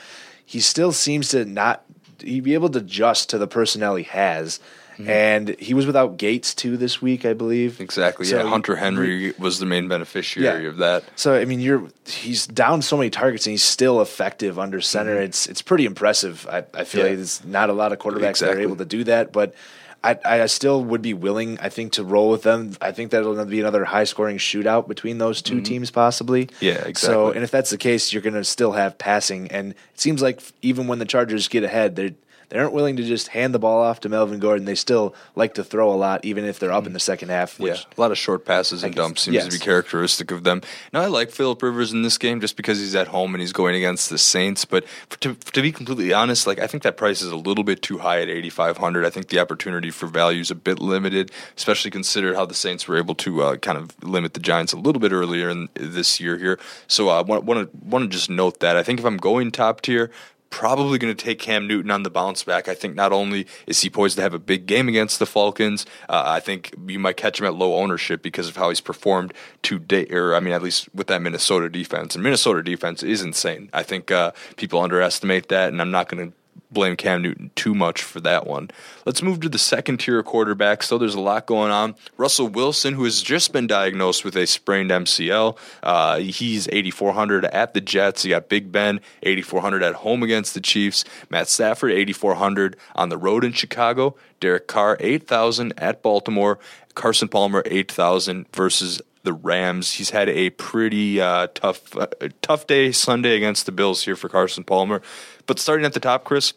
he 0.45 0.59
still 0.59 0.91
seems 0.91 1.29
to 1.29 1.45
not 1.45 1.83
he 2.21 2.39
be 2.39 2.53
able 2.53 2.69
to 2.69 2.79
adjust 2.79 3.29
to 3.31 3.37
the 3.37 3.47
personnel 3.47 3.95
he 3.95 4.03
has. 4.03 4.59
Mm-hmm. 4.93 5.09
And 5.09 5.49
he 5.59 5.73
was 5.73 5.87
without 5.87 6.17
Gates 6.17 6.53
too 6.53 6.77
this 6.77 7.01
week, 7.01 7.25
I 7.25 7.33
believe. 7.33 7.81
Exactly. 7.81 8.27
So 8.27 8.37
yeah, 8.37 8.47
Hunter 8.47 8.75
Henry 8.75 9.33
was 9.39 9.57
the 9.57 9.65
main 9.65 9.87
beneficiary 9.87 10.63
yeah. 10.63 10.69
of 10.69 10.77
that. 10.77 11.03
So 11.15 11.33
I 11.33 11.45
mean, 11.45 11.59
you're 11.59 11.89
he's 12.05 12.45
down 12.45 12.83
so 12.83 12.95
many 12.95 13.09
targets 13.09 13.47
and 13.47 13.51
he's 13.51 13.63
still 13.63 14.01
effective 14.01 14.59
under 14.59 14.81
center. 14.81 15.15
Mm-hmm. 15.15 15.23
It's 15.23 15.47
it's 15.47 15.63
pretty 15.63 15.85
impressive. 15.85 16.47
I, 16.47 16.63
I 16.75 16.83
feel 16.83 17.01
yeah. 17.01 17.07
like 17.07 17.17
there's 17.17 17.43
not 17.43 17.71
a 17.71 17.73
lot 17.73 17.91
of 17.91 17.97
quarterbacks 17.99 18.29
exactly. 18.29 18.55
that 18.55 18.61
are 18.61 18.61
able 18.61 18.75
to 18.77 18.85
do 18.85 19.03
that, 19.05 19.33
but 19.33 19.55
I, 20.03 20.17
I 20.25 20.45
still 20.47 20.83
would 20.83 21.01
be 21.01 21.13
willing, 21.13 21.57
I 21.59 21.69
think, 21.69 21.93
to 21.93 22.03
roll 22.03 22.29
with 22.29 22.43
them. 22.43 22.75
I 22.81 22.91
think 22.91 23.11
that'll 23.11 23.45
be 23.45 23.61
another 23.61 23.85
high 23.85 24.03
scoring 24.03 24.37
shootout 24.37 24.87
between 24.87 25.17
those 25.17 25.41
2 25.41 25.55
mm-hmm. 25.55 25.63
teams, 25.63 25.91
possibly. 25.91 26.49
Yeah, 26.59 26.73
exactly. 26.73 26.93
So, 26.95 27.31
and 27.31 27.43
if 27.43 27.51
that's 27.51 27.69
the 27.69 27.77
case, 27.77 28.11
you're 28.11 28.21
going 28.21 28.33
to 28.33 28.43
still 28.43 28.73
have 28.73 28.97
passing. 28.97 29.49
And 29.49 29.71
it 29.71 29.99
seems 29.99 30.21
like 30.21 30.41
even 30.61 30.87
when 30.87 30.99
the 30.99 31.05
Chargers 31.05 31.47
get 31.47 31.63
ahead, 31.63 31.95
they're 31.95 32.11
they 32.53 32.59
aren't 32.59 32.71
willing 32.71 32.97
to 32.97 33.03
just 33.03 33.29
hand 33.29 33.51
the 33.51 33.57
ball 33.57 33.81
off 33.81 34.01
to 34.01 34.09
Melvin 34.09 34.39
Gordon. 34.39 34.65
They 34.65 34.75
still 34.75 35.15
like 35.35 35.55
to 35.55 35.63
throw 35.63 35.91
a 35.91 35.97
lot, 35.97 36.23
even 36.23 36.45
if 36.45 36.59
they're 36.59 36.71
up 36.71 36.85
in 36.85 36.93
the 36.93 36.99
second 36.99 37.29
half. 37.29 37.59
Which, 37.59 37.79
yeah, 37.79 37.83
a 37.97 37.99
lot 37.99 38.11
of 38.11 38.17
short 38.19 38.45
passes 38.45 38.83
and 38.83 38.93
guess- 38.93 39.03
dumps 39.03 39.23
seems 39.23 39.33
yes. 39.33 39.45
to 39.45 39.51
be 39.51 39.57
characteristic 39.57 40.29
of 40.29 40.43
them. 40.43 40.61
Now 40.93 41.01
I 41.01 41.07
like 41.07 41.31
Philip 41.31 41.63
Rivers 41.63 41.91
in 41.93 42.03
this 42.03 42.19
game 42.19 42.39
just 42.39 42.55
because 42.55 42.77
he's 42.77 42.93
at 42.93 43.07
home 43.07 43.33
and 43.33 43.41
he's 43.41 43.53
going 43.53 43.75
against 43.75 44.11
the 44.11 44.19
Saints. 44.19 44.65
But 44.65 44.85
to, 45.21 45.33
to 45.33 45.61
be 45.63 45.71
completely 45.71 46.13
honest, 46.13 46.45
like 46.45 46.59
I 46.59 46.67
think 46.67 46.83
that 46.83 46.95
price 46.95 47.23
is 47.23 47.31
a 47.31 47.35
little 47.35 47.63
bit 47.63 47.81
too 47.81 47.97
high 47.97 48.21
at 48.21 48.29
eighty 48.29 48.51
five 48.51 48.77
hundred. 48.77 49.03
I 49.03 49.09
think 49.09 49.29
the 49.29 49.39
opportunity 49.39 49.89
for 49.89 50.05
value 50.05 50.41
is 50.41 50.51
a 50.51 50.55
bit 50.55 50.79
limited, 50.79 51.31
especially 51.57 51.89
considered 51.89 52.35
how 52.35 52.45
the 52.45 52.53
Saints 52.53 52.87
were 52.87 52.97
able 52.97 53.15
to 53.15 53.41
uh, 53.41 53.55
kind 53.57 53.79
of 53.79 53.91
limit 54.03 54.35
the 54.35 54.39
Giants 54.39 54.73
a 54.73 54.77
little 54.77 54.99
bit 54.99 55.11
earlier 55.11 55.49
in 55.49 55.69
this 55.73 56.19
year 56.19 56.37
here. 56.37 56.59
So 56.85 57.09
I 57.09 57.21
want 57.21 57.45
want 57.45 57.71
to 57.71 57.77
want 57.83 58.03
to 58.03 58.15
just 58.15 58.29
note 58.29 58.59
that 58.59 58.77
I 58.77 58.83
think 58.83 58.99
if 58.99 59.05
I'm 59.07 59.17
going 59.17 59.49
top 59.51 59.81
tier. 59.81 60.11
Probably 60.53 60.99
going 60.99 61.13
to 61.13 61.25
take 61.25 61.39
Cam 61.39 61.67
Newton 61.67 61.89
on 61.89 62.03
the 62.03 62.11
bounce 62.11 62.43
back. 62.43 62.67
I 62.67 62.75
think 62.75 62.93
not 62.93 63.11
only 63.11 63.47
is 63.65 63.81
he 63.81 63.89
poised 63.89 64.17
to 64.17 64.21
have 64.21 64.35
a 64.35 64.39
big 64.39 64.67
game 64.67 64.87
against 64.87 65.17
the 65.17 65.25
Falcons, 65.25 65.83
uh, 66.07 66.21
I 66.27 66.41
think 66.41 66.75
you 66.87 66.99
might 66.99 67.17
catch 67.17 67.39
him 67.39 67.47
at 67.47 67.55
low 67.55 67.77
ownership 67.77 68.21
because 68.21 68.47
of 68.47 68.55
how 68.55 68.69
he's 68.69 68.79
performed 68.79 69.33
to 69.63 69.79
date. 69.79 70.13
Or 70.13 70.35
I 70.35 70.39
mean, 70.39 70.53
at 70.53 70.61
least 70.61 70.93
with 70.93 71.07
that 71.07 71.23
Minnesota 71.23 71.69
defense. 71.69 72.13
And 72.13 72.23
Minnesota 72.23 72.61
defense 72.61 73.01
is 73.01 73.23
insane. 73.23 73.71
I 73.73 73.81
think 73.81 74.11
uh, 74.11 74.31
people 74.55 74.79
underestimate 74.79 75.49
that, 75.49 75.69
and 75.69 75.81
I'm 75.81 75.89
not 75.89 76.07
going 76.07 76.29
to 76.29 76.37
blame 76.73 76.95
Cam 76.95 77.21
Newton 77.21 77.51
too 77.55 77.73
much 77.73 78.01
for 78.01 78.19
that 78.21 78.47
one. 78.47 78.69
Let's 79.05 79.21
move 79.21 79.39
to 79.41 79.49
the 79.49 79.57
second 79.57 79.99
tier 79.99 80.21
quarterback. 80.23 80.83
So 80.83 80.97
there's 80.97 81.15
a 81.15 81.21
lot 81.21 81.45
going 81.45 81.71
on. 81.71 81.95
Russell 82.17 82.47
Wilson, 82.47 82.93
who 82.93 83.03
has 83.03 83.21
just 83.21 83.53
been 83.53 83.67
diagnosed 83.67 84.25
with 84.25 84.35
a 84.35 84.47
sprained 84.47 84.91
MCL, 84.91 85.57
uh, 85.83 86.19
he's 86.19 86.67
8,400 86.69 87.45
at 87.45 87.73
the 87.73 87.81
Jets. 87.81 88.25
You 88.25 88.31
got 88.31 88.49
Big 88.49 88.71
Ben, 88.71 88.99
8,400 89.23 89.83
at 89.83 89.95
home 89.95 90.23
against 90.23 90.53
the 90.53 90.61
Chiefs. 90.61 91.05
Matt 91.29 91.47
Stafford, 91.47 91.91
8,400 91.91 92.75
on 92.95 93.09
the 93.09 93.17
road 93.17 93.43
in 93.43 93.53
Chicago. 93.53 94.15
Derek 94.39 94.67
Carr, 94.67 94.97
8,000 94.99 95.73
at 95.77 96.01
Baltimore. 96.01 96.59
Carson 96.95 97.27
Palmer, 97.27 97.63
8,000 97.65 98.45
versus 98.53 99.01
the 99.23 99.33
Rams. 99.33 99.93
He's 99.93 100.11
had 100.11 100.29
a 100.29 100.51
pretty 100.51 101.19
uh, 101.19 101.47
tough 101.53 101.95
uh, 101.97 102.07
tough 102.41 102.67
day 102.67 102.91
Sunday 102.91 103.35
against 103.35 103.65
the 103.65 103.71
Bills 103.71 104.03
here 104.03 104.15
for 104.15 104.29
Carson 104.29 104.63
Palmer. 104.63 105.01
But 105.45 105.59
starting 105.59 105.85
at 105.85 105.93
the 105.93 105.99
top, 105.99 106.23
Chris, 106.23 106.53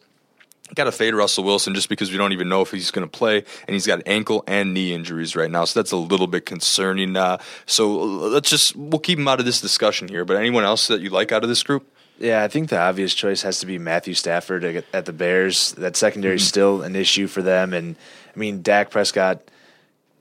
got 0.75 0.85
to 0.85 0.93
fade 0.93 1.15
Russell 1.15 1.45
Wilson 1.45 1.75
just 1.75 1.89
because 1.89 2.11
we 2.11 2.19
don't 2.19 2.33
even 2.33 2.49
know 2.49 2.63
if 2.63 2.71
he's 2.71 2.91
going 2.91 3.07
to 3.07 3.11
play, 3.11 3.45
and 3.67 3.75
he's 3.75 3.87
got 3.87 4.03
ankle 4.07 4.45
and 4.47 4.75
knee 4.75 4.93
injuries 4.93 5.37
right 5.37 5.51
now, 5.51 5.65
so 5.65 5.81
that's 5.81 5.93
a 5.93 5.97
little 5.97 6.27
bit 6.27 6.47
concerning. 6.47 7.17
Uh, 7.17 7.39
so 7.67 7.97
let's 7.97 8.51
just 8.51 8.75
we'll 8.77 8.99
keep 8.99 9.19
him 9.19 9.29
out 9.29 9.39
of 9.39 9.47
this 9.47 9.61
discussion 9.61 10.09
here. 10.09 10.25
But 10.25 10.37
anyone 10.37 10.65
else 10.65 10.89
that 10.89 11.01
you 11.01 11.11
like 11.11 11.33
out 11.33 11.43
of 11.43 11.49
this 11.49 11.63
group? 11.63 11.87
Yeah, 12.19 12.43
I 12.43 12.49
think 12.49 12.71
the 12.71 12.79
obvious 12.79 13.15
choice 13.15 13.43
has 13.43 13.61
to 13.61 13.67
be 13.67 13.79
Matthew 13.79 14.15
Stafford 14.15 14.65
at 14.93 15.05
the 15.05 15.13
Bears. 15.13 15.73
That 15.73 15.97
secondary 15.97 16.37
is 16.37 16.47
still 16.47 16.83
an 16.83 16.97
issue 16.97 17.27
for 17.27 17.43
them, 17.43 17.73
and 17.73 17.97
I 18.35 18.39
mean 18.39 18.63
Dak 18.63 18.91
Prescott 18.91 19.43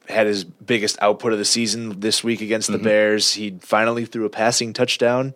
had 0.09 0.27
his 0.27 0.43
biggest 0.43 0.97
output 1.01 1.33
of 1.33 1.39
the 1.39 1.45
season 1.45 1.99
this 1.99 2.23
week 2.23 2.41
against 2.41 2.71
the 2.71 2.77
Bears. 2.77 3.33
He 3.33 3.57
finally 3.61 4.05
threw 4.05 4.25
a 4.25 4.29
passing 4.29 4.73
touchdown. 4.73 5.33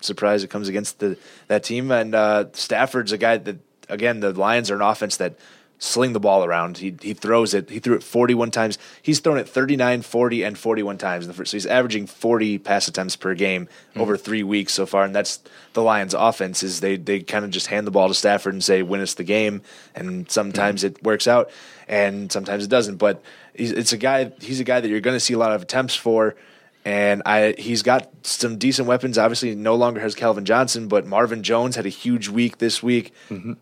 Surprised 0.00 0.44
it 0.44 0.50
comes 0.50 0.68
against 0.68 0.98
the 0.98 1.16
that 1.48 1.64
team. 1.64 1.90
And 1.90 2.14
uh, 2.14 2.46
Stafford's 2.52 3.12
a 3.12 3.18
guy 3.18 3.38
that 3.38 3.56
again 3.90 4.20
the 4.20 4.32
Lions 4.32 4.70
are 4.70 4.76
an 4.76 4.82
offense 4.82 5.16
that 5.18 5.34
sling 5.80 6.12
the 6.12 6.20
ball 6.20 6.44
around. 6.44 6.78
He 6.78 6.94
he 7.00 7.14
throws 7.14 7.54
it. 7.54 7.70
He 7.70 7.80
threw 7.80 7.96
it 7.96 8.02
41 8.02 8.50
times. 8.52 8.78
He's 9.02 9.18
thrown 9.18 9.38
it 9.38 9.48
39, 9.48 10.02
40, 10.02 10.42
and 10.44 10.56
41 10.56 10.98
times. 10.98 11.24
in 11.24 11.28
the 11.28 11.34
first- 11.34 11.50
So 11.50 11.56
he's 11.56 11.66
averaging 11.66 12.06
40 12.06 12.58
pass 12.58 12.86
attempts 12.86 13.16
per 13.16 13.34
game 13.34 13.68
hmm. 13.94 14.00
over 14.00 14.16
three 14.16 14.42
weeks 14.42 14.74
so 14.74 14.86
far. 14.86 15.04
And 15.04 15.14
that's 15.14 15.40
the 15.72 15.82
Lions' 15.82 16.14
offense. 16.14 16.62
Is 16.62 16.80
they 16.80 16.96
they 16.96 17.20
kind 17.20 17.44
of 17.44 17.50
just 17.50 17.66
hand 17.68 17.86
the 17.86 17.90
ball 17.90 18.08
to 18.08 18.14
Stafford 18.14 18.52
and 18.52 18.62
say 18.62 18.82
win 18.82 19.00
us 19.00 19.14
the 19.14 19.24
game. 19.24 19.62
And 19.94 20.30
sometimes 20.30 20.82
hmm. 20.82 20.88
it 20.88 21.02
works 21.02 21.26
out, 21.26 21.50
and 21.88 22.30
sometimes 22.30 22.62
it 22.62 22.70
doesn't. 22.70 22.96
But 22.96 23.22
he's, 23.54 23.72
it's 23.72 23.92
a 23.92 23.98
guy. 23.98 24.32
He's 24.40 24.60
a 24.60 24.64
guy 24.64 24.80
that 24.80 24.88
you're 24.88 25.00
going 25.00 25.16
to 25.16 25.20
see 25.20 25.34
a 25.34 25.38
lot 25.38 25.52
of 25.52 25.62
attempts 25.62 25.96
for. 25.96 26.36
And 26.82 27.22
I, 27.26 27.54
he's 27.58 27.82
got 27.82 28.08
some 28.22 28.56
decent 28.56 28.88
weapons. 28.88 29.18
Obviously, 29.18 29.54
no 29.54 29.74
longer 29.74 30.00
has 30.00 30.14
Calvin 30.14 30.46
Johnson, 30.46 30.88
but 30.88 31.06
Marvin 31.06 31.42
Jones 31.42 31.76
had 31.76 31.84
a 31.84 31.90
huge 31.90 32.30
week 32.30 32.56
this 32.56 32.82
week. 32.82 33.12
Mm-hmm. 33.28 33.52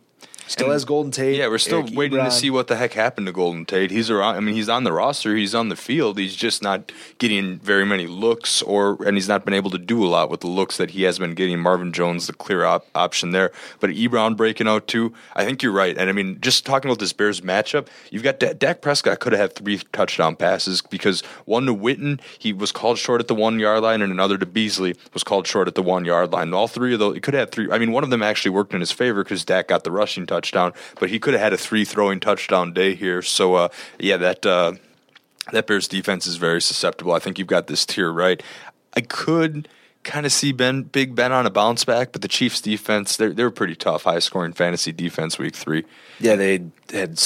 Still 0.49 0.71
has 0.71 0.85
Golden 0.85 1.13
Tate. 1.13 1.37
Yeah, 1.37 1.49
we're 1.49 1.59
still 1.59 1.81
Eric 1.81 1.93
waiting 1.95 2.19
Ebron. 2.19 2.25
to 2.25 2.31
see 2.31 2.51
what 2.51 2.67
the 2.69 2.77
heck 2.77 2.95
happened 2.95 3.27
to 3.27 3.33
Golden 3.33 3.65
Tate. 3.67 3.91
He's 3.91 4.11
around. 4.11 4.37
I 4.37 4.41
mean, 4.41 4.55
he's 4.55 4.69
on 4.69 4.85
the 4.85 4.93
roster. 4.93 5.37
He's 5.37 5.55
on 5.55 5.69
the 5.69 5.77
field. 5.77 6.19
He's 6.19 6.35
just 6.35 6.63
not 6.63 6.91
getting 7.19 7.59
very 7.59 7.85
many 7.85 8.07
looks, 8.07 8.63
or 8.63 8.97
and 9.07 9.17
he's 9.17 9.29
not 9.29 9.45
been 9.45 9.55
able 9.55 9.71
to 9.71 9.79
do 9.79 10.03
a 10.05 10.09
lot 10.09 10.31
with 10.31 10.41
the 10.41 10.47
looks 10.47 10.79
that 10.79 10.91
he 10.93 11.03
has 11.03 11.19
been 11.19 11.35
getting. 11.35 11.59
Marvin 11.61 11.93
Jones, 11.93 12.27
the 12.27 12.33
clear 12.33 12.65
op- 12.65 12.87
option 12.95 13.31
there, 13.33 13.53
but 13.81 13.91
Ebron 13.91 14.37
breaking 14.37 14.67
out 14.69 14.87
too. 14.89 15.13
I 15.37 15.45
think 15.45 15.63
you're 15.63 15.73
right. 15.73 15.97
And 15.97 16.09
I 16.09 16.13
mean, 16.13 16.39
just 16.41 16.65
talking 16.65 16.91
about 16.91 16.99
this 16.99 17.13
Bears 17.13 17.41
matchup, 17.43 17.89
you've 18.11 18.23
got 18.23 18.41
D- 18.41 18.55
Dak 18.55 18.81
Prescott 18.81 19.21
could 19.21 19.33
have 19.33 19.41
had 19.41 19.55
three 19.55 19.79
touchdown 19.93 20.35
passes 20.37 20.81
because 20.81 21.21
one 21.45 21.67
to 21.67 21.75
Witten, 21.75 22.21
he 22.39 22.53
was 22.53 22.73
called 22.73 22.99
short 22.99 23.21
at 23.21 23.29
the 23.29 23.35
one 23.35 23.59
yard 23.59 23.83
line, 23.83 24.01
and 24.01 24.13
another 24.13 24.39
to 24.39 24.47
Beasley 24.47 24.95
was 25.13 25.23
called 25.25 25.47
short 25.47 25.69
at 25.69 25.75
the 25.75 25.83
one 25.83 26.05
yard 26.05 26.33
line. 26.33 26.55
All 26.55 26.69
three 26.69 26.95
of 26.95 27.01
those, 27.01 27.15
he 27.15 27.21
could 27.21 27.35
have 27.35 27.49
had 27.49 27.51
three. 27.53 27.71
I 27.71 27.79
mean, 27.79 27.93
one 27.93 28.03
of 28.05 28.11
them 28.11 28.23
actually 28.23 28.53
worked 28.53 28.73
in 28.73 28.81
his 28.81 28.93
favor 28.93 29.23
because 29.23 29.45
Dak 29.45 29.69
got 29.69 29.85
the 29.85 29.91
rushing 29.91 30.25
touchdown, 30.25 30.38
but 31.01 31.11
he 31.11 31.19
could 31.19 31.35
have 31.35 31.43
had 31.43 31.53
a 31.53 31.57
three 31.59 31.85
throwing 31.85 32.21
touchdown 32.21 32.73
day 32.73 32.95
here. 32.95 33.23
So, 33.23 33.55
uh, 33.55 33.69
yeah, 33.99 34.17
that. 34.19 34.45
Uh, 34.47 34.73
that 35.51 35.67
Bears 35.67 35.89
defense 35.89 36.27
is 36.27 36.37
very 36.37 36.61
susceptible. 36.61 37.15
I 37.15 37.21
think 37.21 37.39
you've 37.39 37.49
got 37.49 37.69
this 37.69 37.87
tier 37.87 38.13
right. 38.13 38.43
I 38.93 39.01
could 39.01 39.67
kind 40.05 40.27
of 40.27 40.33
see 40.33 40.53
Ben, 40.53 40.83
Big 40.83 41.15
Ben 41.15 41.33
on 41.33 41.47
a 41.47 41.51
bounce 41.51 41.87
back, 41.87 42.13
but 42.13 42.21
the 42.21 42.29
Chiefs 42.29 42.61
defense, 42.61 43.17
they're 43.17 43.33
they're 43.33 43.51
pretty 43.51 43.75
tough, 43.75 44.03
high 44.03 44.19
scoring 44.19 44.53
fantasy 44.53 44.93
defense 44.93 45.39
week 45.39 45.55
three. 45.57 45.85
Yeah, 46.21 46.37
they 46.37 46.53
had 46.93 47.19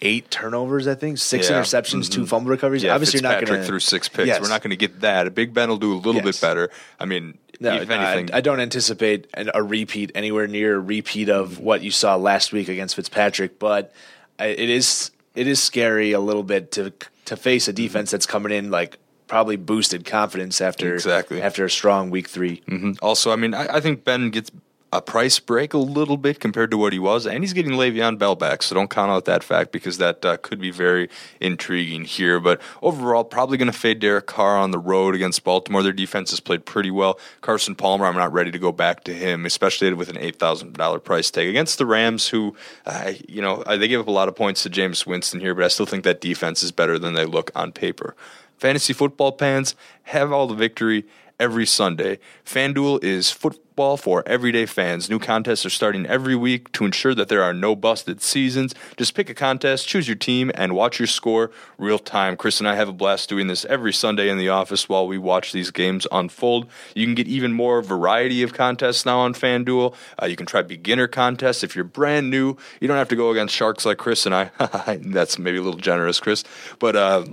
eight 0.00 0.30
turnovers, 0.30 0.88
I 0.88 0.94
think, 0.94 1.18
six 1.18 1.50
Yeah. 1.50 1.60
interceptions, 1.60 2.10
two 2.10 2.26
fumble 2.26 2.50
recoveries. 2.50 2.82
Yeah, 2.82 2.94
Obviously, 2.94 3.20
you're 3.20 3.30
not 3.30 3.44
going 3.44 3.60
to 3.60 3.66
threw 3.66 3.78
six 3.80 4.08
picks. 4.08 4.26
Yes. 4.26 4.40
We're 4.40 4.48
not 4.48 4.62
going 4.62 4.70
to 4.70 4.76
get 4.76 5.00
that. 5.02 5.34
Big 5.34 5.54
Ben 5.54 5.68
will 5.68 5.76
do 5.76 5.92
a 5.92 5.96
little 5.96 6.14
Yes. 6.24 6.24
bit 6.24 6.40
better. 6.40 6.70
I 6.98 7.04
mean, 7.04 7.38
No, 7.62 7.74
if 7.76 7.88
anything, 7.90 8.32
I, 8.34 8.38
I 8.38 8.40
don't 8.40 8.60
anticipate 8.60 9.26
an, 9.34 9.50
a 9.54 9.62
repeat 9.62 10.12
anywhere 10.14 10.46
near 10.46 10.76
a 10.76 10.80
repeat 10.80 11.28
of 11.28 11.58
what 11.58 11.82
you 11.82 11.90
saw 11.90 12.16
last 12.16 12.52
week 12.52 12.68
against 12.68 12.96
Fitzpatrick, 12.96 13.58
but 13.58 13.92
it 14.38 14.68
is 14.70 15.10
it 15.34 15.46
is 15.46 15.62
scary 15.62 16.12
a 16.12 16.20
little 16.20 16.42
bit 16.42 16.72
to 16.72 16.92
to 17.26 17.36
face 17.36 17.68
a 17.68 17.72
defense 17.72 18.10
that's 18.10 18.26
coming 18.26 18.52
in 18.52 18.70
like 18.70 18.98
probably 19.28 19.56
boosted 19.56 20.04
confidence 20.04 20.60
after 20.60 20.92
Exactly. 20.94 21.40
after 21.40 21.64
a 21.64 21.70
strong 21.70 22.10
week 22.10 22.28
3 22.28 22.60
Mhm. 22.68 22.98
Also, 23.00 23.32
I 23.32 23.36
mean, 23.36 23.54
I, 23.54 23.76
I 23.76 23.80
think 23.80 24.04
Ben 24.04 24.28
gets 24.30 24.50
a 24.92 25.00
price 25.00 25.38
break 25.38 25.72
a 25.72 25.78
little 25.78 26.18
bit 26.18 26.38
compared 26.38 26.70
to 26.70 26.76
what 26.76 26.92
he 26.92 26.98
was, 26.98 27.26
and 27.26 27.42
he's 27.42 27.54
getting 27.54 27.72
Le'Veon 27.72 28.18
Bell 28.18 28.36
back, 28.36 28.62
so 28.62 28.74
don't 28.74 28.90
count 28.90 29.10
out 29.10 29.24
that 29.24 29.42
fact 29.42 29.72
because 29.72 29.96
that 29.96 30.22
uh, 30.22 30.36
could 30.36 30.60
be 30.60 30.70
very 30.70 31.08
intriguing 31.40 32.04
here. 32.04 32.38
But 32.38 32.60
overall, 32.82 33.24
probably 33.24 33.56
going 33.56 33.72
to 33.72 33.76
fade 33.76 34.00
Derek 34.00 34.26
Carr 34.26 34.58
on 34.58 34.70
the 34.70 34.78
road 34.78 35.14
against 35.14 35.44
Baltimore. 35.44 35.82
Their 35.82 35.92
defense 35.92 36.30
has 36.30 36.40
played 36.40 36.66
pretty 36.66 36.90
well. 36.90 37.18
Carson 37.40 37.74
Palmer, 37.74 38.04
I'm 38.04 38.16
not 38.16 38.34
ready 38.34 38.50
to 38.50 38.58
go 38.58 38.70
back 38.70 39.02
to 39.04 39.14
him, 39.14 39.46
especially 39.46 39.92
with 39.94 40.10
an 40.10 40.18
eight 40.18 40.36
thousand 40.36 40.74
dollar 40.74 40.98
price 40.98 41.30
tag 41.30 41.48
against 41.48 41.78
the 41.78 41.86
Rams, 41.86 42.28
who, 42.28 42.54
uh, 42.84 43.12
you 43.26 43.40
know, 43.40 43.64
they 43.64 43.88
give 43.88 44.00
up 44.00 44.08
a 44.08 44.12
lot 44.12 44.28
of 44.28 44.36
points 44.36 44.62
to 44.64 44.70
Jameis 44.70 45.06
Winston 45.06 45.40
here, 45.40 45.54
but 45.54 45.64
I 45.64 45.68
still 45.68 45.86
think 45.86 46.04
that 46.04 46.20
defense 46.20 46.62
is 46.62 46.70
better 46.70 46.98
than 46.98 47.14
they 47.14 47.24
look 47.24 47.50
on 47.54 47.72
paper. 47.72 48.14
Fantasy 48.58 48.92
football 48.92 49.32
fans 49.38 49.74
have 50.04 50.30
all 50.32 50.46
the 50.46 50.54
victory 50.54 51.04
every 51.40 51.66
Sunday. 51.66 52.18
FanDuel 52.44 53.02
is 53.02 53.30
football 53.32 53.62
for 53.76 54.22
everyday 54.26 54.66
fans. 54.66 55.08
New 55.08 55.18
contests 55.18 55.64
are 55.64 55.70
starting 55.70 56.04
every 56.06 56.36
week 56.36 56.70
to 56.72 56.84
ensure 56.84 57.14
that 57.14 57.28
there 57.28 57.42
are 57.42 57.54
no 57.54 57.74
busted 57.74 58.20
seasons. 58.20 58.74
Just 58.98 59.14
pick 59.14 59.30
a 59.30 59.34
contest, 59.34 59.88
choose 59.88 60.06
your 60.06 60.14
team, 60.14 60.50
and 60.54 60.74
watch 60.74 61.00
your 61.00 61.06
score 61.06 61.50
real 61.78 61.98
time. 61.98 62.36
Chris 62.36 62.60
and 62.60 62.68
I 62.68 62.74
have 62.74 62.88
a 62.88 62.92
blast 62.92 63.30
doing 63.30 63.46
this 63.46 63.64
every 63.64 63.92
Sunday 63.92 64.28
in 64.28 64.36
the 64.36 64.50
office 64.50 64.88
while 64.88 65.06
we 65.06 65.16
watch 65.16 65.52
these 65.52 65.70
games 65.70 66.06
unfold. 66.12 66.66
You 66.94 67.06
can 67.06 67.14
get 67.14 67.26
even 67.26 67.52
more 67.52 67.80
variety 67.80 68.42
of 68.42 68.52
contests 68.52 69.06
now 69.06 69.20
on 69.20 69.32
FanDuel. 69.32 69.94
Uh, 70.22 70.26
you 70.26 70.36
can 70.36 70.46
try 70.46 70.60
beginner 70.62 71.08
contests. 71.08 71.64
If 71.64 71.74
you're 71.74 71.84
brand 71.84 72.30
new, 72.30 72.56
you 72.80 72.88
don't 72.88 72.98
have 72.98 73.08
to 73.08 73.16
go 73.16 73.30
against 73.30 73.54
sharks 73.54 73.86
like 73.86 73.96
Chris 73.96 74.26
and 74.26 74.34
I. 74.34 74.50
That's 75.00 75.38
maybe 75.38 75.56
a 75.56 75.62
little 75.62 75.80
generous, 75.80 76.20
Chris. 76.20 76.44
But, 76.78 76.94
uh, 76.94 77.24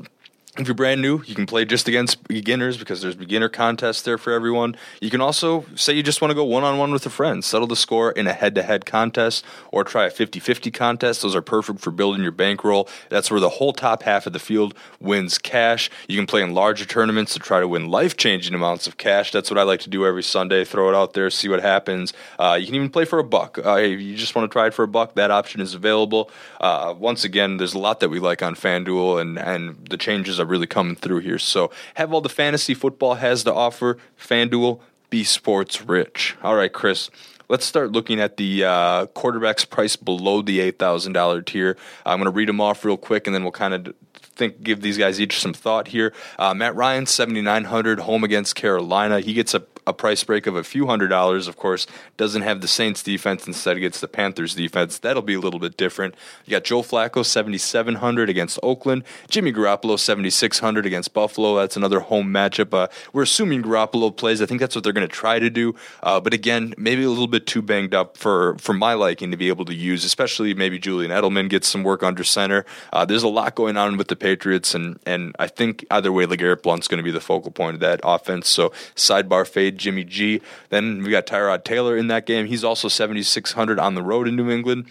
if 0.57 0.67
you're 0.67 0.75
brand 0.75 1.01
new, 1.01 1.21
you 1.25 1.35
can 1.35 1.45
play 1.45 1.63
just 1.63 1.87
against 1.87 2.27
beginners 2.27 2.75
because 2.75 3.01
there's 3.01 3.15
beginner 3.15 3.49
contests 3.49 4.01
there 4.01 4.17
for 4.17 4.33
everyone. 4.33 4.75
You 4.99 5.09
can 5.09 5.21
also 5.21 5.65
say 5.75 5.93
you 5.93 6.01
just 6.01 6.21
want 6.21 6.31
to 6.31 6.35
go 6.35 6.43
one 6.43 6.63
on 6.63 6.77
one 6.79 6.91
with 6.91 7.05
a 7.05 7.09
friend, 7.09 7.43
settle 7.45 7.67
the 7.67 7.75
score 7.75 8.11
in 8.11 8.25
a 8.25 8.33
head 8.33 8.55
to 8.55 8.63
head 8.63 8.85
contest, 8.85 9.45
or 9.71 9.83
try 9.83 10.05
a 10.05 10.09
50 10.09 10.39
50 10.39 10.71
contest. 10.71 11.21
Those 11.21 11.35
are 11.35 11.41
perfect 11.41 11.79
for 11.79 11.91
building 11.91 12.23
your 12.23 12.31
bankroll. 12.31 12.89
That's 13.09 13.29
where 13.29 13.39
the 13.39 13.49
whole 13.49 13.73
top 13.73 14.03
half 14.03 14.25
of 14.25 14.33
the 14.33 14.39
field 14.39 14.73
wins 14.99 15.37
cash. 15.37 15.89
You 16.07 16.17
can 16.17 16.25
play 16.25 16.41
in 16.41 16.53
larger 16.53 16.85
tournaments 16.85 17.33
to 17.33 17.39
try 17.39 17.59
to 17.59 17.67
win 17.67 17.89
life 17.89 18.17
changing 18.17 18.55
amounts 18.55 18.87
of 18.87 18.97
cash. 18.97 19.31
That's 19.31 19.51
what 19.51 19.59
I 19.59 19.63
like 19.63 19.81
to 19.81 19.89
do 19.89 20.05
every 20.05 20.23
Sunday. 20.23 20.65
Throw 20.65 20.89
it 20.89 20.95
out 20.95 21.13
there, 21.13 21.29
see 21.29 21.47
what 21.47 21.61
happens. 21.61 22.11
Uh, 22.39 22.57
you 22.59 22.65
can 22.65 22.75
even 22.75 22.89
play 22.89 23.05
for 23.05 23.19
a 23.19 23.23
buck. 23.23 23.59
Uh, 23.63 23.75
if 23.75 24.01
you 24.01 24.15
just 24.15 24.33
want 24.33 24.49
to 24.49 24.51
try 24.51 24.67
it 24.67 24.73
for 24.73 24.83
a 24.83 24.87
buck, 24.87 25.13
that 25.13 25.29
option 25.29 25.61
is 25.61 25.75
available. 25.75 26.31
Uh, 26.59 26.93
once 26.97 27.23
again, 27.23 27.57
there's 27.57 27.75
a 27.75 27.79
lot 27.79 27.99
that 27.99 28.09
we 28.09 28.19
like 28.19 28.41
on 28.41 28.55
FanDuel, 28.55 29.21
and, 29.21 29.37
and 29.37 29.87
the 29.89 29.97
changes 29.97 30.38
are 30.39 30.45
really 30.45 30.67
coming 30.67 30.95
through 30.95 31.19
here. 31.19 31.39
So 31.39 31.71
have 31.95 32.13
all 32.13 32.21
the 32.21 32.29
fantasy 32.29 32.73
football 32.73 33.15
has 33.15 33.43
to 33.43 33.53
offer. 33.53 33.97
FanDuel, 34.19 34.79
be 35.09 35.23
sports 35.23 35.81
rich. 35.81 36.35
All 36.41 36.55
right, 36.55 36.71
Chris. 36.71 37.09
Let's 37.47 37.65
start 37.65 37.91
looking 37.91 38.19
at 38.19 38.37
the 38.37 38.63
uh, 38.63 39.05
quarterbacks 39.07 39.67
price 39.67 39.95
below 39.95 40.43
the 40.43 40.59
eight 40.59 40.77
thousand 40.77 41.13
dollar 41.13 41.41
tier. 41.41 41.77
I'm 42.05 42.19
going 42.19 42.31
to 42.31 42.35
read 42.35 42.47
them 42.47 42.61
off 42.61 42.85
real 42.85 42.95
quick, 42.95 43.25
and 43.25 43.33
then 43.33 43.41
we'll 43.41 43.51
kind 43.51 43.73
of 43.73 43.95
think 44.13 44.61
give 44.61 44.81
these 44.81 44.99
guys 44.99 45.19
each 45.19 45.39
some 45.39 45.53
thought 45.53 45.87
here. 45.87 46.13
Uh, 46.37 46.53
Matt 46.53 46.75
Ryan, 46.75 47.07
seventy 47.07 47.41
nine 47.41 47.63
hundred, 47.63 48.01
home 48.01 48.23
against 48.23 48.53
Carolina. 48.53 49.19
He 49.19 49.33
gets 49.33 49.55
a 49.55 49.63
a 49.89 49.93
price 49.93 50.23
break 50.23 50.47
of 50.47 50.55
a 50.55 50.63
few 50.63 50.87
hundred 50.87 51.09
dollars, 51.09 51.47
of 51.47 51.57
course, 51.57 51.87
doesn't 52.15 52.43
have 52.43 52.61
the 52.61 52.67
Saints 52.67 53.03
defense, 53.03 53.47
instead 53.47 53.79
gets 53.79 53.99
the 53.99 54.07
Panthers 54.07 54.55
defense. 54.55 54.99
That'll 54.99 55.21
be 55.21 55.33
a 55.33 55.39
little 55.39 55.59
bit 55.59 55.75
different. 55.77 56.15
You 56.45 56.51
got 56.51 56.63
Joe 56.63 56.81
Flacco, 56.81 57.25
7,700 57.25 58.29
against 58.29 58.59
Oakland. 58.63 59.03
Jimmy 59.29 59.51
Garoppolo, 59.51 59.99
7,600 59.99 60.85
against 60.85 61.13
Buffalo. 61.13 61.55
That's 61.55 61.75
another 61.75 61.99
home 61.99 62.31
matchup. 62.31 62.73
Uh, 62.73 62.87
we're 63.11 63.23
assuming 63.23 63.63
Garoppolo 63.63 64.15
plays. 64.15 64.41
I 64.41 64.45
think 64.45 64.61
that's 64.61 64.75
what 64.75 64.83
they're 64.83 64.93
going 64.93 65.07
to 65.07 65.13
try 65.13 65.39
to 65.39 65.49
do. 65.49 65.75
Uh, 66.03 66.19
but 66.19 66.33
again, 66.33 66.73
maybe 66.77 67.03
a 67.03 67.09
little 67.09 67.27
bit 67.27 67.47
too 67.47 67.61
banged 67.61 67.93
up 67.93 68.15
for, 68.15 68.57
for 68.59 68.73
my 68.73 68.93
liking 68.93 69.31
to 69.31 69.37
be 69.37 69.47
able 69.47 69.65
to 69.65 69.73
use, 69.73 70.05
especially 70.05 70.53
maybe 70.53 70.77
Julian 70.77 71.11
Edelman 71.11 71.49
gets 71.49 71.67
some 71.67 71.83
work 71.83 72.03
under 72.03 72.23
center. 72.23 72.65
Uh, 72.93 73.05
there's 73.05 73.23
a 73.23 73.27
lot 73.27 73.55
going 73.55 73.77
on 73.77 73.97
with 73.97 74.07
the 74.07 74.15
Patriots, 74.15 74.75
and, 74.75 74.99
and 75.05 75.35
I 75.39 75.47
think 75.47 75.85
either 75.89 76.11
way, 76.11 76.25
LeGarrette 76.25 76.61
Blount's 76.61 76.87
going 76.87 76.99
to 76.99 77.03
be 77.03 77.11
the 77.11 77.19
focal 77.19 77.51
point 77.51 77.75
of 77.75 77.79
that 77.79 78.01
offense. 78.03 78.47
So 78.49 78.69
sidebar 78.95 79.47
fade 79.47 79.77
Jimmy 79.79 80.03
G. 80.03 80.41
Then 80.69 81.01
we 81.01 81.09
got 81.09 81.25
Tyrod 81.25 81.63
Taylor 81.63 81.97
in 81.97 82.07
that 82.07 82.25
game. 82.25 82.45
He's 82.45 82.63
also 82.63 82.87
7,600 82.87 83.79
on 83.79 83.95
the 83.95 84.03
road 84.03 84.27
in 84.27 84.35
New 84.35 84.49
England. 84.49 84.85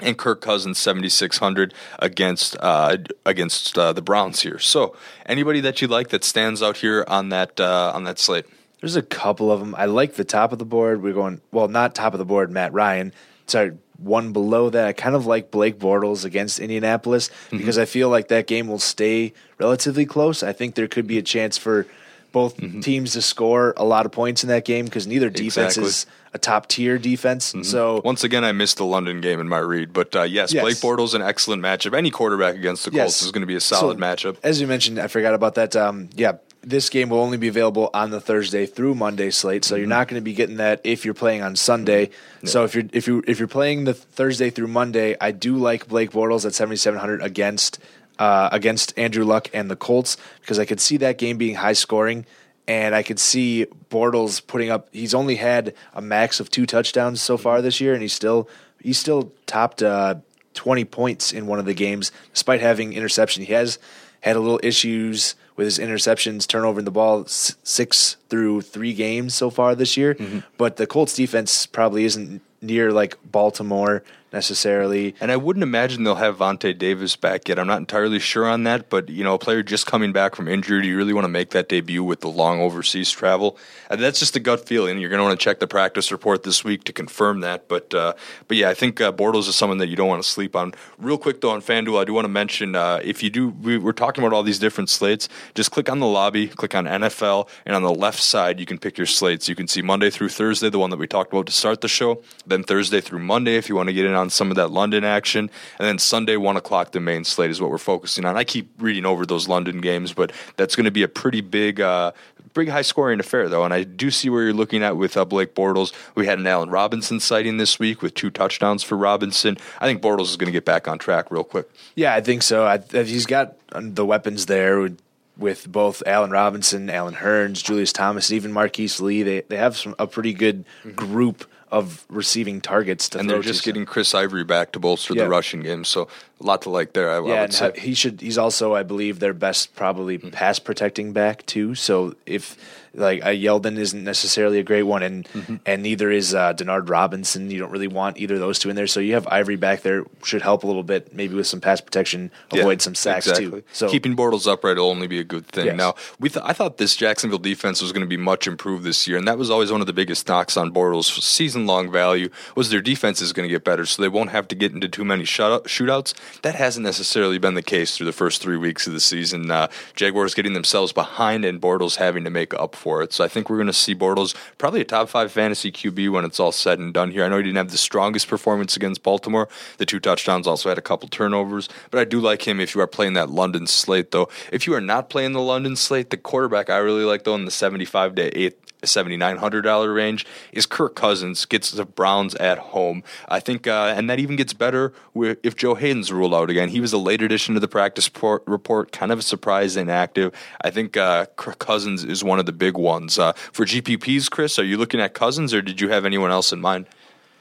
And 0.00 0.18
Kirk 0.18 0.40
Cousins 0.40 0.78
7600 0.78 1.72
against 2.00 2.56
uh, 2.58 2.96
against 3.24 3.78
uh, 3.78 3.92
the 3.92 4.02
Browns 4.02 4.40
here. 4.40 4.58
So 4.58 4.96
anybody 5.24 5.60
that 5.60 5.80
you 5.80 5.86
like 5.86 6.08
that 6.08 6.24
stands 6.24 6.64
out 6.64 6.78
here 6.78 7.04
on 7.06 7.28
that 7.28 7.60
uh, 7.60 7.92
on 7.94 8.02
that 8.02 8.18
slate? 8.18 8.44
There's 8.80 8.96
a 8.96 9.02
couple 9.02 9.52
of 9.52 9.60
them. 9.60 9.72
I 9.78 9.84
like 9.84 10.14
the 10.14 10.24
top 10.24 10.50
of 10.50 10.58
the 10.58 10.64
board. 10.64 11.00
We're 11.00 11.12
going 11.12 11.40
well, 11.52 11.68
not 11.68 11.94
top 11.94 12.12
of 12.12 12.18
the 12.18 12.24
board. 12.24 12.50
Matt 12.50 12.72
Ryan. 12.72 13.12
Sorry, 13.46 13.78
one 13.98 14.32
below 14.32 14.70
that. 14.70 14.86
I 14.86 14.92
kind 14.92 15.14
of 15.14 15.26
like 15.26 15.50
Blake 15.50 15.78
Bortles 15.78 16.24
against 16.24 16.58
Indianapolis 16.58 17.28
mm-hmm. 17.28 17.58
because 17.58 17.78
I 17.78 17.84
feel 17.84 18.08
like 18.08 18.28
that 18.28 18.46
game 18.46 18.66
will 18.66 18.78
stay 18.78 19.32
relatively 19.58 20.06
close. 20.06 20.42
I 20.42 20.52
think 20.52 20.74
there 20.74 20.88
could 20.88 21.06
be 21.06 21.18
a 21.18 21.22
chance 21.22 21.56
for 21.56 21.86
both 22.34 22.58
mm-hmm. 22.58 22.80
teams 22.80 23.14
to 23.14 23.22
score 23.22 23.72
a 23.78 23.84
lot 23.84 24.04
of 24.04 24.12
points 24.12 24.42
in 24.42 24.50
that 24.50 24.66
game 24.66 24.84
because 24.84 25.06
neither 25.06 25.30
defense 25.30 25.78
exactly. 25.78 25.84
is 25.84 26.06
a 26.34 26.38
top 26.38 26.66
tier 26.66 26.98
defense. 26.98 27.52
Mm-hmm. 27.52 27.62
So 27.62 28.02
once 28.04 28.24
again, 28.24 28.44
I 28.44 28.52
missed 28.52 28.76
the 28.76 28.84
London 28.84 29.22
game 29.22 29.40
in 29.40 29.48
my 29.48 29.60
read, 29.60 29.94
but 29.94 30.14
uh, 30.14 30.22
yes, 30.24 30.52
yes, 30.52 30.62
Blake 30.62 30.76
Bortles 30.76 31.14
an 31.14 31.22
excellent 31.22 31.62
matchup. 31.62 31.96
Any 31.96 32.10
quarterback 32.10 32.56
against 32.56 32.84
the 32.84 32.90
Colts 32.90 32.98
yes. 32.98 33.22
is 33.22 33.30
going 33.30 33.42
to 33.42 33.46
be 33.46 33.54
a 33.54 33.60
solid 33.60 33.96
so, 33.96 34.02
matchup. 34.02 34.36
As 34.42 34.60
you 34.60 34.66
mentioned, 34.66 34.98
I 34.98 35.06
forgot 35.06 35.32
about 35.32 35.54
that. 35.54 35.76
Um, 35.76 36.10
yeah, 36.16 36.32
this 36.62 36.88
game 36.88 37.08
will 37.08 37.20
only 37.20 37.38
be 37.38 37.48
available 37.48 37.88
on 37.94 38.10
the 38.10 38.20
Thursday 38.20 38.66
through 38.66 38.96
Monday 38.96 39.30
slate, 39.30 39.64
so 39.64 39.74
mm-hmm. 39.74 39.80
you're 39.80 39.88
not 39.88 40.08
going 40.08 40.20
to 40.20 40.24
be 40.24 40.34
getting 40.34 40.56
that 40.56 40.80
if 40.84 41.04
you're 41.04 41.14
playing 41.14 41.42
on 41.42 41.56
Sunday. 41.56 42.06
Mm-hmm. 42.06 42.48
So 42.48 42.64
if 42.64 42.74
you're 42.74 42.84
if 42.92 43.06
you 43.06 43.22
if 43.26 43.38
you're 43.38 43.48
playing 43.48 43.84
the 43.84 43.94
Thursday 43.94 44.50
through 44.50 44.68
Monday, 44.68 45.16
I 45.20 45.30
do 45.30 45.56
like 45.56 45.86
Blake 45.86 46.10
Bortles 46.10 46.44
at 46.44 46.54
7700 46.54 47.22
against 47.22 47.78
uh, 48.18 48.48
against 48.52 48.96
Andrew 48.98 49.24
Luck 49.24 49.50
and 49.52 49.70
the 49.70 49.76
Colts 49.76 50.16
because 50.40 50.58
I 50.58 50.64
could 50.64 50.80
see 50.80 50.96
that 50.98 51.18
game 51.18 51.36
being 51.36 51.56
high 51.56 51.72
scoring 51.72 52.26
and 52.66 52.94
I 52.94 53.02
could 53.02 53.18
see 53.18 53.66
Bortles 53.90 54.44
putting 54.44 54.70
up. 54.70 54.88
He's 54.92 55.14
only 55.14 55.36
had 55.36 55.74
a 55.92 56.00
max 56.00 56.40
of 56.40 56.50
two 56.50 56.66
touchdowns 56.66 57.20
so 57.20 57.36
far 57.36 57.60
this 57.60 57.80
year, 57.80 57.92
and 57.92 58.02
he's 58.02 58.12
still 58.12 58.48
he's 58.80 58.98
still 58.98 59.32
topped 59.46 59.82
uh, 59.82 60.16
twenty 60.54 60.84
points 60.84 61.32
in 61.32 61.46
one 61.46 61.58
of 61.58 61.66
the 61.66 61.74
games, 61.74 62.10
despite 62.32 62.60
having 62.60 62.92
interception. 62.92 63.44
He 63.44 63.52
has 63.52 63.78
had 64.20 64.36
a 64.36 64.40
little 64.40 64.60
issues 64.62 65.34
with 65.56 65.66
his 65.66 65.78
interceptions, 65.78 66.46
turnover 66.46 66.78
in 66.78 66.84
the 66.84 66.90
ball 66.90 67.26
six 67.26 68.16
through 68.28 68.62
three 68.62 68.94
games 68.94 69.34
so 69.34 69.50
far 69.50 69.74
this 69.74 69.96
year. 69.96 70.14
Mm-hmm. 70.14 70.40
But 70.56 70.76
the 70.76 70.86
Colts 70.86 71.14
defense 71.14 71.66
probably 71.66 72.04
isn't 72.04 72.40
near 72.60 72.90
like 72.90 73.18
Baltimore 73.30 74.02
necessarily. 74.34 75.14
And 75.20 75.30
I 75.30 75.36
wouldn't 75.36 75.62
imagine 75.62 76.02
they'll 76.02 76.16
have 76.16 76.38
Vontae 76.38 76.76
Davis 76.76 77.14
back 77.14 77.48
yet. 77.48 77.58
I'm 77.58 77.68
not 77.68 77.78
entirely 77.78 78.18
sure 78.18 78.46
on 78.46 78.64
that, 78.64 78.90
but 78.90 79.08
you 79.08 79.22
know, 79.22 79.34
a 79.34 79.38
player 79.38 79.62
just 79.62 79.86
coming 79.86 80.12
back 80.12 80.34
from 80.34 80.48
injury, 80.48 80.82
do 80.82 80.88
you 80.88 80.96
really 80.96 81.12
want 81.12 81.24
to 81.24 81.28
make 81.28 81.50
that 81.50 81.68
debut 81.68 82.02
with 82.02 82.20
the 82.20 82.28
long 82.28 82.60
overseas 82.60 83.10
travel? 83.10 83.56
And 83.88 84.02
that's 84.02 84.18
just 84.18 84.34
a 84.34 84.40
gut 84.40 84.66
feeling. 84.66 84.98
You're 84.98 85.08
going 85.08 85.20
to 85.20 85.24
want 85.24 85.38
to 85.38 85.42
check 85.42 85.60
the 85.60 85.68
practice 85.68 86.10
report 86.10 86.42
this 86.42 86.64
week 86.64 86.82
to 86.84 86.92
confirm 86.92 87.40
that. 87.40 87.68
But 87.68 87.94
uh, 87.94 88.14
but 88.48 88.56
yeah, 88.56 88.68
I 88.68 88.74
think 88.74 89.00
uh, 89.00 89.12
Bortles 89.12 89.48
is 89.48 89.54
someone 89.54 89.78
that 89.78 89.88
you 89.88 89.96
don't 89.96 90.08
want 90.08 90.22
to 90.22 90.28
sleep 90.28 90.56
on. 90.56 90.74
Real 90.98 91.16
quick 91.16 91.40
though, 91.40 91.50
on 91.50 91.62
FanDuel, 91.62 92.00
I 92.00 92.04
do 92.04 92.12
want 92.12 92.24
to 92.24 92.28
mention 92.28 92.74
uh, 92.74 93.00
if 93.04 93.22
you 93.22 93.30
do, 93.30 93.50
we, 93.50 93.78
we're 93.78 93.92
talking 93.92 94.24
about 94.24 94.34
all 94.34 94.42
these 94.42 94.58
different 94.58 94.90
slates. 94.90 95.28
Just 95.54 95.70
click 95.70 95.88
on 95.88 96.00
the 96.00 96.06
lobby, 96.06 96.48
click 96.48 96.74
on 96.74 96.86
NFL, 96.86 97.48
and 97.64 97.76
on 97.76 97.82
the 97.82 97.94
left 97.94 98.20
side 98.20 98.58
you 98.58 98.66
can 98.66 98.78
pick 98.78 98.98
your 98.98 99.06
slates. 99.06 99.48
You 99.48 99.54
can 99.54 99.68
see 99.68 99.80
Monday 99.80 100.10
through 100.10 100.30
Thursday, 100.30 100.70
the 100.70 100.78
one 100.80 100.90
that 100.90 100.98
we 100.98 101.06
talked 101.06 101.32
about 101.32 101.46
to 101.46 101.52
start 101.52 101.80
the 101.80 101.88
show. 101.88 102.20
Then 102.44 102.64
Thursday 102.64 103.00
through 103.00 103.20
Monday, 103.20 103.56
if 103.56 103.68
you 103.68 103.76
want 103.76 103.88
to 103.88 103.92
get 103.92 104.06
in 104.06 104.14
on 104.14 104.23
some 104.30 104.50
of 104.50 104.56
that 104.56 104.68
London 104.70 105.04
action. 105.04 105.50
And 105.78 105.88
then 105.88 105.98
Sunday, 105.98 106.36
1 106.36 106.56
o'clock, 106.56 106.92
the 106.92 107.00
main 107.00 107.24
slate 107.24 107.50
is 107.50 107.60
what 107.60 107.70
we're 107.70 107.78
focusing 107.78 108.24
on. 108.24 108.36
I 108.36 108.44
keep 108.44 108.70
reading 108.78 109.04
over 109.04 109.26
those 109.26 109.48
London 109.48 109.80
games, 109.80 110.12
but 110.12 110.32
that's 110.56 110.76
going 110.76 110.84
to 110.84 110.90
be 110.90 111.02
a 111.02 111.08
pretty 111.08 111.40
big, 111.40 111.80
uh, 111.80 112.12
big 112.54 112.68
high 112.68 112.82
scoring 112.82 113.20
affair, 113.20 113.48
though. 113.48 113.64
And 113.64 113.74
I 113.74 113.82
do 113.84 114.10
see 114.10 114.30
where 114.30 114.42
you're 114.44 114.52
looking 114.52 114.82
at 114.82 114.96
with 114.96 115.16
uh, 115.16 115.24
Blake 115.24 115.54
Bortles. 115.54 115.92
We 116.14 116.26
had 116.26 116.38
an 116.38 116.46
Allen 116.46 116.70
Robinson 116.70 117.20
sighting 117.20 117.56
this 117.56 117.78
week 117.78 118.02
with 118.02 118.14
two 118.14 118.30
touchdowns 118.30 118.82
for 118.82 118.96
Robinson. 118.96 119.58
I 119.80 119.86
think 119.86 120.02
Bortles 120.02 120.28
is 120.30 120.36
going 120.36 120.46
to 120.46 120.52
get 120.52 120.64
back 120.64 120.88
on 120.88 120.98
track 120.98 121.30
real 121.30 121.44
quick. 121.44 121.68
Yeah, 121.94 122.14
I 122.14 122.20
think 122.20 122.42
so. 122.42 122.66
I, 122.66 122.78
he's 122.78 123.26
got 123.26 123.56
the 123.72 124.06
weapons 124.06 124.46
there 124.46 124.88
with 125.36 125.70
both 125.70 126.02
Allen 126.06 126.30
Robinson, 126.30 126.88
Allen 126.90 127.14
Hurns, 127.14 127.62
Julius 127.62 127.92
Thomas, 127.92 128.30
and 128.30 128.36
even 128.36 128.52
Marquise 128.52 129.00
Lee. 129.00 129.22
They 129.22 129.40
they 129.42 129.56
have 129.56 129.76
some, 129.76 129.94
a 129.98 130.06
pretty 130.06 130.32
good 130.32 130.64
group 130.94 131.44
of 131.74 132.04
receiving 132.08 132.60
targets 132.60 133.08
to 133.08 133.18
and 133.18 133.28
they're 133.28 133.42
just 133.42 133.64
getting 133.64 133.84
Chris 133.84 134.14
Ivory 134.14 134.44
back 134.44 134.70
to 134.72 134.78
bolster 134.78 135.12
yeah. 135.12 135.24
the 135.24 135.28
rushing 135.28 135.60
game. 135.60 135.84
So 135.84 136.06
a 136.40 136.44
lot 136.44 136.62
to 136.62 136.70
like 136.70 136.92
there. 136.92 137.10
I, 137.10 137.26
yeah, 137.26 137.48
I 137.60 137.78
he 137.78 137.94
should. 137.94 138.20
He's 138.20 138.38
also, 138.38 138.74
I 138.74 138.84
believe, 138.84 139.18
their 139.18 139.34
best 139.34 139.74
probably 139.74 140.18
mm-hmm. 140.18 140.30
pass 140.30 140.60
protecting 140.60 141.12
back 141.12 141.44
too. 141.46 141.74
So 141.74 142.14
if 142.26 142.56
like 142.94 143.22
a 143.22 143.36
Yeldon 143.36 143.76
isn't 143.76 144.04
necessarily 144.04 144.58
a 144.58 144.62
great 144.62 144.84
one, 144.84 145.02
and 145.02 145.24
mm-hmm. 145.28 145.56
and 145.66 145.82
neither 145.82 146.10
is 146.10 146.34
uh, 146.34 146.54
Denard 146.54 146.88
Robinson. 146.88 147.50
You 147.50 147.58
don't 147.58 147.70
really 147.70 147.88
want 147.88 148.18
either 148.18 148.34
of 148.34 148.40
those 148.40 148.58
two 148.58 148.70
in 148.70 148.76
there. 148.76 148.86
So 148.86 149.00
you 149.00 149.14
have 149.14 149.26
Ivory 149.26 149.56
back 149.56 149.82
there 149.82 150.04
should 150.22 150.42
help 150.42 150.64
a 150.64 150.66
little 150.66 150.82
bit, 150.82 151.14
maybe 151.14 151.34
with 151.34 151.46
some 151.46 151.60
pass 151.60 151.80
protection, 151.80 152.30
avoid 152.50 152.78
yeah, 152.80 152.82
some 152.82 152.94
sacks 152.94 153.26
exactly. 153.26 153.62
too. 153.62 153.66
So 153.72 153.88
keeping 153.88 154.16
Bortles 154.16 154.50
upright 154.50 154.76
will 154.76 154.90
only 154.90 155.06
be 155.06 155.18
a 155.18 155.24
good 155.24 155.46
thing. 155.46 155.66
Yes. 155.66 155.76
Now 155.76 155.94
we 156.18 156.28
th- 156.28 156.44
I 156.46 156.52
thought 156.52 156.78
this 156.78 156.96
Jacksonville 156.96 157.38
defense 157.38 157.82
was 157.82 157.92
going 157.92 158.02
to 158.02 158.08
be 158.08 158.16
much 158.16 158.46
improved 158.46 158.84
this 158.84 159.06
year, 159.08 159.18
and 159.18 159.26
that 159.28 159.38
was 159.38 159.50
always 159.50 159.72
one 159.72 159.80
of 159.80 159.86
the 159.86 159.92
biggest 159.92 160.28
knocks 160.28 160.56
on 160.56 160.72
Bortles' 160.72 161.20
season 161.20 161.63
long 161.66 161.90
value 161.90 162.30
was 162.54 162.70
their 162.70 162.80
defense 162.80 163.20
is 163.20 163.32
going 163.32 163.48
to 163.48 163.52
get 163.52 163.64
better, 163.64 163.86
so 163.86 164.02
they 164.02 164.08
won't 164.08 164.30
have 164.30 164.48
to 164.48 164.54
get 164.54 164.72
into 164.72 164.88
too 164.88 165.04
many 165.04 165.24
shutout, 165.24 165.64
shootouts. 165.64 166.14
That 166.42 166.54
hasn't 166.54 166.84
necessarily 166.84 167.38
been 167.38 167.54
the 167.54 167.62
case 167.62 167.96
through 167.96 168.06
the 168.06 168.12
first 168.12 168.42
three 168.42 168.56
weeks 168.56 168.86
of 168.86 168.92
the 168.92 169.00
season. 169.00 169.50
Uh, 169.50 169.68
Jaguars 169.94 170.34
getting 170.34 170.52
themselves 170.52 170.92
behind, 170.92 171.44
and 171.44 171.60
Bortles 171.60 171.96
having 171.96 172.24
to 172.24 172.30
make 172.30 172.54
up 172.54 172.74
for 172.74 173.02
it. 173.02 173.12
So 173.12 173.24
I 173.24 173.28
think 173.28 173.48
we're 173.48 173.56
going 173.56 173.66
to 173.66 173.72
see 173.72 173.94
Bortles 173.94 174.34
probably 174.58 174.80
a 174.80 174.84
top 174.84 175.08
five 175.08 175.32
fantasy 175.32 175.70
QB 175.72 176.10
when 176.10 176.24
it's 176.24 176.40
all 176.40 176.52
said 176.52 176.78
and 176.78 176.92
done 176.92 177.10
here. 177.10 177.24
I 177.24 177.28
know 177.28 177.36
he 177.36 177.42
didn't 177.42 177.56
have 177.56 177.70
the 177.70 177.78
strongest 177.78 178.28
performance 178.28 178.76
against 178.76 179.02
Baltimore. 179.02 179.48
The 179.78 179.86
two 179.86 180.00
touchdowns 180.00 180.46
also 180.46 180.68
had 180.68 180.78
a 180.78 180.82
couple 180.82 181.08
turnovers, 181.08 181.68
but 181.90 182.00
I 182.00 182.04
do 182.04 182.20
like 182.20 182.46
him 182.46 182.60
if 182.60 182.74
you 182.74 182.80
are 182.80 182.86
playing 182.86 183.14
that 183.14 183.30
London 183.30 183.66
slate, 183.66 184.10
though. 184.10 184.28
If 184.52 184.66
you 184.66 184.74
are 184.74 184.80
not 184.80 185.10
playing 185.10 185.32
the 185.32 185.40
London 185.40 185.76
slate, 185.76 186.10
the 186.10 186.16
quarterback 186.16 186.70
I 186.70 186.78
really 186.78 187.04
like, 187.04 187.24
though, 187.24 187.34
in 187.34 187.44
the 187.44 187.50
75 187.50 188.14
to 188.16 188.38
8 188.38 188.58
$7,900 188.86 189.94
range 189.94 190.26
is 190.52 190.66
Kirk 190.66 190.94
Cousins 190.94 191.43
gets 191.48 191.70
the 191.70 191.84
Browns 191.84 192.34
at 192.36 192.58
home. 192.58 193.02
I 193.28 193.40
think, 193.40 193.66
uh, 193.66 193.94
and 193.96 194.08
that 194.10 194.18
even 194.18 194.36
gets 194.36 194.52
better 194.52 194.92
if 195.14 195.56
Joe 195.56 195.74
Haden's 195.74 196.12
ruled 196.12 196.34
out 196.34 196.50
again. 196.50 196.68
He 196.68 196.80
was 196.80 196.92
a 196.92 196.98
late 196.98 197.22
addition 197.22 197.54
to 197.54 197.60
the 197.60 197.68
practice 197.68 198.10
report, 198.46 198.92
kind 198.92 199.12
of 199.12 199.18
a 199.18 199.22
surprise 199.22 199.76
inactive. 199.76 200.32
I 200.62 200.70
think 200.70 200.96
uh, 200.96 201.26
Cousins 201.36 202.04
is 202.04 202.22
one 202.24 202.38
of 202.38 202.46
the 202.46 202.52
big 202.52 202.76
ones. 202.76 203.18
Uh, 203.18 203.32
for 203.32 203.64
GPPs, 203.64 204.30
Chris, 204.30 204.58
are 204.58 204.64
you 204.64 204.76
looking 204.76 205.00
at 205.00 205.14
Cousins 205.14 205.54
or 205.54 205.62
did 205.62 205.80
you 205.80 205.88
have 205.88 206.04
anyone 206.04 206.30
else 206.30 206.52
in 206.52 206.60
mind? 206.60 206.86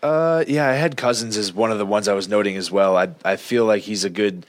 Uh, 0.02 0.44
yeah, 0.48 0.68
I 0.68 0.74
had 0.74 0.98
Cousins 0.98 1.38
as 1.38 1.54
one 1.54 1.72
of 1.72 1.78
the 1.78 1.86
ones 1.86 2.10
I 2.10 2.13
was 2.13 2.28
noting 2.28 2.58
as 2.58 2.70
well. 2.70 2.98
I 2.98 3.10
I 3.24 3.38
feel 3.38 3.63
like 3.63 3.84
he's 3.84 4.04
a 4.04 4.10
good 4.10 4.46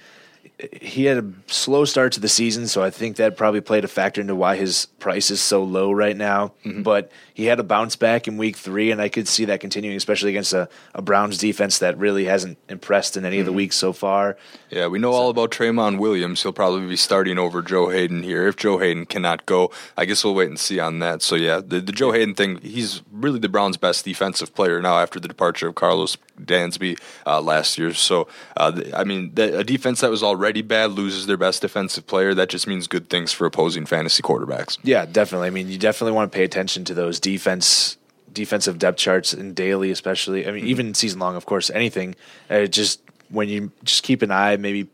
he 0.81 1.05
had 1.05 1.19
a 1.19 1.33
slow 1.47 1.85
start 1.85 2.13
to 2.13 2.21
the 2.21 2.29
season, 2.29 2.67
so 2.67 2.83
I 2.83 2.91
think 2.91 3.17
that 3.17 3.37
probably 3.37 3.61
played 3.61 3.85
a 3.85 3.89
factor 3.89 4.21
into 4.21 4.35
why 4.35 4.57
his 4.57 4.87
price 4.99 5.31
is 5.31 5.41
so 5.41 5.65
low 5.65 5.93
right 5.93 6.17
now. 6.17 6.53
Mm-hmm. 6.65 6.83
But 6.83 7.11
he 7.33 7.47
had 7.47 7.61
a 7.61 7.65
bounce 7.65 7.97
back 7.97 8.29
in 8.29 8.37
week 8.37 8.57
three, 8.57 8.91
and 8.91 9.01
I 9.01 9.09
could 9.09 9.27
see 9.29 9.47
that 9.47 9.61
continuing, 9.61 9.97
especially 9.97 10.31
against 10.31 10.53
a, 10.53 10.69
a 10.95 11.03
Browns 11.03 11.39
defense 11.39 11.79
that 11.79 11.99
really 11.99 12.25
hasn't 12.25 12.59
impressed 12.69 13.17
in 13.17 13.25
any 13.25 13.37
mm-hmm. 13.37 13.41
of 13.41 13.47
the 13.47 13.51
mm-hmm. 13.51 13.57
weeks 13.57 13.77
so 13.77 13.93
far. 13.93 14.37
Yeah, 14.75 14.89
we 14.89 14.99
know 14.99 15.13
so. 15.13 15.17
all 15.17 15.31
about 15.31 15.53
Tramon 15.53 15.99
Williams. 15.99 16.43
He'll 16.43 16.53
probably 16.53 16.89
be 16.89 16.97
starting 16.97 17.39
over 17.39 17.63
Joe 17.63 17.91
Haden 17.91 18.25
here. 18.25 18.49
If 18.49 18.57
Joe 18.57 18.79
Haden 18.79 19.07
cannot 19.07 19.47
go, 19.47 19.71
I 19.97 20.05
guess 20.05 20.25
we'll 20.25 20.35
wait 20.35 20.49
and 20.49 20.59
see 20.59 20.81
on 20.81 20.99
that. 20.99 21.23
So, 21.23 21.37
yeah, 21.37 21.61
the, 21.65 21.81
the 21.81 21.93
Joe 21.93 22.11
Haden 22.11 22.35
thing, 22.35 22.59
he's 22.61 23.01
really 23.13 23.39
the 23.39 23.49
Browns' 23.49 23.77
best 23.77 24.05
defensive 24.05 24.53
player 24.53 24.83
now 24.83 24.99
after 24.99 25.21
the 25.21 25.29
departure 25.29 25.69
of 25.69 25.77
Karlos 25.77 26.17
Dansby 26.41 26.99
uh, 27.25 27.41
last 27.41 27.79
year. 27.79 27.95
So, 27.95 28.27
uh, 28.57 28.81
I 28.93 29.05
mean, 29.05 29.33
the, 29.35 29.61
a 29.61 29.65
defense 29.65 30.01
that 30.01 30.11
was 30.11 30.25
already 30.25 30.63
bad 30.63 30.91
loses 30.91 31.27
their 31.27 31.37
best 31.37 31.63
defensive 31.63 32.09
player. 32.09 32.35
That 32.35 32.49
just 32.49 32.67
means 32.67 32.89
good 32.89 33.09
things 33.09 33.33
for 33.33 33.47
opposing 33.47 33.87
fantasy 33.87 34.25
quarterbacks. 34.25 34.79
Yeah, 34.83 35.07
definitely. 35.07 35.47
I 35.47 35.51
mean, 35.51 35.69
you 35.69 35.79
definitely 35.79 36.13
want 36.15 36.33
to 36.33 36.37
pay 36.37 36.45
attention 36.45 36.85
to 36.87 36.95
those 36.95 37.21
defense 37.21 37.97
defensive 38.35 38.79
depth 38.79 38.99
charts 38.99 39.33
and 39.33 39.55
daily, 39.55 39.91
especially. 39.93 40.47
I 40.47 40.51
mean, 40.51 40.63
mm-hmm. 40.63 40.71
even 40.71 40.95
season 40.95 41.21
long, 41.21 41.37
of 41.37 41.47
course. 41.47 41.71
Anything. 41.71 42.17
Uh, 42.51 42.67
just 42.67 43.01
when 43.29 43.49
you 43.49 43.73
just 43.83 44.03
keep 44.03 44.23
an 44.23 44.31
eye, 44.31 44.57
maybe 44.57 44.89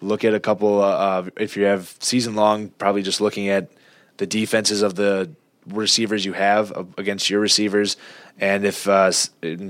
look 0.00 0.24
at 0.24 0.34
a 0.34 0.40
couple. 0.40 0.82
Uh, 0.82 1.28
if 1.36 1.56
you 1.56 1.64
have 1.64 1.94
season 2.00 2.34
long, 2.34 2.68
probably 2.70 3.02
just 3.02 3.20
looking 3.20 3.48
at 3.48 3.70
the 4.16 4.26
defenses 4.26 4.82
of 4.82 4.94
the 4.94 5.30
receivers 5.66 6.24
you 6.24 6.32
have 6.32 6.72
against 6.96 7.28
your 7.28 7.40
receivers, 7.40 7.96
and 8.38 8.64
if 8.64 8.88
uh, 8.88 9.10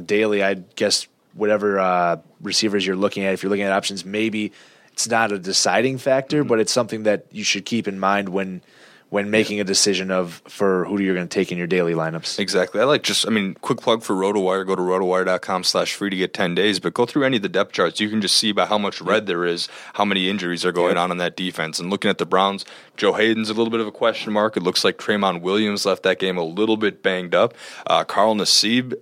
daily, 0.05 0.43
I 0.43 0.55
guess 0.55 1.07
whatever 1.35 1.79
uh, 1.79 2.17
receivers 2.41 2.87
you're 2.87 2.97
looking 2.97 3.25
at, 3.25 3.35
if 3.35 3.43
you're 3.43 3.51
looking 3.51 3.65
at 3.65 3.73
options, 3.73 4.05
maybe 4.05 4.53
it's 4.93 5.09
not 5.09 5.31
a 5.33 5.39
deciding 5.39 5.99
factor, 5.99 6.41
mm-hmm. 6.41 6.49
but 6.49 6.61
it's 6.61 6.73
something 6.73 7.03
that 7.05 7.27
you 7.31 7.45
should 7.45 7.65
keep 7.65 7.87
in 7.87 7.99
mind 8.01 8.31
when 8.31 8.63
when 9.09 9.31
making 9.31 9.61
a 9.61 9.65
decision 9.65 10.11
of 10.11 10.43
for 10.49 10.85
who 10.87 11.01
you're 11.01 11.15
going 11.15 11.29
to 11.29 11.33
take 11.33 11.53
in 11.53 11.59
your 11.59 11.67
daily 11.67 11.95
lineups. 11.95 12.39
Exactly. 12.39 12.81
I 12.81 12.85
like 12.85 13.03
just 13.03 13.27
I 13.27 13.31
mean, 13.31 13.55
quick 13.55 13.81
plug 13.81 14.03
for 14.03 14.15
RotoWire. 14.15 14.67
Go 14.67 14.75
to 14.75 14.83
rotowire.com 14.83 15.65
slash 15.65 15.95
free 15.95 16.11
to 16.11 16.17
get 16.17 16.35
10 16.35 16.55
days, 16.55 16.81
but 16.81 16.95
go 16.95 17.07
through 17.07 17.25
any 17.25 17.37
of 17.37 17.43
the 17.43 17.49
depth 17.49 17.73
charts. 17.73 18.01
You 18.01 18.11
can 18.11 18.21
just 18.21 18.37
see 18.37 18.53
by 18.53 18.67
how 18.67 18.79
much 18.79 19.01
red 19.01 19.27
there 19.27 19.45
is, 19.45 19.69
how 19.95 20.05
many 20.05 20.29
injuries 20.29 20.65
are 20.65 20.73
going 20.73 20.97
yeah. 20.97 21.03
on 21.03 21.13
in 21.13 21.19
that 21.19 21.37
defense. 21.37 21.79
And 21.79 21.89
looking 21.89 22.11
at 22.11 22.19
the 22.19 22.27
Browns, 22.27 22.65
Joe 22.97 23.13
Haden's 23.13 23.49
a 23.49 23.55
little 23.55 23.71
bit 23.71 23.81
of 23.81 23.87
a 23.87 23.93
question 23.93 24.33
mark. 24.33 24.57
It 24.57 24.63
looks 24.63 24.85
like 24.85 24.99
Tramon 24.99 25.41
Williams 25.41 25.87
left 25.87 26.03
that 26.03 26.19
game 26.19 26.37
a 26.37 26.45
little 26.45 26.77
bit 26.77 27.03
banged 27.03 27.35
up. 27.35 27.55
Uh, 27.87 28.03
Carl 28.05 28.35
Nassib 28.35 28.95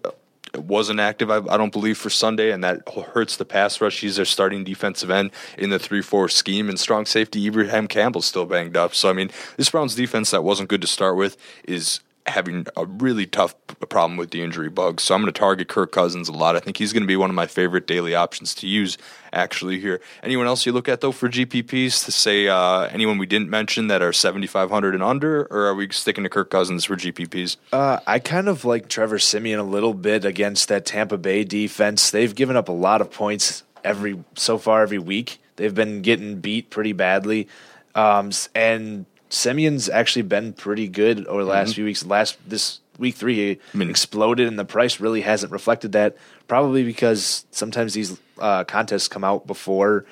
wasn't 0.63 1.01
active, 1.01 1.31
I, 1.31 1.37
I, 1.37 1.57
don't 1.57 1.73
believe, 1.73 1.99
for 1.99 2.11
Sunday, 2.11 2.53
and 2.53 2.63
that 2.65 2.89
hurts 2.89 3.37
the 3.37 3.45
pass 3.45 3.81
rush. 3.81 4.01
He's 4.01 4.17
their 4.17 4.25
starting 4.25 4.65
defensive 4.65 5.11
end 5.11 5.31
in 5.59 5.71
the 5.71 5.79
3 5.79 6.03
4 6.03 6.29
scheme, 6.29 6.69
and 6.69 6.79
strong 6.79 7.07
safety 7.07 7.47
Ibraheim 7.47 7.89
Campbell's 7.89 8.27
still 8.27 8.47
banged 8.47 8.77
up. 8.77 8.95
So, 8.95 9.11
I 9.11 9.13
mean, 9.13 9.31
this 9.57 9.71
Browns 9.71 9.95
defense 9.95 10.31
that 10.31 10.45
wasn't 10.45 10.69
good 10.69 10.81
to 10.81 10.87
start 10.87 11.17
with 11.17 11.37
is 11.67 12.01
having 12.27 12.67
a 12.77 12.87
really 12.87 13.27
tough 13.27 13.55
problem 13.89 14.17
with 14.17 14.31
the 14.31 14.43
injury 14.43 14.71
bug. 14.71 15.01
So 15.01 15.15
I'm 15.15 15.21
going 15.21 15.33
to 15.33 15.39
target 15.39 15.69
Kirk 15.69 15.93
Cousins 15.93 16.29
a 16.29 16.33
lot. 16.33 16.57
I 16.57 16.61
think 16.61 16.79
he's 16.79 16.93
going 16.93 17.03
to 17.03 17.07
be 17.07 17.17
one 17.17 17.29
of 17.29 17.37
my 17.37 17.47
favorite 17.47 17.87
daily 17.87 18.15
options 18.15 18.55
to 18.57 18.67
use 18.67 18.97
actually 19.33 19.79
here. 19.79 20.01
Anyone 20.23 20.47
else 20.47 20.65
you 20.65 20.73
look 20.73 20.89
at 20.89 21.03
though 21.03 21.13
for 21.13 21.29
GPPs 21.29 22.05
to 22.07 22.13
say 22.13 22.49
uh, 22.49 22.83
anyone 22.85 23.19
we 23.19 23.27
didn't 23.27 23.51
mention 23.51 23.89
that 23.89 24.01
are 24.01 24.13
7,500 24.13 24.95
and 24.95 25.03
under, 25.03 25.43
or 25.51 25.67
are 25.67 25.75
we 25.75 25.89
sticking 25.91 26.25
to 26.25 26.31
Kirk 26.31 26.51
Cousins 26.51 26.85
for 26.85 26.97
GPPs? 26.97 27.57
Uh, 27.73 28.01
I 28.07 28.19
kind 28.21 28.49
of 28.49 28.65
like 28.65 28.89
Trevor 28.89 29.19
Siemian 29.19 29.59
a 29.59 29.65
little 29.65 29.95
bit 29.95 30.25
against 30.25 30.69
that 30.69 30.87
Tampa 30.87 31.19
Bay 31.19 31.45
defense. 31.45 32.11
They've 32.11 32.35
given 32.35 32.57
up 32.57 32.69
a 32.69 32.73
lot 32.73 33.03
of 33.03 33.11
points 33.11 33.65
every 33.85 34.25
so 34.35 34.57
far 34.57 34.83
every 34.83 34.99
week. 34.99 35.41
They've 35.57 35.75
been 35.75 36.03
getting 36.03 36.41
beat 36.41 36.71
pretty 36.71 36.93
badly, 36.93 37.49
um, 37.95 38.31
and 38.55 39.07
Siemian's 39.35 39.89
actually 39.89 40.23
been 40.23 40.53
pretty 40.53 40.89
good 40.89 41.27
over 41.27 41.45
the 41.45 41.51
last 41.51 41.69
mm-hmm. 41.69 41.75
few 41.75 41.85
weeks. 41.87 42.07
Last 42.07 42.39
this 42.49 42.81
week 42.99 43.17
three, 43.17 43.51
I 43.51 43.77
mean, 43.77 43.91
exploded, 43.91 44.47
and 44.47 44.59
the 44.59 44.65
price 44.65 45.01
really 45.01 45.23
hasn't 45.23 45.53
reflected 45.53 45.93
that. 45.93 46.17
Probably 46.47 46.85
because 46.85 47.45
sometimes 47.51 47.95
these 47.95 48.19
uh, 48.39 48.65
contests 48.65 49.09
come 49.09 49.25
out 49.25 49.47
before 49.47 50.07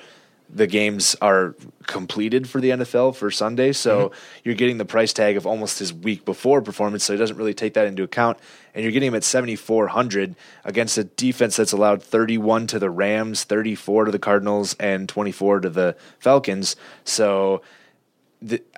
the 0.49 0.67
games 0.67 1.15
are 1.21 1.55
completed 1.87 2.47
for 2.47 2.61
the 2.61 2.71
NFL 2.71 3.15
for 3.15 3.31
Sunday. 3.31 3.71
So 3.71 4.09
mm-hmm. 4.09 4.39
you're 4.43 4.55
getting 4.55 4.77
the 4.77 4.85
price 4.85 5.13
tag 5.13 5.35
of 5.37 5.47
almost 5.47 5.79
his 5.79 5.91
week 5.93 6.25
before 6.25 6.61
performance. 6.61 7.03
So 7.03 7.13
he 7.13 7.19
doesn't 7.19 7.37
really 7.37 7.55
take 7.55 7.73
that 7.73 7.87
into 7.87 8.03
account. 8.03 8.37
And 8.75 8.83
you're 8.83 8.91
getting 8.91 9.07
him 9.07 9.15
at 9.15 9.23
7,400 9.23 10.35
against 10.63 10.97
a 10.97 11.05
defense 11.05 11.55
that's 11.55 11.71
allowed 11.71 12.03
31 12.03 12.67
to 12.67 12.79
the 12.79 12.89
Rams, 12.89 13.45
34 13.45 14.05
to 14.05 14.11
the 14.11 14.19
Cardinals, 14.19 14.75
and 14.79 15.09
24 15.09 15.61
to 15.61 15.69
the 15.69 15.95
Falcons. 16.19 16.75
So 17.03 17.61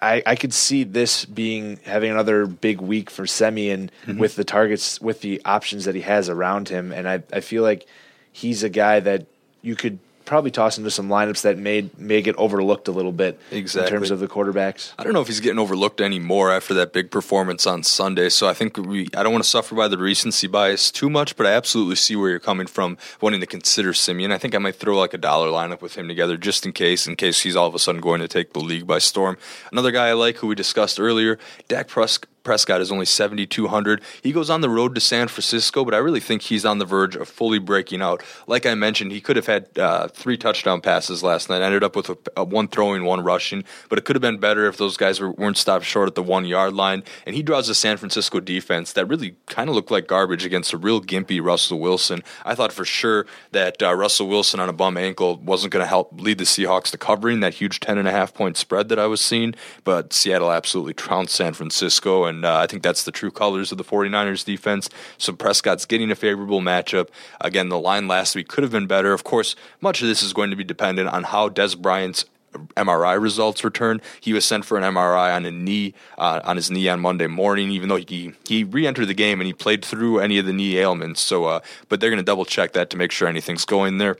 I, 0.01 0.21
I 0.25 0.35
could 0.35 0.53
see 0.53 0.83
this 0.83 1.25
being 1.25 1.79
having 1.83 2.11
another 2.11 2.45
big 2.45 2.81
week 2.81 3.09
for 3.09 3.25
Siemian 3.25 3.89
mm-hmm. 4.05 4.19
with 4.19 4.35
the 4.35 4.43
targets 4.43 5.01
with 5.01 5.21
the 5.21 5.41
options 5.45 5.85
that 5.85 5.95
he 5.95 6.01
has 6.01 6.29
around 6.29 6.69
him, 6.69 6.91
and 6.91 7.07
I, 7.07 7.23
I 7.33 7.39
feel 7.39 7.63
like 7.63 7.87
he's 8.31 8.63
a 8.63 8.69
guy 8.69 8.99
that 8.99 9.25
you 9.61 9.75
could 9.75 9.99
probably 10.25 10.51
toss 10.51 10.77
into 10.77 10.91
some 10.91 11.07
lineups 11.07 11.41
that 11.41 11.57
may 11.57 11.89
may 11.97 12.21
get 12.21 12.35
overlooked 12.37 12.87
a 12.87 12.91
little 12.91 13.11
bit 13.11 13.39
exactly. 13.51 13.87
in 13.87 13.99
terms 13.99 14.11
of 14.11 14.19
the 14.19 14.27
quarterbacks. 14.27 14.93
I 14.97 15.03
don't 15.03 15.13
know 15.13 15.21
if 15.21 15.27
he's 15.27 15.39
getting 15.39 15.59
overlooked 15.59 16.01
anymore 16.01 16.51
after 16.51 16.73
that 16.75 16.93
big 16.93 17.11
performance 17.11 17.65
on 17.67 17.83
Sunday. 17.83 18.29
So 18.29 18.47
I 18.47 18.53
think 18.53 18.77
we 18.77 19.07
I 19.15 19.23
don't 19.23 19.31
want 19.31 19.43
to 19.43 19.49
suffer 19.49 19.75
by 19.75 19.87
the 19.87 19.97
recency 19.97 20.47
bias 20.47 20.91
too 20.91 21.09
much, 21.09 21.35
but 21.35 21.45
I 21.45 21.51
absolutely 21.51 21.95
see 21.95 22.15
where 22.15 22.29
you're 22.29 22.39
coming 22.39 22.67
from 22.67 22.97
wanting 23.21 23.39
to 23.41 23.47
consider 23.47 23.93
Siemian. 23.93 24.31
I 24.31 24.37
think 24.37 24.55
I 24.55 24.59
might 24.59 24.75
throw 24.75 24.97
like 24.97 25.13
a 25.13 25.17
dollar 25.17 25.49
lineup 25.49 25.81
with 25.81 25.95
him 25.95 26.07
together 26.07 26.37
just 26.37 26.65
in 26.65 26.73
case, 26.73 27.07
in 27.07 27.15
case 27.15 27.41
he's 27.41 27.55
all 27.55 27.67
of 27.67 27.75
a 27.75 27.79
sudden 27.79 28.01
going 28.01 28.21
to 28.21 28.27
take 28.27 28.53
the 28.53 28.59
league 28.59 28.87
by 28.87 28.99
storm. 28.99 29.37
Another 29.71 29.91
guy 29.91 30.07
I 30.07 30.13
like 30.13 30.37
who 30.37 30.47
we 30.47 30.55
discussed 30.55 30.99
earlier, 30.99 31.37
Dak 31.67 31.87
Prescott 31.87 32.29
Prescott 32.45 32.79
is 32.79 32.91
only 32.91 33.05
7,200. 33.05 34.01
He 34.23 34.31
goes 34.31 34.49
on 34.49 34.61
the 34.61 34.69
road 34.69 34.95
to 34.95 35.01
San 35.01 35.27
Francisco, 35.27 35.83
but 35.83 35.93
I 35.93 35.97
really 35.97 36.21
think 36.21 36.43
he's 36.43 36.63
on 36.63 36.77
the 36.77 36.85
verge 36.85 37.15
of 37.17 37.27
fully 37.27 37.59
breaking 37.59 38.01
out. 38.01 38.23
Like 38.47 38.65
I 38.65 38.75
mentioned, 38.75 39.11
he 39.11 39.19
could 39.19 39.35
have 39.35 39.47
had 39.47 39.77
uh, 39.77 40.07
three 40.07 40.37
touchdown 40.37 40.79
passes 40.79 41.23
last 41.23 41.49
night. 41.49 41.61
Ended 41.61 41.83
up 41.83 41.95
with 41.95 42.09
a, 42.09 42.17
a 42.37 42.43
one 42.43 42.67
throwing, 42.67 43.03
one 43.03 43.21
rushing, 43.21 43.63
but 43.89 43.97
it 43.97 44.05
could 44.05 44.15
have 44.15 44.21
been 44.21 44.37
better 44.37 44.67
if 44.67 44.77
those 44.77 44.95
guys 44.95 45.19
were, 45.19 45.31
weren't 45.31 45.57
stopped 45.57 45.83
short 45.85 46.07
at 46.07 46.15
the 46.15 46.23
one 46.23 46.45
yard 46.45 46.73
line. 46.73 47.03
And 47.25 47.35
he 47.35 47.43
draws 47.43 47.67
a 47.67 47.75
San 47.75 47.97
Francisco 47.97 48.39
defense 48.39 48.93
that 48.93 49.07
really 49.07 49.35
kind 49.47 49.69
of 49.69 49.75
looked 49.75 49.91
like 49.91 50.07
garbage 50.07 50.45
against 50.45 50.71
a 50.71 50.77
real 50.77 51.01
gimpy 51.01 51.43
Russell 51.43 51.79
Wilson. 51.79 52.21
I 52.45 52.55
thought 52.55 52.71
for 52.71 52.85
sure 52.85 53.25
that 53.51 53.81
uh, 53.81 53.93
Russell 53.95 54.27
Wilson 54.27 54.59
on 54.59 54.69
a 54.69 54.73
bum 54.73 54.97
ankle 54.97 55.37
wasn't 55.37 55.73
going 55.73 55.83
to 55.83 55.87
help 55.87 56.21
lead 56.21 56.37
the 56.37 56.43
Seahawks 56.43 56.91
to 56.91 56.97
covering 56.97 57.39
that 57.39 57.55
huge 57.55 57.79
10 57.79 57.97
and 57.97 58.07
a 58.07 58.11
half 58.11 58.33
point 58.33 58.55
spread 58.55 58.89
that 58.89 58.99
I 58.99 59.07
was 59.07 59.21
seeing, 59.21 59.55
but 59.83 60.13
Seattle 60.13 60.51
absolutely 60.51 60.93
trounced 60.93 61.35
San 61.35 61.53
Francisco 61.53 62.25
and 62.25 62.34
and 62.35 62.45
uh, 62.45 62.57
I 62.57 62.67
think 62.67 62.83
that's 62.83 63.03
the 63.03 63.11
true 63.11 63.31
colors 63.31 63.71
of 63.71 63.77
the 63.77 63.83
49ers 63.83 64.45
defense. 64.45 64.89
So 65.17 65.33
Prescott's 65.33 65.85
getting 65.85 66.11
a 66.11 66.15
favorable 66.15 66.61
matchup. 66.61 67.09
Again, 67.41 67.69
the 67.69 67.79
line 67.79 68.07
last 68.07 68.35
week 68.35 68.47
could 68.47 68.63
have 68.63 68.71
been 68.71 68.87
better. 68.87 69.13
Of 69.13 69.23
course, 69.23 69.55
much 69.81 70.01
of 70.01 70.07
this 70.07 70.21
is 70.21 70.33
going 70.33 70.49
to 70.49 70.55
be 70.55 70.63
dependent 70.63 71.09
on 71.09 71.23
how 71.23 71.49
Dez 71.49 71.77
Bryant's 71.77 72.25
MRI 72.77 73.21
results 73.21 73.63
return. 73.63 74.01
He 74.21 74.33
was 74.33 74.45
sent 74.45 74.65
for 74.65 74.77
an 74.77 74.83
MRI 74.83 75.35
on 75.35 75.45
a 75.45 75.51
knee 75.51 75.93
uh, 76.17 76.41
on 76.43 76.55
his 76.55 76.71
knee 76.71 76.87
on 76.87 76.99
Monday 77.01 77.27
morning, 77.27 77.69
even 77.71 77.89
though 77.89 77.97
he 77.97 78.33
he 78.47 78.63
re-entered 78.63 79.07
the 79.07 79.13
game 79.13 79.41
and 79.41 79.47
he 79.47 79.53
played 79.53 79.83
through 79.83 80.19
any 80.19 80.37
of 80.37 80.45
the 80.45 80.53
knee 80.53 80.77
ailments. 80.77 81.21
So, 81.21 81.45
uh, 81.45 81.59
but 81.89 81.99
they're 81.99 82.09
going 82.09 82.17
to 82.17 82.23
double 82.23 82.45
check 82.45 82.73
that 82.73 82.89
to 82.91 82.97
make 82.97 83.11
sure 83.11 83.27
anything's 83.27 83.65
going 83.65 83.97
there. 83.97 84.17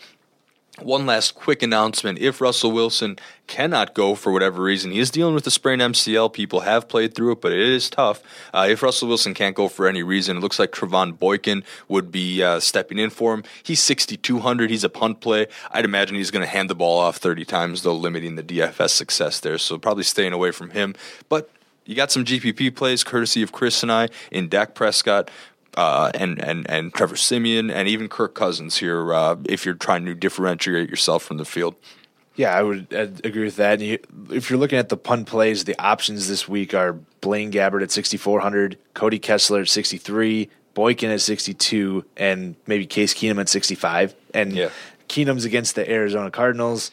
One 0.82 1.06
last 1.06 1.36
quick 1.36 1.64
announcement. 1.64 2.20
If 2.20 2.42
Russell 2.42 2.72
Wilson 2.72 3.18
cannot 3.48 3.94
go 3.94 4.14
for 4.14 4.34
whatever 4.34 4.62
reason, 4.62 4.92
he 4.92 5.00
is 5.00 5.10
dealing 5.10 5.34
with 5.34 5.48
a 5.48 5.52
sprained 5.52 5.82
MCL. 5.82 6.34
People 6.34 6.62
have 6.62 6.90
played 6.90 7.16
through 7.16 7.32
it, 7.32 7.42
but 7.42 7.54
it 7.54 7.60
is 7.60 7.90
tough. 7.90 8.22
Uh, 8.54 8.68
if 8.70 8.84
Russell 8.84 9.08
Wilson 9.08 9.34
can't 9.34 9.56
go 9.56 9.70
for 9.70 9.88
any 9.88 10.04
reason, 10.04 10.36
it 10.36 10.40
looks 10.42 10.60
like 10.60 10.72
Trevone 10.74 11.18
Boykin 11.18 11.64
would 11.88 12.12
be 12.12 12.44
uh, 12.44 12.60
stepping 12.60 13.00
in 13.00 13.10
for 13.10 13.34
him. 13.34 13.44
He's 13.64 13.80
6,200. 13.80 14.70
He's 14.70 14.84
a 14.84 14.90
punt 14.90 15.22
play. 15.22 15.48
I'd 15.72 15.86
imagine 15.86 16.18
he's 16.18 16.32
going 16.32 16.46
to 16.46 16.52
hand 16.52 16.70
the 16.70 16.76
ball 16.76 17.00
off 17.00 17.18
30 17.18 17.46
times, 17.46 17.84
though, 17.84 17.96
limiting 17.96 18.36
the 18.36 18.44
DFS 18.44 18.90
success 18.90 19.40
there. 19.40 19.58
So 19.58 19.78
probably 19.78 20.04
staying 20.04 20.34
away 20.34 20.52
from 20.52 20.72
him. 20.72 20.94
But 21.30 21.50
you 21.86 21.96
got 21.96 22.12
some 22.12 22.26
GPP 22.26 22.76
plays 22.76 23.04
courtesy 23.04 23.44
of 23.44 23.52
Chris 23.52 23.82
and 23.82 23.92
I 23.92 24.10
in 24.32 24.50
Dak 24.50 24.74
Prescott 24.74 25.30
uh, 25.76 26.12
and 26.14 26.42
and 26.42 26.70
and 26.70 26.94
Trevor 26.94 27.16
Siemian 27.16 27.70
and 27.70 27.88
even 27.88 28.08
Kirk 28.08 28.34
Cousins 28.34 28.78
here. 28.78 29.14
Uh, 29.14 29.36
if 29.46 29.66
you're 29.66 29.76
trying 29.76 30.06
to 30.06 30.16
differentiate 30.16 30.90
yourself 30.90 31.24
from 31.24 31.38
the 31.38 31.46
field. 31.46 31.76
Yeah, 32.36 32.54
I 32.54 32.64
would 32.64 32.94
I'd 32.94 33.26
agree 33.26 33.46
with 33.46 33.56
that. 33.58 33.80
You, 33.80 33.98
if 34.30 34.50
you're 34.50 34.60
looking 34.60 34.78
at 34.78 34.90
the 34.90 34.98
punt 34.98 35.28
plays, 35.28 35.64
the 35.64 35.80
options 35.80 36.28
this 36.28 36.48
week 36.48 36.74
are 36.74 36.94
Blaine 37.22 37.52
Gabbert 37.52 37.82
at 37.82 37.92
6,400, 37.92 38.78
Cody 38.94 39.20
Kessler 39.20 39.62
at 39.62 39.70
63, 39.70 40.50
Boykin 40.74 41.12
at 41.12 41.22
62, 41.22 42.04
and 42.18 42.56
maybe 42.68 42.86
Case 42.86 43.14
Keenum 43.14 43.40
at 43.40 43.48
65. 43.48 44.16
And 44.34 44.54
yeah. 44.54 44.70
Keenum's 45.08 45.46
against 45.46 45.76
the 45.76 45.90
Arizona 45.90 46.30
Cardinals. 46.30 46.92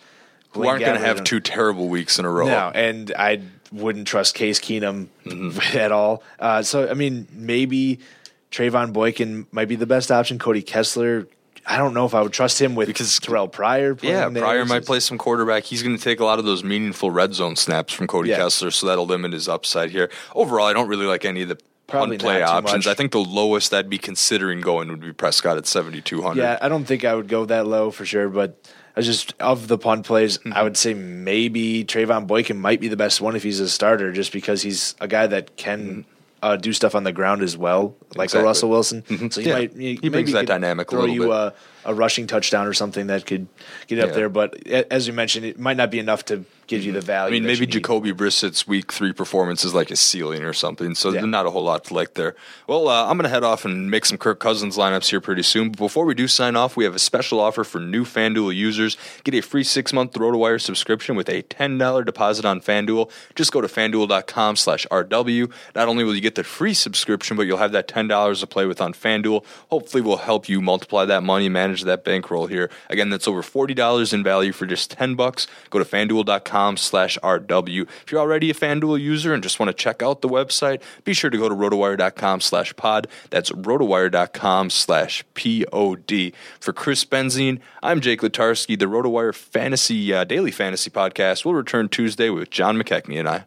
Blaine 0.53 0.65
who 0.65 0.71
aren't 0.71 0.85
going 0.85 1.01
to 1.01 1.07
have 1.07 1.25
two 1.25 1.41
terrible 1.41 1.89
weeks 1.89 2.21
in 2.21 2.25
a 2.25 2.31
row. 2.31 2.47
No, 2.47 2.71
and 2.73 3.13
I 3.19 3.43
wouldn't 3.73 4.07
trust 4.07 4.37
Case 4.37 4.61
Keenum 4.61 5.09
mm-hmm. 5.25 5.77
at 5.77 5.91
all. 5.91 6.23
Uh, 6.39 6.63
so, 6.63 6.89
I 6.89 6.95
mean, 6.95 7.27
maybe– 7.33 7.99
Trevone 8.53 8.93
Boykin 8.93 9.47
might 9.51 9.67
be 9.69 9.77
the 9.77 9.87
best 9.87 10.13
option. 10.13 10.39
Cody 10.39 10.63
Kessler 10.63 11.27
I 11.65 11.79
don't 11.79 11.95
know 11.95 12.05
if 12.07 12.13
I 12.13 12.21
would 12.23 12.33
trust 12.33 12.61
him 12.61 12.75
with 12.75 12.89
Because- 12.89 13.21
Terrelle 13.21 13.51
Pryor. 13.51 13.95
playing 13.95 14.17
Yeah, 14.17 14.29
there. 14.31 14.43
Pryor 14.43 14.65
might 14.65 14.85
play 14.85 14.99
some 14.99 15.17
quarterback. 15.17 15.63
He's 15.63 15.81
going 15.81 15.97
to 15.97 16.03
take 16.03 16.19
a 16.19 16.25
lot 16.25 16.41
of 16.41 16.45
those 16.45 16.65
meaningful 16.65 17.13
red 17.13 17.35
zone 17.35 17.55
snaps 17.55 17.93
from 17.93 18.09
Cody 18.09 18.31
Yeah. 18.31 18.39
Kessler, 18.39 18.73
so 18.73 18.89
that'll 18.89 19.07
limit 19.07 19.33
his 19.33 19.49
upside 19.49 19.91
here. 19.91 20.11
Overall, 20.35 20.67
I 20.67 20.73
don't 20.73 20.89
really 20.89 21.07
like 21.07 21.25
any 21.25 21.43
of 21.43 21.49
the 21.51 21.59
Probably 21.87 22.19
play 22.19 22.43
options. 22.43 22.89
I 22.89 22.95
think 22.95 23.13
the 23.13 23.21
lowest 23.21 23.73
I'd 23.73 23.89
be 23.89 23.99
considering 23.99 24.61
going 24.61 24.89
would 24.89 25.01
be 25.03 25.13
Prescott 25.13 25.57
at 25.57 25.69
7,200. 25.69 26.41
Yeah, 26.43 26.59
I 26.61 26.69
don't 26.69 26.85
think 26.85 27.05
I 27.05 27.15
would 27.15 27.29
go 27.29 27.45
that 27.45 27.65
low 27.69 27.93
for 27.93 28.05
sure, 28.05 28.29
but 28.29 28.59
I 28.97 29.01
was 29.01 29.07
just 29.07 29.33
of 29.39 29.69
the 29.69 29.79
punt 29.79 30.05
plays, 30.05 30.39
Mm-hmm. 30.39 30.55
I 30.55 30.65
would 30.65 30.77
say 30.77 30.95
maybe 30.95 31.85
Trevone 31.85 32.27
Boykin 32.27 32.57
might 32.59 32.81
be 32.81 32.89
the 32.89 32.97
best 32.97 33.21
one 33.21 33.37
if 33.37 33.45
he's 33.45 33.61
a 33.61 33.69
starter, 33.69 34.11
just 34.11 34.33
because 34.33 34.63
he's 34.63 34.97
a 35.01 35.07
guy 35.07 35.29
that 35.29 35.57
can 35.57 36.07
uh, 36.43 36.57
do 36.57 36.73
stuff 36.73 36.95
on 36.95 37.05
the 37.05 37.13
ground 37.13 37.43
as 37.43 37.57
well, 37.57 37.97
like 38.17 38.27
Exactly. 38.27 38.41
a 38.41 38.45
Russell 38.45 38.71
Wilson. 38.71 39.05
So 39.07 39.15
he 39.15 39.17
Mm-hmm. 39.17 39.49
Yeah. 39.49 39.55
might 39.55 39.73
He 39.73 39.95
maybe 39.95 40.09
brings 40.11 40.33
that 40.33 40.41
could 40.41 40.47
dynamic 40.49 40.91
a 40.91 40.97
little 40.97 41.15
you 41.15 41.23
bit. 41.23 41.31
A, 41.31 41.55
a 41.85 41.95
rushing 41.95 42.27
touchdown 42.27 42.67
or 42.67 42.73
something 42.73 43.07
that 43.09 43.27
could 43.27 43.47
get 43.87 43.99
up 43.99 44.11
Yeah. 44.11 44.15
there. 44.15 44.29
But 44.29 44.67
as 44.67 45.07
you 45.07 45.13
mentioned, 45.13 45.47
it 45.47 45.59
might 45.59 45.77
not 45.77 45.91
be 45.91 45.99
enough 45.99 46.25
to 46.27 46.45
give 46.69 46.85
you 46.85 46.93
the 46.93 47.01
value. 47.01 47.29
I 47.37 47.39
mean, 47.41 47.45
maybe. 47.47 47.67
Jacoby 47.67 48.13
Brissett's 48.13 48.67
week 48.67 48.93
three 48.93 49.13
performance 49.13 49.63
is 49.65 49.75
like 49.75 49.91
a 49.91 49.97
ceiling 49.97 50.43
or 50.43 50.53
something. 50.55 50.95
So 50.95 51.09
Yeah. 51.09 51.21
there's 51.21 51.27
not 51.31 51.45
a 51.45 51.51
whole 51.51 51.65
lot 51.65 51.85
to 51.87 51.95
like 51.95 52.15
there. 52.15 52.35
Well, 52.67 52.89
uh, 52.89 53.03
I'm 53.11 53.19
going 53.19 53.25
to 53.25 53.29
head 53.29 53.43
off 53.45 53.65
and 53.67 53.91
make 53.91 54.07
some 54.07 54.17
Kirk 54.17 54.39
Cousins 54.41 54.77
lineups 54.79 55.11
here 55.11 55.21
pretty 55.21 55.43
soon. 55.43 55.69
But 55.71 55.79
before 55.79 56.05
we 56.07 56.15
do 56.15 56.29
sign 56.29 56.57
off, 56.57 56.77
we 56.77 56.85
have 56.85 56.95
a 56.95 56.99
special 57.01 57.41
offer 57.41 57.63
for 57.65 57.79
new 57.81 58.05
FanDuel 58.05 58.55
users. 58.55 58.97
Get 59.25 59.35
a 59.35 59.41
free 59.43 59.65
six 59.65 59.93
month 59.93 60.13
RotoWire 60.13 60.61
subscription 60.61 61.15
with 61.17 61.29
a 61.29 61.43
$10 61.43 62.05
deposit 62.05 62.45
on 62.47 62.61
FanDuel. 62.61 63.11
Just 63.35 63.53
go 63.53 63.61
to 63.61 63.69
fanduel.com 63.69 64.57
slash 64.57 64.87
RW. 64.91 65.51
Not 65.75 65.89
only 65.89 66.05
will 66.05 66.15
you 66.15 66.21
get 66.23 66.37
the 66.37 66.45
free 66.45 66.75
subscription, 66.75 67.37
but 67.37 67.43
you'll 67.47 67.59
have 67.59 67.73
that 67.73 67.89
$10 67.89 68.41
to 68.41 68.47
play 68.47 68.67
with 68.67 68.81
on 68.81 68.95
FanDuel. 68.95 69.45
Hopefully, 69.71 70.01
we'll 70.01 70.17
help 70.19 70.49
you 70.49 70.61
multiply 70.61 71.05
that 71.05 71.23
money, 71.23 71.49
manage 71.49 71.72
that 71.81 72.05
bankroll 72.05 72.47
here. 72.47 72.71
Again, 72.89 73.11
that's 73.11 73.27
over 73.27 73.43
$40 73.43 74.13
in 74.13 74.23
value 74.23 74.53
for 74.53 74.67
just 74.67 74.91
10 74.93 75.15
bucks. 75.15 75.47
Go 75.71 75.79
to 75.79 75.85
fanduel.com 75.85 76.77
slash 76.77 77.19
RW. 77.23 77.83
If 77.83 78.13
you're 78.13 78.21
already 78.21 78.51
a 78.51 78.55
FanDuel 78.55 79.01
user 79.01 79.35
and 79.35 79.43
just 79.43 79.59
want 79.59 79.69
to 79.69 79.75
check 79.75 80.03
out 80.03 80.21
the 80.21 80.29
website, 80.29 80.83
be 81.05 81.15
sure 81.15 81.31
to 81.31 81.39
go 81.39 81.49
to 81.49 81.55
rotowire.com 81.55 82.41
slash 82.41 82.77
pod. 82.77 83.09
That's 83.31 83.51
rotowire.com 83.51 84.71
slash 84.71 85.25
P-O-D. 85.35 86.33
For 86.61 86.73
Chris 86.73 87.05
Benzine, 87.05 87.61
I'm 87.83 88.01
Jake 88.01 88.21
Letarski. 88.21 88.79
The 88.79 88.87
RotoWire 88.87 89.35
Fantasy 89.35 90.13
uh, 90.13 90.25
Daily 90.25 90.51
Fantasy 90.51 90.91
Podcast 90.91 91.45
will 91.45 91.55
return 91.55 91.89
Tuesday 91.89 92.31
with 92.31 92.51
John 92.51 92.77
McKechnie 92.77 93.19
and 93.19 93.29
I. 93.29 93.45